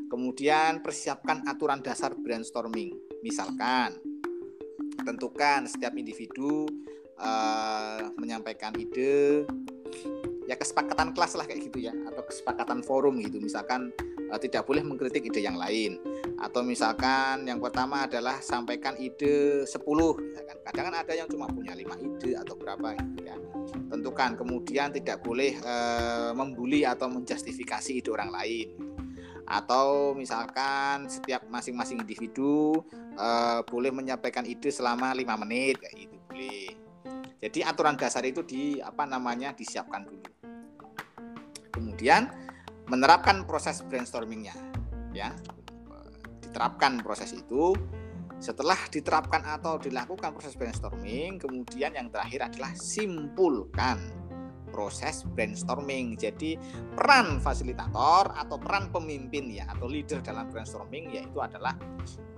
kemudian 0.09 0.81
persiapkan 0.81 1.45
aturan 1.45 1.85
dasar 1.85 2.17
brainstorming. 2.17 2.97
Misalkan, 3.21 3.93
tentukan 5.05 5.69
setiap 5.69 5.93
individu 5.95 6.65
uh, 7.21 8.09
menyampaikan 8.17 8.73
ide, 8.75 9.45
ya 10.49 10.57
kesepakatan 10.57 11.13
kelas 11.13 11.37
lah 11.37 11.45
kayak 11.45 11.71
gitu 11.71 11.85
ya 11.85 11.93
atau 12.09 12.25
kesepakatan 12.25 12.81
forum 12.81 13.21
gitu. 13.21 13.37
Misalkan 13.37 13.93
uh, 14.29 14.39
tidak 14.41 14.65
boleh 14.65 14.81
mengkritik 14.81 15.25
ide 15.29 15.45
yang 15.45 15.55
lain 15.55 16.01
atau 16.41 16.61
misalkan 16.65 17.47
yang 17.47 17.63
pertama 17.63 18.05
adalah 18.05 18.43
sampaikan 18.43 18.99
ide 18.99 19.63
10 19.63 19.71
misalkan 19.71 20.57
kadang 20.67 20.85
kan 20.91 20.95
ada 20.99 21.13
yang 21.15 21.27
cuma 21.31 21.47
punya 21.47 21.71
lima 21.71 21.95
ide 21.95 22.35
atau 22.35 22.59
berapa 22.59 22.97
gitu 22.99 23.23
ya 23.23 23.35
tentukan 23.87 24.35
kemudian 24.35 24.91
tidak 24.91 25.23
boleh 25.23 25.55
uh, 25.63 26.35
membuli 26.35 26.83
atau 26.83 27.07
menjustifikasi 27.07 28.03
ide 28.03 28.09
orang 28.11 28.35
lain 28.35 28.94
atau 29.45 30.17
misalkan 30.17 31.05
setiap 31.05 31.45
masing-masing 31.47 32.01
individu 32.01 32.81
uh, 33.17 33.61
boleh 33.65 33.93
menyampaikan 33.93 34.41
ide 34.41 34.73
selama 34.73 35.13
lima 35.13 35.37
menit 35.37 35.77
kayak 35.77 35.95
gitu 35.95 36.15
boleh. 36.25 36.67
Jadi 37.45 37.59
aturan 37.61 37.93
dasar 37.93 38.25
itu 38.25 38.41
di 38.41 38.81
apa 38.81 39.05
namanya 39.05 39.53
disiapkan 39.53 40.01
dulu. 40.01 40.25
Kemudian 41.69 42.25
menerapkan 42.89 43.45
proses 43.45 43.85
brainstormingnya 43.85 44.57
ya. 45.13 45.29
Diterapkan 46.41 47.05
proses 47.05 47.31
itu. 47.37 47.77
Setelah 48.35 48.75
diterapkan 48.91 49.47
atau 49.47 49.79
dilakukan 49.79 50.35
proses 50.35 50.59
brainstorming 50.59 51.39
kemudian 51.39 51.95
yang 51.95 52.11
terakhir 52.11 52.51
adalah 52.51 52.75
simpulkan 52.75 53.95
proses 54.75 55.23
brainstorming. 55.23 56.19
Jadi 56.19 56.59
peran 56.91 57.39
fasilitator 57.39 58.35
atau 58.35 58.59
peran 58.59 58.91
pemimpin 58.91 59.47
ya 59.47 59.71
atau 59.71 59.87
leader 59.87 60.19
dalam 60.19 60.51
brainstorming 60.51 61.15
yaitu 61.15 61.39
adalah 61.39 61.79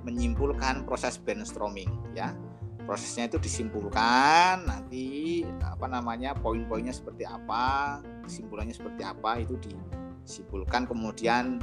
menyimpulkan 0.06 0.86
proses 0.86 1.18
brainstorming 1.18 1.90
ya. 2.14 2.38
Prosesnya 2.86 3.28
itu 3.28 3.42
disimpulkan 3.42 4.64
nanti 4.64 5.44
apa 5.60 5.92
namanya 5.92 6.32
poin-poinnya 6.38 6.96
seperti 6.96 7.28
apa, 7.28 8.00
kesimpulannya 8.24 8.72
seperti 8.72 9.04
apa 9.04 9.44
itu 9.44 9.60
disimpulkan 9.60 10.88
kemudian 10.88 11.60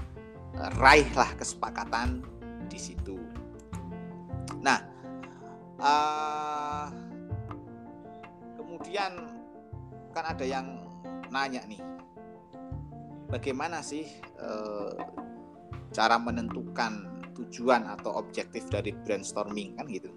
eh, 0.59 0.70
raihlah 0.77 1.33
kesepakatan 1.41 2.20
di 2.68 2.77
situ. 2.77 3.16
Nah, 4.61 4.81
uh, 5.81 6.89
kemudian 8.57 9.34
kan 10.15 10.31
ada 10.31 10.47
yang 10.47 10.79
nanya 11.35 11.67
nih, 11.67 11.83
bagaimana 13.27 13.83
sih 13.83 14.07
uh, 14.39 14.95
cara 15.91 16.15
menentukan 16.23 17.11
tujuan 17.35 17.91
atau 17.91 18.15
objektif 18.15 18.71
dari 18.71 18.95
brainstorming 18.95 19.75
kan 19.75 19.91
gitu. 19.91 20.15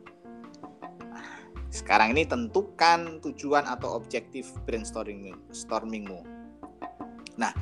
sekarang 1.67 2.15
ini 2.15 2.23
tentukan 2.23 3.19
tujuan 3.19 3.67
atau 3.67 3.99
objektif 3.99 4.49
brainstorming 4.63 5.35
stormingmu. 5.51 6.23
Nah, 7.37 7.53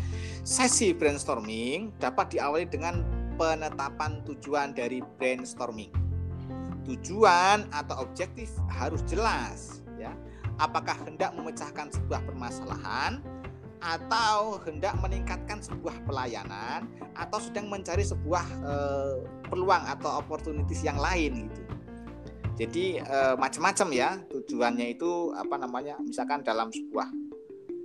sesi 0.46 0.96
brainstorming 0.96 1.98
dapat 2.00 2.38
diawali 2.38 2.70
dengan 2.70 3.04
penetapan 3.36 4.24
tujuan 4.24 4.72
dari 4.72 5.04
brainstorming. 5.20 5.92
Tujuan 6.86 7.68
atau 7.74 8.06
objektif 8.06 8.54
harus 8.72 9.02
jelas, 9.10 9.84
ya. 10.00 10.14
Apakah 10.56 10.95
hendak 11.03 11.36
memecahkan 11.36 11.91
sebuah 11.91 12.24
permasalahan 12.24 13.20
atau 13.86 14.58
hendak 14.66 14.97
meningkatkan 14.97 15.62
sebuah 15.62 16.01
pelayanan 16.10 16.89
atau 17.14 17.38
sedang 17.38 17.70
mencari 17.70 18.01
sebuah 18.01 18.45
eh, 18.66 19.16
peluang 19.45 19.84
atau 19.86 20.18
opportunities 20.18 20.82
yang 20.82 20.97
lain 20.97 21.51
gitu. 21.51 21.62
Jadi 22.56 22.86
eh, 22.97 23.36
macam-macam 23.36 23.88
ya 23.93 24.10
tujuannya 24.32 24.95
itu 24.95 25.36
apa 25.36 25.56
namanya? 25.60 25.99
Misalkan 26.01 26.41
dalam 26.41 26.74
sebuah 26.74 27.08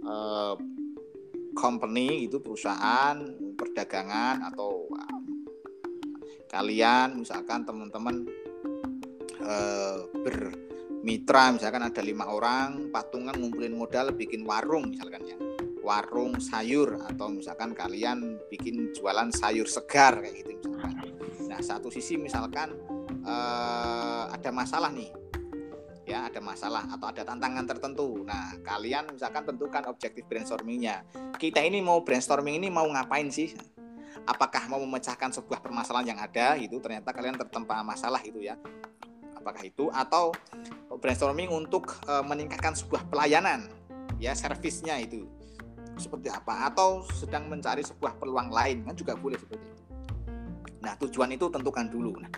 eh, 0.07 0.55
company 1.59 2.31
itu 2.31 2.39
perusahaan 2.41 3.19
perdagangan 3.59 4.47
atau 4.55 4.89
kalian 6.49 7.21
misalkan 7.21 7.63
teman-teman 7.63 8.25
eh, 9.43 9.97
bermitra 11.01 11.49
misalkan 11.57 11.81
ada 11.81 12.05
lima 12.05 12.29
orang 12.29 12.93
patungan 12.93 13.33
ngumpulin 13.33 13.73
modal 13.73 14.13
bikin 14.13 14.45
warung 14.45 14.93
misalkan 14.93 15.25
ya. 15.25 15.37
Warung 15.81 16.37
sayur 16.37 17.01
atau 17.09 17.33
misalkan 17.33 17.73
kalian 17.73 18.37
bikin 18.53 18.93
jualan 18.93 19.33
sayur 19.33 19.65
segar 19.65 20.21
kayak 20.21 20.45
gitu 20.45 20.69
misalkan. 20.69 21.09
Nah 21.49 21.61
satu 21.65 21.89
sisi 21.89 22.21
misalkan 22.21 22.77
eh, 23.25 24.25
ada 24.29 24.53
masalah 24.53 24.93
nih. 24.93 25.09
Ya 26.05 26.29
ada 26.29 26.37
masalah 26.45 26.85
atau 26.85 27.09
ada 27.09 27.25
tantangan 27.25 27.65
tertentu. 27.65 28.21
Nah 28.21 28.61
kalian 28.61 29.09
misalkan 29.17 29.49
tentukan 29.49 29.89
objektif 29.89 30.29
brainstormingnya. 30.29 31.01
Kita 31.41 31.65
ini 31.65 31.81
mau 31.81 32.05
brainstorming 32.05 32.61
ini 32.61 32.69
mau 32.69 32.85
ngapain 32.85 33.33
sih? 33.33 33.57
Apakah 34.29 34.69
mau 34.69 34.85
memecahkan 34.85 35.33
sebuah 35.33 35.65
permasalahan 35.65 36.13
yang 36.13 36.21
ada? 36.21 36.61
Itu 36.61 36.77
ternyata 36.77 37.09
kalian 37.09 37.41
tertempa 37.41 37.81
masalah 37.81 38.21
itu 38.21 38.45
ya 38.45 38.61
apakah 39.41 39.63
itu? 39.65 39.89
Atau 39.91 40.37
brainstorming 41.01 41.49
untuk 41.49 41.97
e, 42.05 42.15
meningkatkan 42.23 42.77
sebuah 42.77 43.09
pelayanan 43.09 43.67
ya 44.21 44.37
servisnya 44.37 45.01
itu 45.01 45.25
seperti 45.97 46.29
apa? 46.29 46.69
Atau 46.69 47.03
sedang 47.17 47.49
mencari 47.49 47.81
sebuah 47.81 48.21
peluang 48.21 48.53
lain 48.53 48.85
kan 48.85 48.95
juga 48.95 49.17
boleh 49.17 49.41
seperti 49.41 49.65
itu. 49.65 49.83
Nah 50.85 50.93
tujuan 51.01 51.33
itu 51.33 51.49
tentukan 51.49 51.89
dulu. 51.89 52.21
Nah 52.21 52.31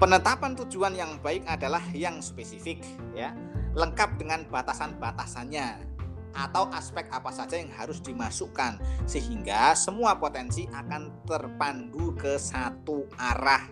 penetapan 0.00 0.56
tujuan 0.64 0.94
yang 0.96 1.20
baik 1.20 1.44
adalah 1.44 1.82
yang 1.92 2.24
spesifik 2.24 2.80
ya 3.12 3.36
lengkap 3.76 4.16
dengan 4.16 4.48
batasan-batasannya 4.48 5.90
atau 6.30 6.70
aspek 6.70 7.10
apa 7.10 7.30
saja 7.34 7.58
yang 7.58 7.70
harus 7.74 7.98
dimasukkan 7.98 8.78
sehingga 9.04 9.74
semua 9.74 10.14
potensi 10.16 10.66
akan 10.70 11.26
terpandu 11.26 12.14
ke 12.14 12.38
satu 12.38 13.06
arah 13.18 13.66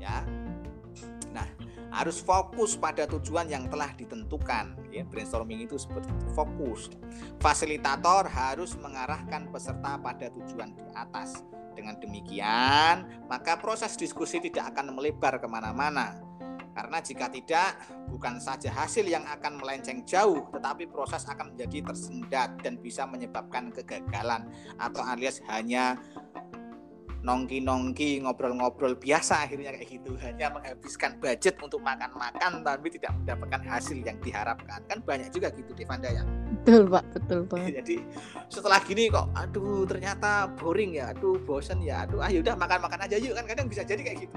ya 0.00 0.20
harus 1.90 2.22
fokus 2.22 2.78
pada 2.78 3.06
tujuan 3.06 3.50
yang 3.50 3.66
telah 3.66 3.90
ditentukan. 3.94 4.74
Ya 4.90 5.02
brainstorming 5.06 5.66
itu 5.66 5.76
seperti 5.76 6.10
fokus. 6.34 6.90
Fasilitator 7.42 8.30
harus 8.30 8.74
mengarahkan 8.78 9.50
peserta 9.50 9.98
pada 9.98 10.30
tujuan 10.30 10.74
di 10.74 10.82
atas. 10.94 11.42
Dengan 11.74 11.96
demikian 12.02 13.26
maka 13.30 13.58
proses 13.58 13.94
diskusi 13.98 14.42
tidak 14.42 14.74
akan 14.74 14.94
melebar 14.94 15.38
ke 15.38 15.46
mana-mana. 15.46 16.30
Karena 16.70 17.02
jika 17.02 17.26
tidak, 17.26 17.82
bukan 18.06 18.38
saja 18.38 18.70
hasil 18.70 19.02
yang 19.02 19.26
akan 19.26 19.58
melenceng 19.58 20.06
jauh, 20.06 20.46
tetapi 20.54 20.86
proses 20.86 21.26
akan 21.26 21.52
menjadi 21.52 21.82
tersendat 21.82 22.56
dan 22.62 22.78
bisa 22.78 23.04
menyebabkan 23.10 23.74
kegagalan 23.74 24.46
atau 24.78 25.02
alias 25.02 25.42
hanya 25.50 25.98
nongki-nongki 27.20 28.24
ngobrol-ngobrol 28.24 28.96
biasa 28.96 29.44
akhirnya 29.44 29.76
kayak 29.76 29.88
gitu. 30.00 30.16
Hanya 30.20 30.48
menghabiskan 30.52 31.20
budget 31.20 31.60
untuk 31.60 31.84
makan-makan 31.84 32.64
tapi 32.64 32.88
tidak 32.96 33.12
mendapatkan 33.20 33.60
hasil 33.68 34.00
yang 34.00 34.16
diharapkan. 34.24 34.80
Kan 34.88 34.98
banyak 35.04 35.28
juga 35.32 35.52
gitu 35.52 35.72
di 35.76 35.84
Vanda 35.84 36.08
ya? 36.08 36.24
Betul 36.60 36.88
pak. 36.88 37.04
Betul 37.12 37.40
pak. 37.44 37.60
Jadi 37.80 37.96
setelah 38.48 38.80
gini 38.84 39.12
kok 39.12 39.28
aduh 39.36 39.84
ternyata 39.84 40.48
boring 40.56 40.96
ya 40.96 41.12
aduh 41.12 41.36
bosen 41.44 41.84
ya 41.84 42.08
aduh 42.08 42.24
ah 42.24 42.30
udah 42.32 42.56
makan-makan 42.56 43.04
aja 43.04 43.16
yuk. 43.20 43.36
Kan 43.36 43.44
kadang 43.44 43.68
bisa 43.68 43.84
jadi 43.84 44.00
kayak 44.00 44.28
gitu. 44.28 44.36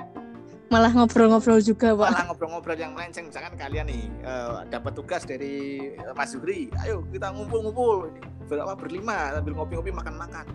Malah 0.67 0.89
ngobrol-ngobrol 0.89 1.61
juga 1.61 1.93
pak. 1.93 2.09
Malah 2.11 2.25
ngobrol-ngobrol 2.33 2.77
yang 2.79 2.91
melenceng. 2.97 3.29
Misalkan 3.29 3.53
kalian 3.55 3.87
nih 3.87 4.09
uh, 4.25 4.65
dapat 4.67 4.91
tugas 4.97 5.21
dari 5.23 5.87
uh, 6.01 6.11
Mas 6.17 6.35
Zuhri 6.35 6.67
ayo 6.83 7.05
kita 7.13 7.31
ngumpul-ngumpul. 7.31 8.11
Berapa 8.43 8.75
berlima 8.75 9.39
sambil 9.39 9.55
ngopi-ngopi 9.55 9.91
makan-makan 9.95 10.45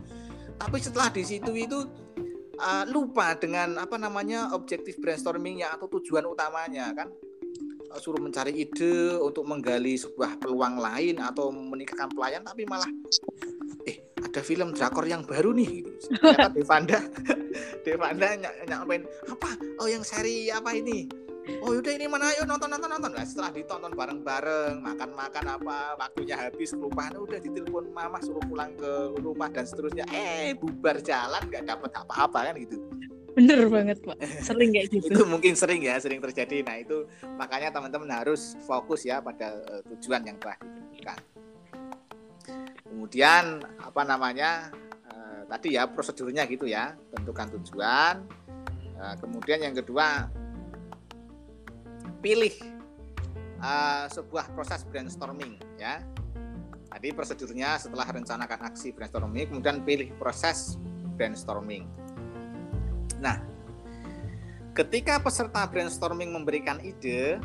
tapi 0.59 0.79
setelah 0.83 1.09
di 1.15 1.23
situ 1.23 1.55
itu 1.55 1.79
uh, 2.59 2.85
lupa 2.91 3.39
dengan 3.39 3.79
apa 3.79 3.97
namanya 3.97 4.53
objektif 4.53 4.99
brainstormingnya 4.99 5.71
atau 5.73 5.87
tujuan 5.87 6.27
utamanya 6.27 6.91
kan 6.93 7.09
suruh 7.97 8.21
mencari 8.21 8.53
ide 8.53 9.17
untuk 9.17 9.49
menggali 9.49 9.97
sebuah 9.97 10.37
peluang 10.37 10.77
lain 10.77 11.25
atau 11.25 11.49
meningkatkan 11.49 12.13
pelayan 12.13 12.45
tapi 12.45 12.69
malah 12.69 12.89
eh 13.89 14.05
ada 14.21 14.45
film 14.45 14.77
drakor 14.77 15.09
yang 15.09 15.25
baru 15.25 15.57
nih 15.57 15.83
gitu. 15.83 15.93
Devanda 16.57 17.01
Devanda 17.89 18.37
ny 18.37 18.45
nyampein 18.69 19.09
apa? 19.25 19.51
Oh 19.81 19.89
yang 19.89 20.05
seri 20.05 20.53
apa 20.53 20.77
ini? 20.77 21.28
Oh 21.65 21.71
yaudah 21.73 21.93
ini 21.95 22.07
mana? 22.07 22.31
Ayo 22.33 22.45
nonton 22.45 22.69
nonton 22.69 22.91
nonton. 22.91 23.13
Nah, 23.17 23.25
setelah 23.25 23.51
ditonton 23.53 23.93
bareng 23.97 24.21
bareng 24.23 24.75
makan 24.85 25.11
makan 25.17 25.45
apa 25.61 25.77
waktunya 25.97 26.37
habis 26.37 26.73
kelupaan 26.77 27.17
udah 27.17 27.39
ditelepon 27.41 27.91
mama 27.93 28.21
suruh 28.21 28.43
pulang 28.45 28.77
ke 28.77 28.93
rumah 29.21 29.49
dan 29.49 29.65
seterusnya. 29.65 30.05
Eh 30.13 30.53
bubar 30.57 31.01
jalan 31.01 31.43
nggak 31.49 31.65
dapat 31.65 31.91
apa-apa 31.97 32.53
kan 32.53 32.55
gitu. 32.61 32.79
Bener 33.39 33.71
banget 33.71 34.03
pak. 34.03 34.19
Sering 34.43 34.75
kayak 34.75 34.87
gitu. 34.91 35.07
Itu 35.15 35.23
mungkin 35.31 35.55
sering 35.55 35.79
ya 35.79 35.95
sering 36.03 36.19
terjadi. 36.19 36.67
Nah 36.67 36.77
itu 36.83 37.07
makanya 37.39 37.71
teman-teman 37.71 38.11
harus 38.11 38.59
fokus 38.67 39.07
ya 39.07 39.23
pada 39.23 39.55
uh, 39.63 39.83
tujuan 39.95 40.27
yang 40.27 40.35
telah 40.43 40.59
ditentukan. 40.59 41.19
Kemudian 42.83 43.63
apa 43.79 44.03
namanya 44.03 44.75
uh, 45.07 45.47
tadi 45.47 45.79
ya 45.79 45.87
prosedurnya 45.87 46.51
gitu 46.51 46.67
ya 46.67 46.99
tentukan 47.15 47.47
tujuan. 47.61 48.27
Uh, 48.99 49.15
kemudian 49.23 49.63
yang 49.63 49.79
kedua 49.79 50.27
pilih 52.19 52.55
uh, 53.63 54.07
sebuah 54.11 54.51
proses 54.55 54.83
brainstorming 54.87 55.59
ya. 55.79 56.03
Tadi 56.89 57.13
prosedurnya 57.13 57.77
setelah 57.77 58.09
rencanakan 58.09 58.73
aksi 58.73 58.97
brainstorming, 58.97 59.53
kemudian 59.53 59.85
pilih 59.85 60.09
proses 60.17 60.81
brainstorming. 61.21 61.85
Nah, 63.21 63.45
ketika 64.73 65.21
peserta 65.21 65.69
brainstorming 65.69 66.33
memberikan 66.33 66.81
ide, 66.81 67.37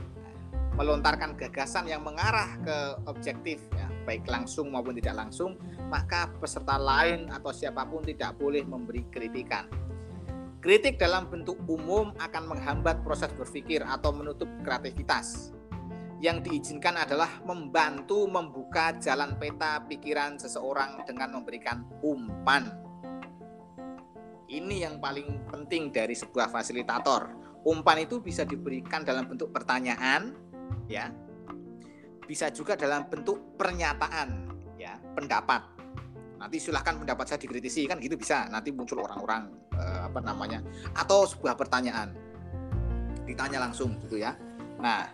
melontarkan 0.80 1.36
gagasan 1.36 1.91
yang 1.91 2.07
mengarah 2.07 2.55
ke 2.63 2.78
objektif, 3.05 3.59
ya, 3.76 3.91
baik 4.07 4.24
langsung 4.32 4.71
maupun 4.71 4.95
tidak 4.95 5.28
langsung, 5.28 5.59
maka 5.91 6.32
peserta 6.39 6.80
lain 6.80 7.28
atau 7.28 7.51
siapa 7.51 7.84
pun 7.84 7.99
tidak 7.99 8.39
boleh 8.39 8.63
memberi 8.63 9.03
kritikan 9.11 9.67
Kritik 10.64 10.95
dalam 10.95 11.28
bentuk 11.28 11.59
umum 11.68 12.16
akan 12.16 12.55
menghambat 12.55 13.03
proses 13.03 13.28
berpikir 13.36 13.84
atau 13.84 14.16
menutup 14.16 14.47
kreativitas. 14.64 15.51
Yang 16.24 16.47
diizinkan 16.47 16.95
adalah 17.03 17.43
membantu 17.43 18.24
membuka 18.32 18.95
jalan 18.95 19.36
peta 19.36 19.84
pikiran 19.84 20.39
seseorang 20.39 21.03
dengan 21.03 21.36
memberikan 21.36 21.84
umpan. 21.99 22.80
Ini 24.47 24.88
yang 24.88 25.03
paling 25.03 25.51
penting 25.51 25.91
dari 25.91 26.16
sebuah 26.16 26.47
fasilitator. 26.47 27.36
Umpan 27.68 28.07
itu 28.07 28.24
bisa 28.24 28.47
diberikan 28.47 29.03
dalam 29.03 29.28
bentuk 29.28 29.51
pertanyaan, 29.51 30.32
ya, 30.88 31.11
bisa 32.24 32.47
juga 32.55 32.80
dalam 32.80 33.11
bentuk 33.11 33.59
pernyataan, 33.59 34.47
ya, 34.80 34.95
pendapat 35.11 35.82
nanti 36.43 36.59
silahkan 36.59 36.99
pendapat 36.99 37.23
saya 37.23 37.39
dikritisi 37.39 37.87
kan 37.87 38.03
gitu 38.03 38.19
bisa. 38.19 38.51
Nanti 38.51 38.75
muncul 38.75 38.99
orang-orang 38.99 39.47
uh, 39.79 40.11
apa 40.11 40.19
namanya 40.19 40.59
atau 40.91 41.23
sebuah 41.23 41.55
pertanyaan. 41.55 42.11
Ditanya 43.23 43.63
langsung 43.63 43.95
gitu 44.03 44.19
ya. 44.19 44.35
Nah 44.83 45.07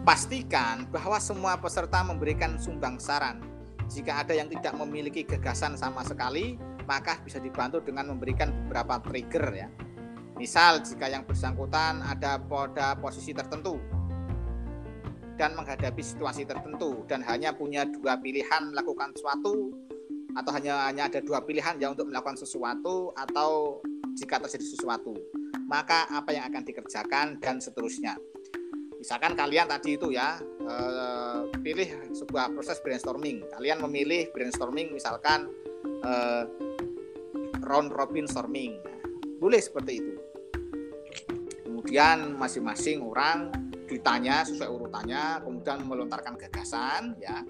pastikan 0.00 0.88
bahwa 0.88 1.20
semua 1.20 1.60
peserta 1.60 2.00
memberikan 2.00 2.56
sumbang 2.56 2.96
saran. 2.96 3.44
Jika 3.92 4.24
ada 4.24 4.32
yang 4.32 4.48
tidak 4.48 4.72
memiliki 4.80 5.20
gagasan 5.28 5.76
sama 5.76 6.00
sekali 6.00 6.56
maka 6.88 7.20
bisa 7.20 7.36
dibantu 7.36 7.84
dengan 7.84 8.08
memberikan 8.08 8.48
beberapa 8.64 9.04
trigger 9.04 9.46
ya. 9.52 9.68
Misal 10.40 10.80
jika 10.80 11.12
yang 11.12 11.28
bersangkutan 11.28 12.00
ada 12.00 12.40
pada 12.40 12.96
posisi 12.96 13.36
tertentu 13.36 13.76
dan 15.36 15.52
menghadapi 15.52 16.00
situasi 16.00 16.48
tertentu 16.48 17.04
dan 17.04 17.20
hanya 17.28 17.52
punya 17.52 17.84
dua 17.84 18.16
pilihan 18.16 18.72
melakukan 18.72 19.12
sesuatu 19.12 19.72
atau 20.34 20.50
hanya 20.54 20.86
hanya 20.86 21.10
ada 21.10 21.20
dua 21.22 21.42
pilihan 21.42 21.78
ya 21.78 21.90
untuk 21.90 22.08
melakukan 22.08 22.38
sesuatu 22.38 23.10
atau 23.14 23.80
jika 24.14 24.38
terjadi 24.42 24.66
sesuatu. 24.76 25.14
Maka 25.66 26.10
apa 26.10 26.34
yang 26.34 26.50
akan 26.50 26.62
dikerjakan 26.66 27.38
dan 27.38 27.62
seterusnya. 27.62 28.18
Misalkan 29.00 29.32
kalian 29.32 29.64
tadi 29.64 29.96
itu 29.96 30.12
ya 30.12 30.36
eh, 30.44 31.40
pilih 31.62 32.12
sebuah 32.12 32.52
proses 32.52 32.82
brainstorming. 32.84 33.48
Kalian 33.48 33.80
memilih 33.86 34.28
brainstorming 34.34 34.92
misalkan 34.92 35.48
eh, 35.84 36.44
round 37.64 37.94
robin 37.94 38.26
storming. 38.26 38.76
Boleh 39.40 39.62
seperti 39.62 39.92
itu. 40.04 40.14
Kemudian 41.64 42.36
masing-masing 42.36 43.00
orang 43.00 43.48
ditanya 43.90 44.46
sesuai 44.46 44.70
urutannya 44.70 45.42
kemudian 45.42 45.82
melontarkan 45.82 46.38
gagasan 46.38 47.18
ya 47.18 47.42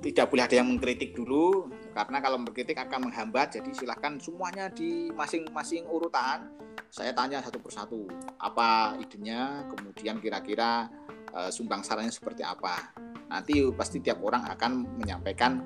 tidak 0.00 0.30
boleh 0.30 0.44
ada 0.46 0.56
yang 0.58 0.68
mengkritik 0.70 1.14
dulu 1.14 1.70
karena 1.94 2.18
kalau 2.18 2.38
mengkritik 2.40 2.78
akan 2.78 3.10
menghambat. 3.10 3.60
Jadi 3.60 3.70
silahkan 3.76 4.18
semuanya 4.18 4.70
di 4.70 5.12
masing-masing 5.12 5.86
urutan 5.86 6.50
saya 6.94 7.10
tanya 7.10 7.42
satu 7.42 7.58
persatu 7.58 8.06
apa 8.38 8.94
idenya 9.02 9.66
kemudian 9.66 10.22
kira-kira 10.22 10.86
uh, 11.34 11.50
sumbang 11.50 11.82
sarannya 11.82 12.14
seperti 12.14 12.46
apa. 12.46 12.94
Nanti 13.30 13.66
pasti 13.74 13.98
tiap 13.98 14.22
orang 14.22 14.46
akan 14.46 15.02
menyampaikan 15.02 15.58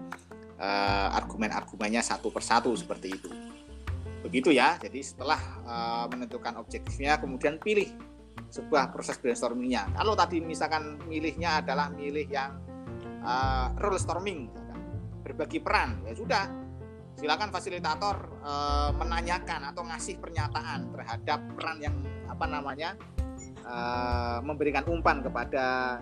uh, 0.56 1.08
argumen-argumennya 1.12 2.00
satu 2.00 2.32
persatu 2.32 2.72
seperti 2.72 3.08
itu. 3.12 3.30
Begitu 4.24 4.56
ya. 4.56 4.80
Jadi 4.80 5.04
setelah 5.04 5.40
uh, 5.68 6.04
menentukan 6.08 6.56
objektifnya 6.56 7.20
kemudian 7.20 7.60
pilih 7.60 7.92
sebuah 8.48 8.88
proses 8.88 9.20
brainstormingnya. 9.20 9.92
Kalau 9.92 10.16
tadi 10.16 10.40
misalkan 10.40 10.96
milihnya 11.04 11.60
adalah 11.60 11.92
milih 11.92 12.26
yang 12.32 12.56
uh, 13.22 13.74
role 13.78 13.98
storming. 14.00 14.50
Berbagi 15.22 15.60
peran. 15.60 16.02
Ya 16.06 16.14
sudah. 16.14 16.44
Silakan 17.18 17.50
fasilitator 17.50 18.38
uh, 18.46 18.94
menanyakan 18.94 19.74
atau 19.74 19.82
ngasih 19.82 20.22
pernyataan 20.22 20.94
terhadap 20.94 21.42
peran 21.58 21.82
yang 21.82 21.96
apa 22.30 22.46
namanya 22.46 22.94
uh, 23.66 24.38
memberikan 24.38 24.86
umpan 24.86 25.18
kepada 25.18 25.98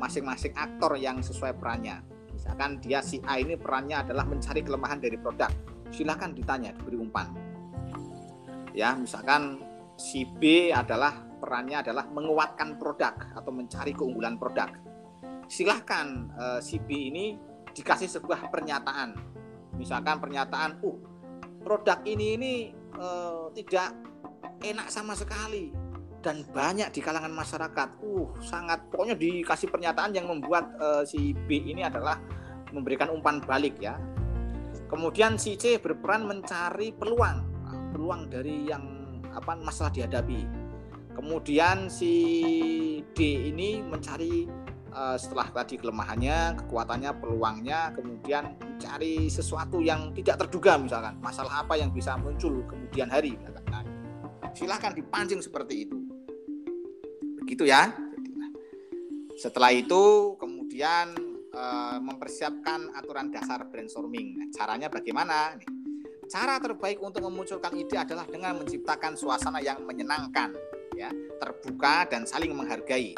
masing-masing 0.00 0.56
aktor 0.56 0.96
yang 0.96 1.20
sesuai 1.20 1.52
perannya. 1.52 2.00
Misalkan 2.32 2.80
dia 2.80 3.04
si 3.04 3.20
A 3.28 3.36
ini 3.36 3.60
perannya 3.60 4.00
adalah 4.08 4.24
mencari 4.24 4.64
kelemahan 4.64 4.96
dari 5.02 5.20
produk. 5.20 5.52
Silakan 5.92 6.32
ditanya 6.32 6.72
diberi 6.72 6.96
umpan. 6.96 7.28
Ya 8.72 8.96
misalkan 8.96 9.60
si 10.00 10.24
B 10.24 10.72
adalah 10.72 11.28
perannya 11.42 11.84
adalah 11.84 12.08
menguatkan 12.08 12.80
produk 12.80 13.36
atau 13.36 13.52
mencari 13.52 13.92
keunggulan 13.92 14.40
produk 14.40 14.70
silahkan 15.48 16.28
uh, 16.36 16.60
si 16.60 16.76
B 16.78 17.08
ini 17.10 17.34
dikasih 17.72 18.06
sebuah 18.06 18.52
pernyataan. 18.52 19.16
Misalkan 19.80 20.20
pernyataan 20.20 20.84
uh 20.84 20.96
produk 21.64 22.04
ini 22.04 22.36
ini 22.36 22.54
uh, 22.94 23.48
tidak 23.56 23.96
enak 24.62 24.92
sama 24.92 25.16
sekali 25.16 25.72
dan 26.20 26.44
banyak 26.52 26.92
di 26.92 27.00
kalangan 27.00 27.32
masyarakat. 27.32 27.88
Uh 28.04 28.30
sangat 28.44 28.84
pokoknya 28.92 29.16
dikasih 29.16 29.72
pernyataan 29.72 30.12
yang 30.12 30.28
membuat 30.28 30.68
uh, 30.78 31.02
si 31.02 31.32
B 31.32 31.64
ini 31.64 31.82
adalah 31.82 32.20
memberikan 32.70 33.08
umpan 33.08 33.40
balik 33.40 33.80
ya. 33.80 33.96
Kemudian 34.92 35.40
si 35.40 35.56
C 35.56 35.80
berperan 35.80 36.28
mencari 36.28 36.92
peluang 36.92 37.48
peluang 37.92 38.28
dari 38.28 38.68
yang 38.68 38.84
apa 39.32 39.56
masalah 39.56 39.92
dihadapi. 39.92 40.44
Kemudian 41.16 41.90
si 41.90 42.14
D 43.16 43.50
ini 43.50 43.82
mencari 43.82 44.46
uh, 44.92 45.16
setelah 45.16 45.48
tadi 45.52 45.76
kelemahannya, 45.76 46.58
kekuatannya, 46.64 47.10
peluangnya, 47.20 47.92
kemudian 47.92 48.56
mencari 48.56 49.28
sesuatu 49.28 49.82
yang 49.82 50.12
tidak 50.14 50.46
terduga 50.46 50.78
misalkan 50.78 51.16
masalah 51.20 51.64
apa 51.64 51.74
yang 51.76 51.90
bisa 51.92 52.16
muncul 52.16 52.62
kemudian 52.64 53.08
hari. 53.10 53.36
Nah, 53.68 53.82
silahkan 54.54 54.94
dipancing 54.94 55.40
seperti 55.42 55.88
itu. 55.88 55.98
Begitu 57.44 57.68
ya. 57.68 57.92
Nah, 58.36 58.50
setelah 59.36 59.72
itu 59.74 60.34
kemudian 60.36 61.16
uh, 61.52 61.98
mempersiapkan 62.00 62.92
aturan 62.96 63.32
dasar 63.32 63.66
brainstorming. 63.68 64.38
Nah, 64.38 64.48
caranya 64.54 64.88
bagaimana? 64.88 65.56
Cara 66.28 66.60
terbaik 66.60 67.00
untuk 67.00 67.24
memunculkan 67.24 67.72
ide 67.72 67.96
adalah 67.96 68.28
dengan 68.28 68.60
menciptakan 68.60 69.16
suasana 69.16 69.64
yang 69.64 69.80
menyenangkan, 69.80 70.52
ya, 70.92 71.08
terbuka 71.40 72.04
dan 72.04 72.28
saling 72.28 72.52
menghargai 72.52 73.16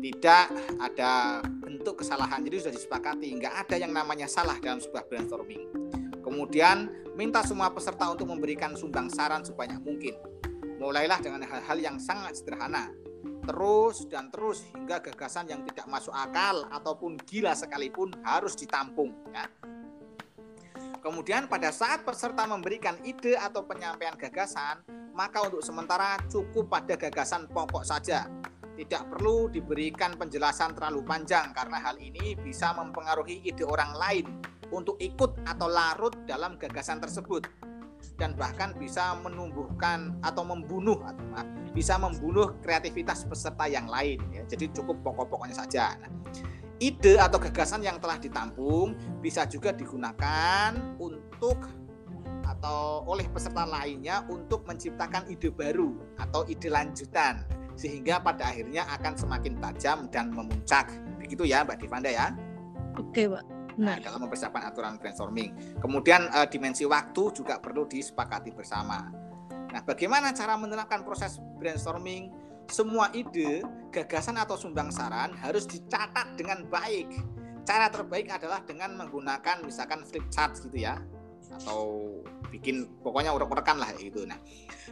tidak 0.00 0.48
ada 0.80 1.44
bentuk 1.44 2.00
kesalahan. 2.00 2.40
Jadi 2.42 2.56
sudah 2.66 2.74
disepakati 2.74 3.28
nggak 3.36 3.54
ada 3.68 3.76
yang 3.76 3.92
namanya 3.92 4.26
salah 4.26 4.56
dalam 4.58 4.80
sebuah 4.80 5.06
brainstorming. 5.06 5.68
Kemudian 6.24 6.88
minta 7.14 7.44
semua 7.44 7.68
peserta 7.70 8.08
untuk 8.08 8.28
memberikan 8.28 8.72
sumbang 8.74 9.12
saran 9.12 9.44
sebanyak 9.44 9.80
mungkin. 9.84 10.16
Mulailah 10.80 11.20
dengan 11.20 11.44
hal-hal 11.44 11.78
yang 11.78 11.96
sangat 12.00 12.40
sederhana. 12.40 12.88
Terus 13.44 14.04
dan 14.08 14.28
terus 14.32 14.64
hingga 14.72 15.00
gagasan 15.00 15.48
yang 15.48 15.60
tidak 15.64 15.88
masuk 15.88 16.12
akal 16.12 16.64
ataupun 16.72 17.20
gila 17.24 17.52
sekalipun 17.56 18.12
harus 18.24 18.56
ditampung 18.56 19.12
ya. 19.32 19.48
Kemudian 21.00 21.48
pada 21.48 21.72
saat 21.72 22.04
peserta 22.04 22.44
memberikan 22.44 23.00
ide 23.00 23.32
atau 23.32 23.64
penyampaian 23.64 24.12
gagasan, 24.20 24.84
maka 25.16 25.40
untuk 25.48 25.64
sementara 25.64 26.20
cukup 26.28 26.68
pada 26.68 26.92
gagasan 27.00 27.48
pokok 27.48 27.84
saja 27.88 28.28
tidak 28.80 29.12
perlu 29.12 29.52
diberikan 29.52 30.16
penjelasan 30.16 30.72
terlalu 30.72 31.04
panjang 31.04 31.52
karena 31.52 31.76
hal 31.84 32.00
ini 32.00 32.32
bisa 32.40 32.72
mempengaruhi 32.72 33.44
ide 33.44 33.60
orang 33.68 33.92
lain 33.92 34.24
untuk 34.72 34.96
ikut 34.96 35.36
atau 35.44 35.68
larut 35.68 36.16
dalam 36.24 36.56
gagasan 36.56 36.96
tersebut. 36.96 37.44
dan 38.16 38.32
bahkan 38.32 38.72
bisa 38.80 39.12
menumbuhkan 39.20 40.16
atau 40.24 40.40
membunuh 40.40 40.96
atau 41.04 41.24
bisa 41.76 42.00
membunuh 42.00 42.56
kreativitas 42.64 43.28
peserta 43.28 43.68
yang 43.68 43.88
lain 43.88 44.16
ya. 44.32 44.40
Jadi 44.44 44.72
cukup 44.72 45.04
pokok-pokoknya 45.04 45.56
saja. 45.56 45.96
Nah, 46.00 46.08
ide 46.80 47.20
atau 47.20 47.36
gagasan 47.36 47.84
yang 47.84 48.00
telah 48.00 48.16
ditampung 48.16 48.96
bisa 49.20 49.44
juga 49.44 49.76
digunakan 49.76 50.72
untuk 50.96 51.60
atau 52.44 53.04
oleh 53.04 53.28
peserta 53.28 53.68
lainnya 53.68 54.24
untuk 54.32 54.64
menciptakan 54.64 55.28
ide 55.28 55.52
baru 55.52 55.92
atau 56.20 56.48
ide 56.48 56.72
lanjutan 56.72 57.59
sehingga 57.80 58.20
pada 58.20 58.52
akhirnya 58.52 58.84
akan 59.00 59.16
semakin 59.16 59.56
tajam 59.56 59.98
dan 60.12 60.28
memuncak. 60.28 60.92
Begitu 61.16 61.48
ya 61.48 61.64
Mbak 61.64 61.80
Divanda 61.80 62.12
ya. 62.12 62.36
Oke, 63.00 63.24
Pak. 63.24 63.44
Nah, 63.80 63.96
dalam 63.96 64.28
mempersiapkan 64.28 64.68
aturan 64.68 65.00
brainstorming. 65.00 65.80
Kemudian 65.80 66.28
uh, 66.36 66.44
dimensi 66.44 66.84
waktu 66.84 67.32
juga 67.32 67.56
perlu 67.56 67.88
disepakati 67.88 68.52
bersama. 68.52 69.08
Nah, 69.72 69.80
bagaimana 69.80 70.36
cara 70.36 70.60
menerapkan 70.60 71.00
proses 71.00 71.40
brainstorming? 71.56 72.28
Semua 72.68 73.08
ide, 73.16 73.64
gagasan 73.88 74.36
atau 74.36 74.60
sumbang 74.60 74.92
saran 74.92 75.32
harus 75.40 75.64
dicatat 75.64 76.36
dengan 76.36 76.68
baik. 76.68 77.08
Cara 77.64 77.88
terbaik 77.88 78.28
adalah 78.28 78.60
dengan 78.68 79.00
menggunakan 79.00 79.64
misalkan 79.64 80.04
flip 80.04 80.28
chart 80.28 80.60
gitu 80.60 80.76
ya 80.84 81.00
atau 81.50 82.06
bikin 82.50 82.90
pokoknya 83.00 83.30
urek-urekan 83.32 83.78
lah 83.78 83.94
itu. 83.96 84.26
Nah, 84.26 84.36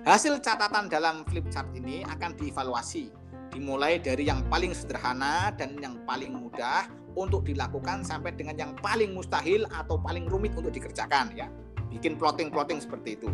hasil 0.06 0.38
catatan 0.40 0.86
dalam 0.86 1.26
flip 1.26 1.44
chart 1.50 1.68
ini 1.74 2.06
akan 2.06 2.38
dievaluasi 2.38 3.10
dimulai 3.50 3.98
dari 3.98 4.30
yang 4.30 4.46
paling 4.46 4.70
sederhana 4.70 5.50
dan 5.58 5.74
yang 5.82 5.98
paling 6.06 6.30
mudah 6.30 6.86
untuk 7.18 7.42
dilakukan 7.42 8.06
sampai 8.06 8.30
dengan 8.38 8.54
yang 8.54 8.72
paling 8.78 9.10
mustahil 9.10 9.66
atau 9.74 9.98
paling 9.98 10.30
rumit 10.30 10.54
untuk 10.54 10.70
dikerjakan 10.70 11.34
ya. 11.34 11.50
Bikin 11.90 12.14
plotting-plotting 12.14 12.78
seperti 12.78 13.18
itu. 13.18 13.28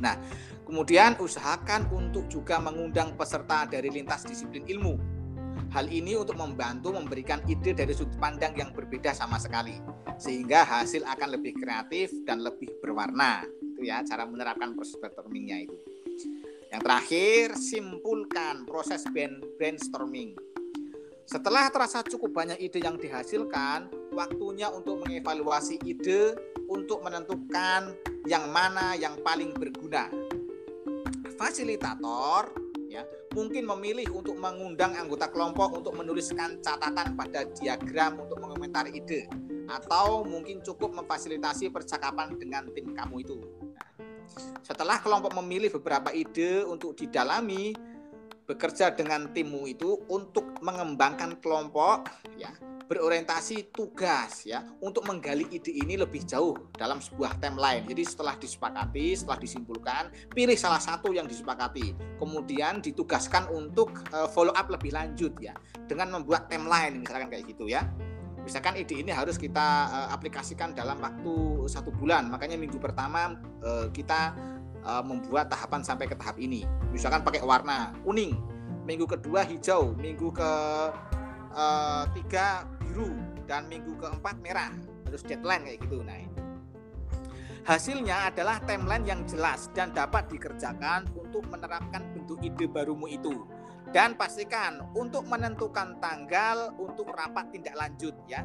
Nah, 0.00 0.16
kemudian 0.64 1.14
usahakan 1.20 1.92
untuk 1.92 2.26
juga 2.32 2.58
mengundang 2.58 3.12
peserta 3.14 3.68
dari 3.68 3.92
lintas 3.92 4.24
disiplin 4.24 4.64
ilmu 4.66 5.11
Hal 5.72 5.88
ini 5.88 6.12
untuk 6.12 6.36
membantu 6.36 6.92
memberikan 6.92 7.40
ide 7.48 7.72
dari 7.72 7.96
sudut 7.96 8.20
pandang 8.20 8.52
yang 8.60 8.76
berbeda 8.76 9.16
sama 9.16 9.40
sekali, 9.40 9.80
sehingga 10.20 10.68
hasil 10.68 11.00
akan 11.00 11.40
lebih 11.40 11.56
kreatif 11.56 12.12
dan 12.28 12.44
lebih 12.44 12.68
berwarna. 12.84 13.40
Itu 13.56 13.80
ya 13.80 14.04
cara 14.04 14.28
menerapkan 14.28 14.76
proses 14.76 15.00
brainstormingnya 15.00 15.64
itu. 15.64 15.76
Yang 16.68 16.82
terakhir, 16.84 17.46
simpulkan 17.56 18.68
proses 18.68 19.00
brainstorming. 19.56 20.36
Setelah 21.24 21.72
terasa 21.72 22.04
cukup 22.04 22.36
banyak 22.36 22.60
ide 22.60 22.84
yang 22.84 23.00
dihasilkan, 23.00 23.88
waktunya 24.12 24.68
untuk 24.68 25.00
mengevaluasi 25.00 25.80
ide 25.88 26.36
untuk 26.68 27.00
menentukan 27.00 27.96
yang 28.28 28.44
mana 28.52 28.92
yang 28.92 29.16
paling 29.24 29.56
berguna. 29.56 30.12
Fasilitator 31.40 32.61
ya 32.92 33.02
mungkin 33.32 33.64
memilih 33.64 34.12
untuk 34.12 34.36
mengundang 34.36 34.92
anggota 34.92 35.32
kelompok 35.32 35.72
untuk 35.72 35.96
menuliskan 35.96 36.60
catatan 36.60 37.16
pada 37.16 37.48
diagram 37.56 38.20
untuk 38.20 38.36
mengomentari 38.36 39.00
ide 39.00 39.32
atau 39.64 40.20
mungkin 40.28 40.60
cukup 40.60 40.92
memfasilitasi 41.00 41.72
percakapan 41.72 42.36
dengan 42.36 42.68
tim 42.76 42.92
kamu 42.92 43.24
itu. 43.24 43.40
Nah, 43.72 43.88
setelah 44.60 45.00
kelompok 45.00 45.32
memilih 45.40 45.72
beberapa 45.80 46.12
ide 46.12 46.68
untuk 46.68 46.92
didalami, 46.92 47.72
bekerja 48.46 48.90
dengan 48.92 49.30
timmu 49.30 49.64
itu 49.70 50.02
untuk 50.10 50.58
mengembangkan 50.60 51.38
kelompok 51.38 52.10
ya 52.34 52.50
berorientasi 52.92 53.72
tugas 53.72 54.44
ya 54.44 54.60
untuk 54.84 55.08
menggali 55.08 55.48
ide 55.48 55.72
ini 55.72 55.96
lebih 55.96 56.28
jauh 56.28 56.52
dalam 56.76 57.00
sebuah 57.00 57.40
timeline. 57.40 57.88
Jadi 57.88 58.04
setelah 58.04 58.36
disepakati, 58.36 59.16
setelah 59.16 59.40
disimpulkan, 59.40 60.12
pilih 60.28 60.60
salah 60.60 60.76
satu 60.76 61.16
yang 61.16 61.24
disepakati. 61.24 61.96
Kemudian 62.20 62.84
ditugaskan 62.84 63.48
untuk 63.48 64.04
uh, 64.12 64.28
follow 64.28 64.52
up 64.52 64.68
lebih 64.68 64.92
lanjut 64.92 65.32
ya 65.40 65.56
dengan 65.88 66.20
membuat 66.20 66.52
timeline 66.52 67.00
misalkan 67.00 67.32
kayak 67.32 67.48
gitu 67.48 67.64
ya. 67.64 67.88
Misalkan 68.44 68.76
ide 68.76 69.00
ini 69.00 69.08
harus 69.08 69.40
kita 69.40 69.88
uh, 69.88 70.08
aplikasikan 70.12 70.76
dalam 70.76 71.00
waktu 71.00 71.64
satu 71.72 71.88
bulan. 71.96 72.28
Makanya 72.28 72.60
minggu 72.60 72.76
pertama 72.76 73.40
uh, 73.64 73.88
kita 73.88 74.36
uh, 74.84 75.02
membuat 75.02 75.50
tahapan 75.50 75.82
sampai 75.82 76.06
ke 76.10 76.14
tahap 76.18 76.38
ini. 76.38 76.66
Misalkan 76.90 77.22
pakai 77.24 77.42
warna 77.42 77.94
kuning, 78.06 78.36
minggu 78.84 79.06
kedua 79.06 79.46
hijau, 79.46 79.94
minggu 79.96 80.30
ke 80.30 80.50
uh, 81.54 82.04
tiga 82.14 82.66
biru 82.82 83.10
dan 83.46 83.66
minggu 83.66 83.96
keempat 83.98 84.36
merah. 84.42 84.72
Terus 85.08 85.22
deadline 85.26 85.62
kayak 85.66 85.78
gitu 85.86 86.00
nah. 86.02 86.18
Itu 86.18 86.42
hasilnya 87.62 88.34
adalah 88.34 88.58
timeline 88.66 89.06
yang 89.06 89.22
jelas 89.22 89.70
dan 89.70 89.94
dapat 89.94 90.26
dikerjakan 90.26 91.06
untuk 91.14 91.46
menerapkan 91.46 92.02
bentuk 92.14 92.42
ide 92.42 92.66
barumu 92.66 93.06
itu. 93.06 93.46
Dan 93.92 94.16
pastikan 94.16 94.88
untuk 94.96 95.28
menentukan 95.28 96.00
tanggal 96.00 96.72
untuk 96.80 97.12
rapat 97.12 97.52
tindak 97.52 97.76
lanjut 97.76 98.16
ya 98.24 98.40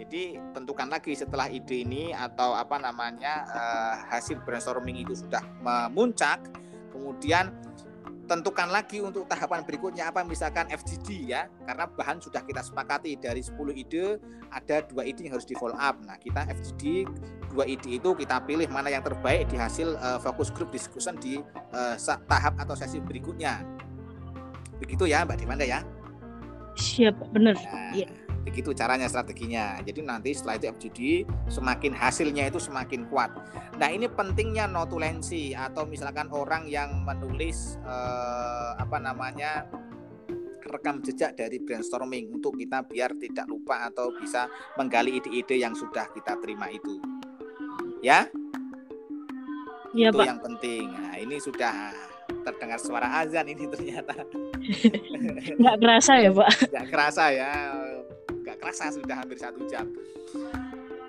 jadi 0.00 0.40
tentukan 0.56 0.88
lagi 0.88 1.12
setelah 1.12 1.52
ide 1.52 1.84
ini 1.84 2.16
atau 2.16 2.56
apa 2.56 2.80
namanya 2.80 3.44
uh, 3.52 3.94
hasil 4.08 4.40
brainstorming 4.48 5.04
itu 5.04 5.12
sudah 5.12 5.44
memuncak 5.60 6.40
kemudian 6.88 7.52
tentukan 8.24 8.70
lagi 8.70 9.02
untuk 9.02 9.26
tahapan 9.26 9.66
berikutnya 9.66 10.08
apa 10.08 10.22
misalkan 10.22 10.70
FGD 10.70 11.34
ya 11.34 11.50
karena 11.66 11.84
bahan 11.90 12.22
sudah 12.22 12.40
kita 12.46 12.62
sepakati 12.62 13.18
dari 13.18 13.42
10 13.42 13.58
ide 13.74 14.22
ada 14.50 14.82
dua 14.86 15.02
ide 15.06 15.26
yang 15.26 15.34
harus 15.38 15.46
di 15.46 15.54
follow 15.58 15.78
up. 15.78 15.98
Nah 16.06 16.18
kita 16.18 16.46
FGD 16.46 17.06
dua 17.50 17.66
ide 17.66 17.98
itu 17.98 18.10
kita 18.14 18.42
pilih 18.46 18.66
mana 18.70 18.90
yang 18.90 19.02
terbaik 19.02 19.50
di 19.50 19.58
hasil 19.58 19.98
uh, 19.98 20.18
fokus 20.22 20.50
group 20.54 20.70
discussion 20.70 21.18
di 21.18 21.42
uh, 21.74 21.94
tahap 22.26 22.54
atau 22.58 22.74
sesi 22.78 23.02
berikutnya. 23.02 23.62
Begitu 24.78 25.10
ya 25.10 25.26
Mbak 25.26 25.38
Dimanda 25.42 25.66
ya? 25.66 25.82
Siap 26.78 27.18
benar. 27.34 27.58
Nah, 27.58 27.94
ya 27.94 28.06
begitu 28.40 28.72
caranya 28.72 29.06
strateginya. 29.06 29.78
Jadi 29.84 30.00
nanti 30.00 30.32
setelah 30.32 30.56
itu 30.56 30.66
FGD 30.72 31.00
semakin 31.52 31.92
hasilnya 31.92 32.48
itu 32.48 32.58
semakin 32.60 33.06
kuat. 33.12 33.30
Nah 33.76 33.88
ini 33.92 34.08
pentingnya 34.08 34.64
notulensi 34.66 35.52
atau 35.52 35.84
misalkan 35.84 36.32
orang 36.32 36.66
yang 36.66 37.04
menulis 37.04 37.76
eh, 37.84 38.70
apa 38.80 38.96
namanya 38.96 39.68
rekam 40.70 41.02
jejak 41.02 41.34
dari 41.34 41.58
brainstorming 41.58 42.30
untuk 42.30 42.54
kita 42.54 42.86
biar 42.86 43.18
tidak 43.18 43.50
lupa 43.50 43.90
atau 43.90 44.14
bisa 44.14 44.46
menggali 44.78 45.18
ide-ide 45.18 45.58
yang 45.58 45.74
sudah 45.74 46.06
kita 46.14 46.38
terima 46.38 46.70
itu. 46.70 47.02
Ya? 48.00 48.30
Ya, 49.90 50.14
itu 50.14 50.22
Pak. 50.22 50.26
yang 50.30 50.40
penting. 50.40 50.86
Nah 50.94 51.18
ini 51.18 51.36
sudah 51.42 51.90
terdengar 52.46 52.78
suara 52.78 53.20
azan 53.20 53.50
ini 53.50 53.66
ternyata. 53.66 54.14
Nggak 55.60 55.76
kerasa 55.82 56.12
ya 56.22 56.30
pak? 56.30 56.50
Nggak 56.70 56.86
kerasa 56.94 57.24
ya 57.34 57.52
nggak 58.42 58.56
kerasa 58.60 58.92
sudah 58.92 59.16
hampir 59.20 59.38
satu 59.40 59.64
jam. 59.68 59.88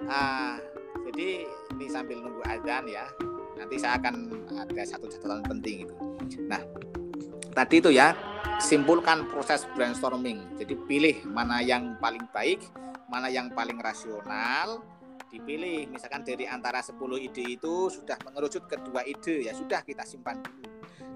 Ah 0.08 0.60
jadi 1.08 1.46
ini 1.78 1.86
sambil 1.90 2.20
nunggu 2.22 2.44
azan 2.46 2.86
ya. 2.88 3.06
Nanti 3.58 3.76
saya 3.78 4.00
akan 4.02 4.16
ada 4.58 4.84
satu 4.84 5.06
catatan 5.06 5.46
penting 5.46 5.86
itu. 5.86 5.96
Nah 6.48 6.62
tadi 7.52 7.84
itu 7.84 7.92
ya 7.92 8.16
simpulkan 8.62 9.28
proses 9.30 9.66
brainstorming. 9.76 10.60
Jadi 10.60 10.74
pilih 10.88 11.16
mana 11.30 11.60
yang 11.62 11.98
paling 11.98 12.26
baik 12.32 12.64
mana 13.12 13.28
yang 13.28 13.52
paling 13.52 13.76
rasional 13.84 14.80
dipilih 15.32 15.88
misalkan 15.88 16.28
dari 16.28 16.44
antara 16.46 16.84
10 16.84 17.00
ide 17.18 17.56
itu 17.56 17.88
sudah 17.88 18.20
mengerucut 18.28 18.68
ke 18.68 18.76
dua 18.84 19.02
ide 19.08 19.48
ya 19.48 19.56
sudah 19.56 19.82
kita 19.82 20.04
simpan 20.04 20.44
dulu. 20.44 20.68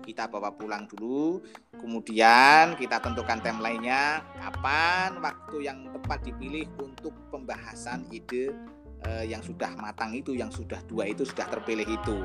Kita 0.05 0.29
bawa 0.31 0.55
pulang 0.55 0.87
dulu 0.87 1.43
kemudian 1.75 2.79
kita 2.79 3.03
tentukan 3.03 3.43
timelinenya 3.43 4.23
kapan 4.39 5.19
waktu 5.19 5.67
yang 5.67 5.91
tepat 5.91 6.23
dipilih 6.23 6.65
untuk 6.79 7.11
pembahasan 7.29 8.07
ide 8.09 8.55
eh, 9.03 9.25
yang 9.27 9.43
sudah 9.43 9.75
matang 9.75 10.15
itu 10.15 10.31
yang 10.31 10.49
sudah 10.49 10.79
dua 10.87 11.11
itu 11.11 11.27
sudah 11.27 11.45
terpilih 11.51 11.85
itu 11.85 12.17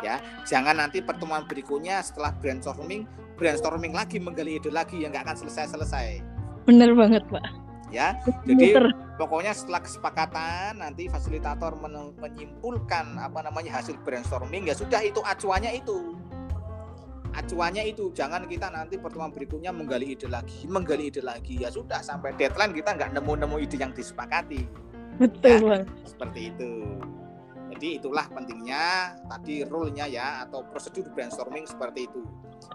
ya. 0.00 0.18
Jangan 0.48 0.80
nanti 0.80 1.04
pertemuan 1.04 1.44
berikutnya 1.44 2.00
setelah 2.00 2.32
brainstorming 2.32 3.26
brainstorming 3.36 3.92
lagi 3.92 4.16
menggali 4.16 4.56
ide 4.56 4.72
lagi 4.72 5.04
yang 5.04 5.12
nggak 5.12 5.28
akan 5.28 5.36
selesai 5.36 5.76
selesai 5.76 6.06
bener 6.64 6.90
banget 6.96 7.22
pak 7.28 7.44
ya 7.94 8.18
jadi 8.42 8.92
pokoknya 9.14 9.54
setelah 9.54 9.80
kesepakatan 9.82 10.82
nanti 10.82 11.06
fasilitator 11.06 11.78
menyimpulkan 12.18 13.16
apa 13.18 13.46
namanya 13.46 13.78
hasil 13.80 13.96
brainstorming 14.02 14.66
ya 14.68 14.74
sudah 14.76 15.00
itu 15.02 15.22
acuannya 15.22 15.72
itu. 15.76 16.14
Acuannya 17.36 17.84
itu 17.84 18.16
jangan 18.16 18.48
kita 18.48 18.72
nanti 18.72 18.96
pertemuan 18.96 19.28
berikutnya 19.28 19.68
menggali 19.68 20.16
ide 20.16 20.24
lagi 20.24 20.64
menggali 20.64 21.12
ide 21.12 21.20
lagi. 21.20 21.60
Ya 21.60 21.68
sudah 21.68 22.00
sampai 22.00 22.32
deadline 22.32 22.72
kita 22.72 22.96
nggak 22.96 23.12
nemu-nemu 23.12 23.56
ide 23.60 23.76
yang 23.76 23.92
disepakati. 23.92 24.64
Betul 25.20 25.68
ya, 25.68 25.84
seperti 26.08 26.52
itu 26.52 26.96
jadi 27.76 28.00
itulah 28.00 28.24
pentingnya 28.32 29.14
tadi 29.28 29.62
rule-nya 29.68 30.08
ya 30.08 30.48
atau 30.48 30.64
prosedur 30.64 31.12
brainstorming 31.12 31.68
seperti 31.68 32.08
itu 32.08 32.24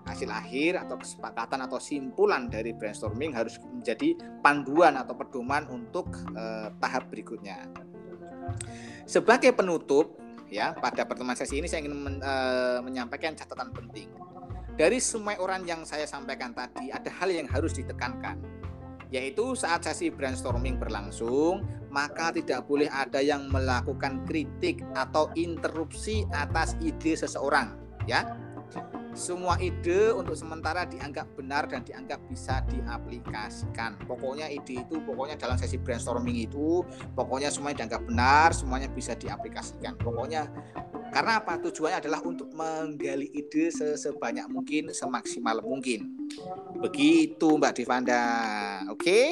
hasil 0.05 0.29
akhir 0.29 0.77
atau 0.87 0.95
kesepakatan 1.01 1.65
atau 1.65 1.81
simpulan 1.81 2.45
dari 2.47 2.71
brainstorming 2.71 3.33
harus 3.33 3.57
menjadi 3.59 4.13
panduan 4.45 4.93
atau 4.95 5.17
pedoman 5.17 5.65
untuk 5.73 6.13
eh, 6.37 6.69
tahap 6.77 7.09
berikutnya 7.09 7.65
sebagai 9.05 9.51
penutup 9.51 10.21
ya 10.51 10.75
pada 10.75 11.07
pertemuan 11.07 11.35
sesi 11.35 11.63
ini 11.63 11.67
saya 11.67 11.87
ingin 11.87 11.95
men, 11.95 12.15
uh, 12.19 12.83
menyampaikan 12.83 13.33
catatan 13.33 13.71
penting. 13.71 14.11
Dari 14.75 14.99
semua 15.03 15.35
orang 15.39 15.67
yang 15.67 15.83
saya 15.83 16.07
sampaikan 16.07 16.55
tadi 16.55 16.91
ada 16.91 17.11
hal 17.19 17.31
yang 17.31 17.47
harus 17.47 17.75
ditekankan 17.75 18.39
yaitu 19.11 19.51
saat 19.59 19.83
sesi 19.83 20.07
brainstorming 20.07 20.79
berlangsung, 20.79 21.67
maka 21.91 22.31
tidak 22.31 22.65
boleh 22.65 22.87
ada 22.87 23.19
yang 23.19 23.51
melakukan 23.51 24.23
kritik 24.23 24.79
atau 24.95 25.27
interupsi 25.35 26.23
atas 26.31 26.79
ide 26.79 27.19
seseorang, 27.19 27.75
ya. 28.07 28.39
Semua 29.11 29.59
ide 29.59 30.15
untuk 30.15 30.39
sementara 30.39 30.87
dianggap 30.87 31.35
benar 31.35 31.67
dan 31.67 31.83
dianggap 31.83 32.23
bisa 32.31 32.63
diaplikasikan. 32.71 33.99
Pokoknya 34.07 34.47
ide 34.47 34.87
itu, 34.87 35.03
pokoknya 35.03 35.35
dalam 35.35 35.59
sesi 35.59 35.75
brainstorming 35.75 36.47
itu, 36.47 36.79
pokoknya 37.11 37.51
semuanya 37.51 37.83
dianggap 37.83 38.07
benar, 38.07 38.55
semuanya 38.55 38.87
bisa 38.87 39.11
diaplikasikan. 39.19 39.99
Pokoknya 39.99 40.47
karena 41.11 41.43
apa? 41.43 41.59
Tujuannya 41.59 41.99
adalah 41.99 42.23
untuk 42.23 42.55
menggali 42.55 43.27
ide 43.35 43.67
sebanyak 43.99 44.47
mungkin, 44.47 44.95
semaksimal 44.95 45.59
mungkin. 45.59 46.15
Begitu 46.79 47.59
Mbak 47.59 47.83
Divanda. 47.83 48.23
Oke? 48.87 49.03
Okay? 49.03 49.29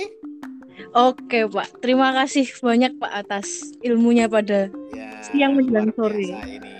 Oke 0.95 1.45
Pak, 1.45 1.83
terima 1.83 2.09
kasih 2.15 2.49
banyak 2.59 2.97
Pak 2.97 3.11
atas 3.25 3.75
ilmunya 3.85 4.25
pada 4.25 4.71
ya, 4.95 5.09
siang 5.21 5.53
menjelang 5.59 5.93
sore. 5.93 6.33
Ini. 6.33 6.73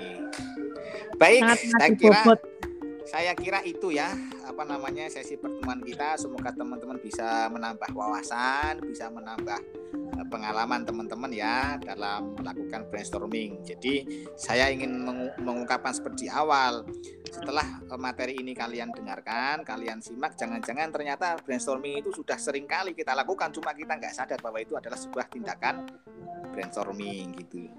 Baik, 1.20 1.41
Sangat 1.43 1.60
saya 1.68 1.89
kira 2.00 2.20
bobot. 2.24 2.39
saya 3.10 3.32
kira 3.34 3.60
itu 3.66 3.91
ya 3.91 4.14
apa 4.47 4.64
namanya 4.64 5.12
sesi 5.12 5.36
pertemuan 5.36 5.84
kita. 5.84 6.16
Semoga 6.16 6.56
teman-teman 6.56 6.97
bisa 7.04 7.52
menambah 7.52 7.89
wawasan, 7.91 8.80
bisa 8.88 9.12
menambah 9.12 9.60
pengalaman 10.30 10.86
teman-teman 10.86 11.32
ya 11.34 11.76
dalam 11.82 12.38
melakukan 12.39 12.88
brainstorming. 12.88 13.60
Jadi 13.66 14.26
saya 14.39 14.72
ingin 14.72 15.06
mengungkapkan 15.43 15.91
seperti 15.91 16.32
awal 16.32 16.86
setelah 17.30 17.66
eh, 17.86 18.00
materi 18.00 18.42
ini 18.42 18.52
kalian 18.58 18.92
dengarkan, 18.92 19.62
kalian 19.64 20.02
simak, 20.02 20.36
jangan-jangan 20.36 20.90
ternyata 20.90 21.38
brainstorming 21.40 22.02
itu 22.02 22.10
sudah 22.12 22.36
sering 22.36 22.66
kali 22.66 22.98
kita 22.98 23.14
lakukan, 23.16 23.54
cuma 23.54 23.72
kita 23.72 23.96
nggak 23.96 24.14
sadar 24.14 24.40
bahwa 24.42 24.60
itu 24.60 24.76
adalah 24.76 24.98
sebuah 24.98 25.26
tindakan 25.32 25.88
brainstorming 26.52 27.38
gitu. 27.40 27.70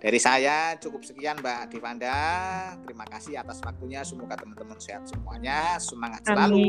Dari 0.00 0.20
saya 0.20 0.76
cukup 0.76 1.00
sekian 1.04 1.40
Mbak 1.40 1.72
Devanda. 1.72 2.18
Terima 2.84 3.08
kasih 3.08 3.40
atas 3.40 3.60
waktunya. 3.64 4.04
Semoga 4.04 4.36
teman-teman 4.36 4.76
sehat 4.76 5.08
semuanya. 5.08 5.80
Semangat 5.80 6.20
selalu. 6.28 6.68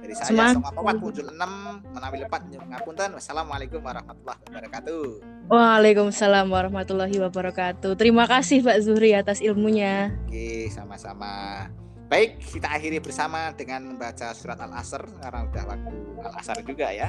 Dari 0.00 0.14
saya 0.16 0.28
Semangat. 0.28 0.54
Songa 0.60 0.92
muncul 0.98 1.26
6 1.30 1.94
menawi 1.94 2.16
lepat 2.24 2.42
ngapunten. 2.50 3.08
Wassalamualaikum 3.16 3.80
warahmatullahi 3.80 4.40
wabarakatuh. 4.50 5.04
Waalaikumsalam 5.48 6.46
warahmatullahi 6.50 7.16
wabarakatuh. 7.20 7.92
Terima 7.96 8.24
kasih 8.24 8.64
Pak 8.64 8.78
Zuhri 8.84 9.14
atas 9.14 9.44
ilmunya. 9.44 10.12
Oke, 10.28 10.68
sama-sama. 10.72 11.64
Baik, 12.04 12.36
kita 12.44 12.68
akhiri 12.68 13.00
bersama 13.00 13.50
dengan 13.56 13.96
membaca 13.96 14.36
surat 14.36 14.60
Al-Asr 14.60 15.02
karena 15.24 15.40
udah 15.48 15.64
waktu 15.64 15.96
Al-Asr 16.20 16.58
juga 16.62 16.92
ya. 16.92 17.08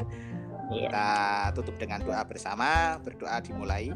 Iya. 0.72 0.89
Kita 0.89 1.08
tutup 1.53 1.76
dengan 1.76 1.99
doa 2.01 2.24
bersama. 2.24 2.95
Berdoa 3.03 3.38
dimulai. 3.43 3.91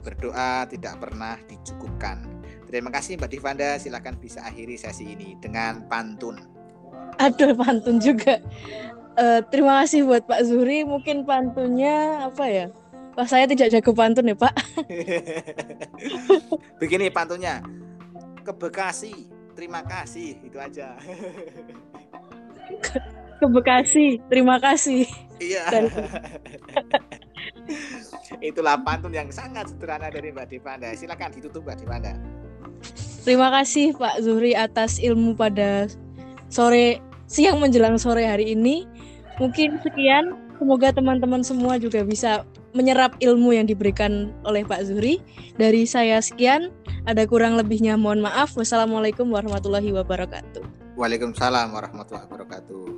Berdoa 0.00 0.64
tidak 0.70 0.94
pernah 1.02 1.36
dicukupkan. 1.44 2.37
Terima 2.68 2.92
kasih 2.92 3.16
Mbak 3.16 3.30
Divanda. 3.32 3.80
Silakan 3.80 4.20
bisa 4.20 4.44
akhiri 4.44 4.76
sesi 4.76 5.16
ini 5.16 5.40
dengan 5.40 5.88
pantun. 5.88 6.36
Aduh, 7.16 7.56
pantun 7.56 7.96
juga. 7.98 8.38
Uh, 9.18 9.42
terima 9.50 9.82
kasih 9.82 10.04
buat 10.04 10.28
Pak 10.28 10.44
Zuri. 10.46 10.84
Mungkin 10.84 11.24
pantunnya 11.24 12.28
apa 12.28 12.44
ya? 12.46 12.66
Pak 13.18 13.26
saya 13.26 13.50
tidak 13.50 13.74
jago 13.74 13.90
pantun 13.96 14.30
ya 14.30 14.36
Pak. 14.38 14.54
Begini 16.80 17.10
pantunnya. 17.10 17.64
Ke 18.46 18.54
Bekasi, 18.54 19.26
terima 19.58 19.82
kasih. 19.82 20.38
Itu 20.44 20.62
aja. 20.62 20.94
ke 23.42 23.46
Bekasi. 23.50 24.22
Terima 24.30 24.62
kasih. 24.62 25.02
Iya. 25.42 25.66
Dan... 25.66 25.84
Itulah 28.38 28.78
pantun 28.86 29.10
yang 29.10 29.34
sangat 29.34 29.66
sederhana 29.72 30.14
dari 30.14 30.30
Mbak 30.30 30.46
Devanda. 30.52 30.94
Silakan 30.94 31.34
ditutup 31.34 31.66
Mbak 31.66 31.76
Devanda. 31.82 32.14
Terima 33.28 33.52
kasih 33.52 33.92
Pak 33.92 34.24
Zuhri 34.24 34.56
atas 34.56 34.96
ilmu 34.96 35.36
pada 35.36 35.84
sore 36.48 37.04
siang 37.28 37.60
menjelang 37.60 38.00
sore 38.00 38.24
hari 38.24 38.56
ini. 38.56 38.88
Mungkin 39.36 39.78
sekian. 39.84 40.34
Semoga 40.58 40.90
teman-teman 40.90 41.46
semua 41.46 41.78
juga 41.78 42.02
bisa 42.02 42.42
menyerap 42.74 43.14
ilmu 43.22 43.54
yang 43.54 43.70
diberikan 43.70 44.34
oleh 44.42 44.66
Pak 44.66 44.90
Zuhri. 44.90 45.22
Dari 45.54 45.86
saya 45.86 46.18
sekian. 46.18 46.74
Ada 47.06 47.24
kurang 47.28 47.54
lebihnya 47.54 47.94
mohon 47.94 48.24
maaf. 48.24 48.58
Wassalamualaikum 48.58 49.30
warahmatullahi 49.30 49.94
wabarakatuh. 49.94 50.64
Waalaikumsalam 50.98 51.70
warahmatullahi 51.70 52.26
wabarakatuh. 52.26 52.97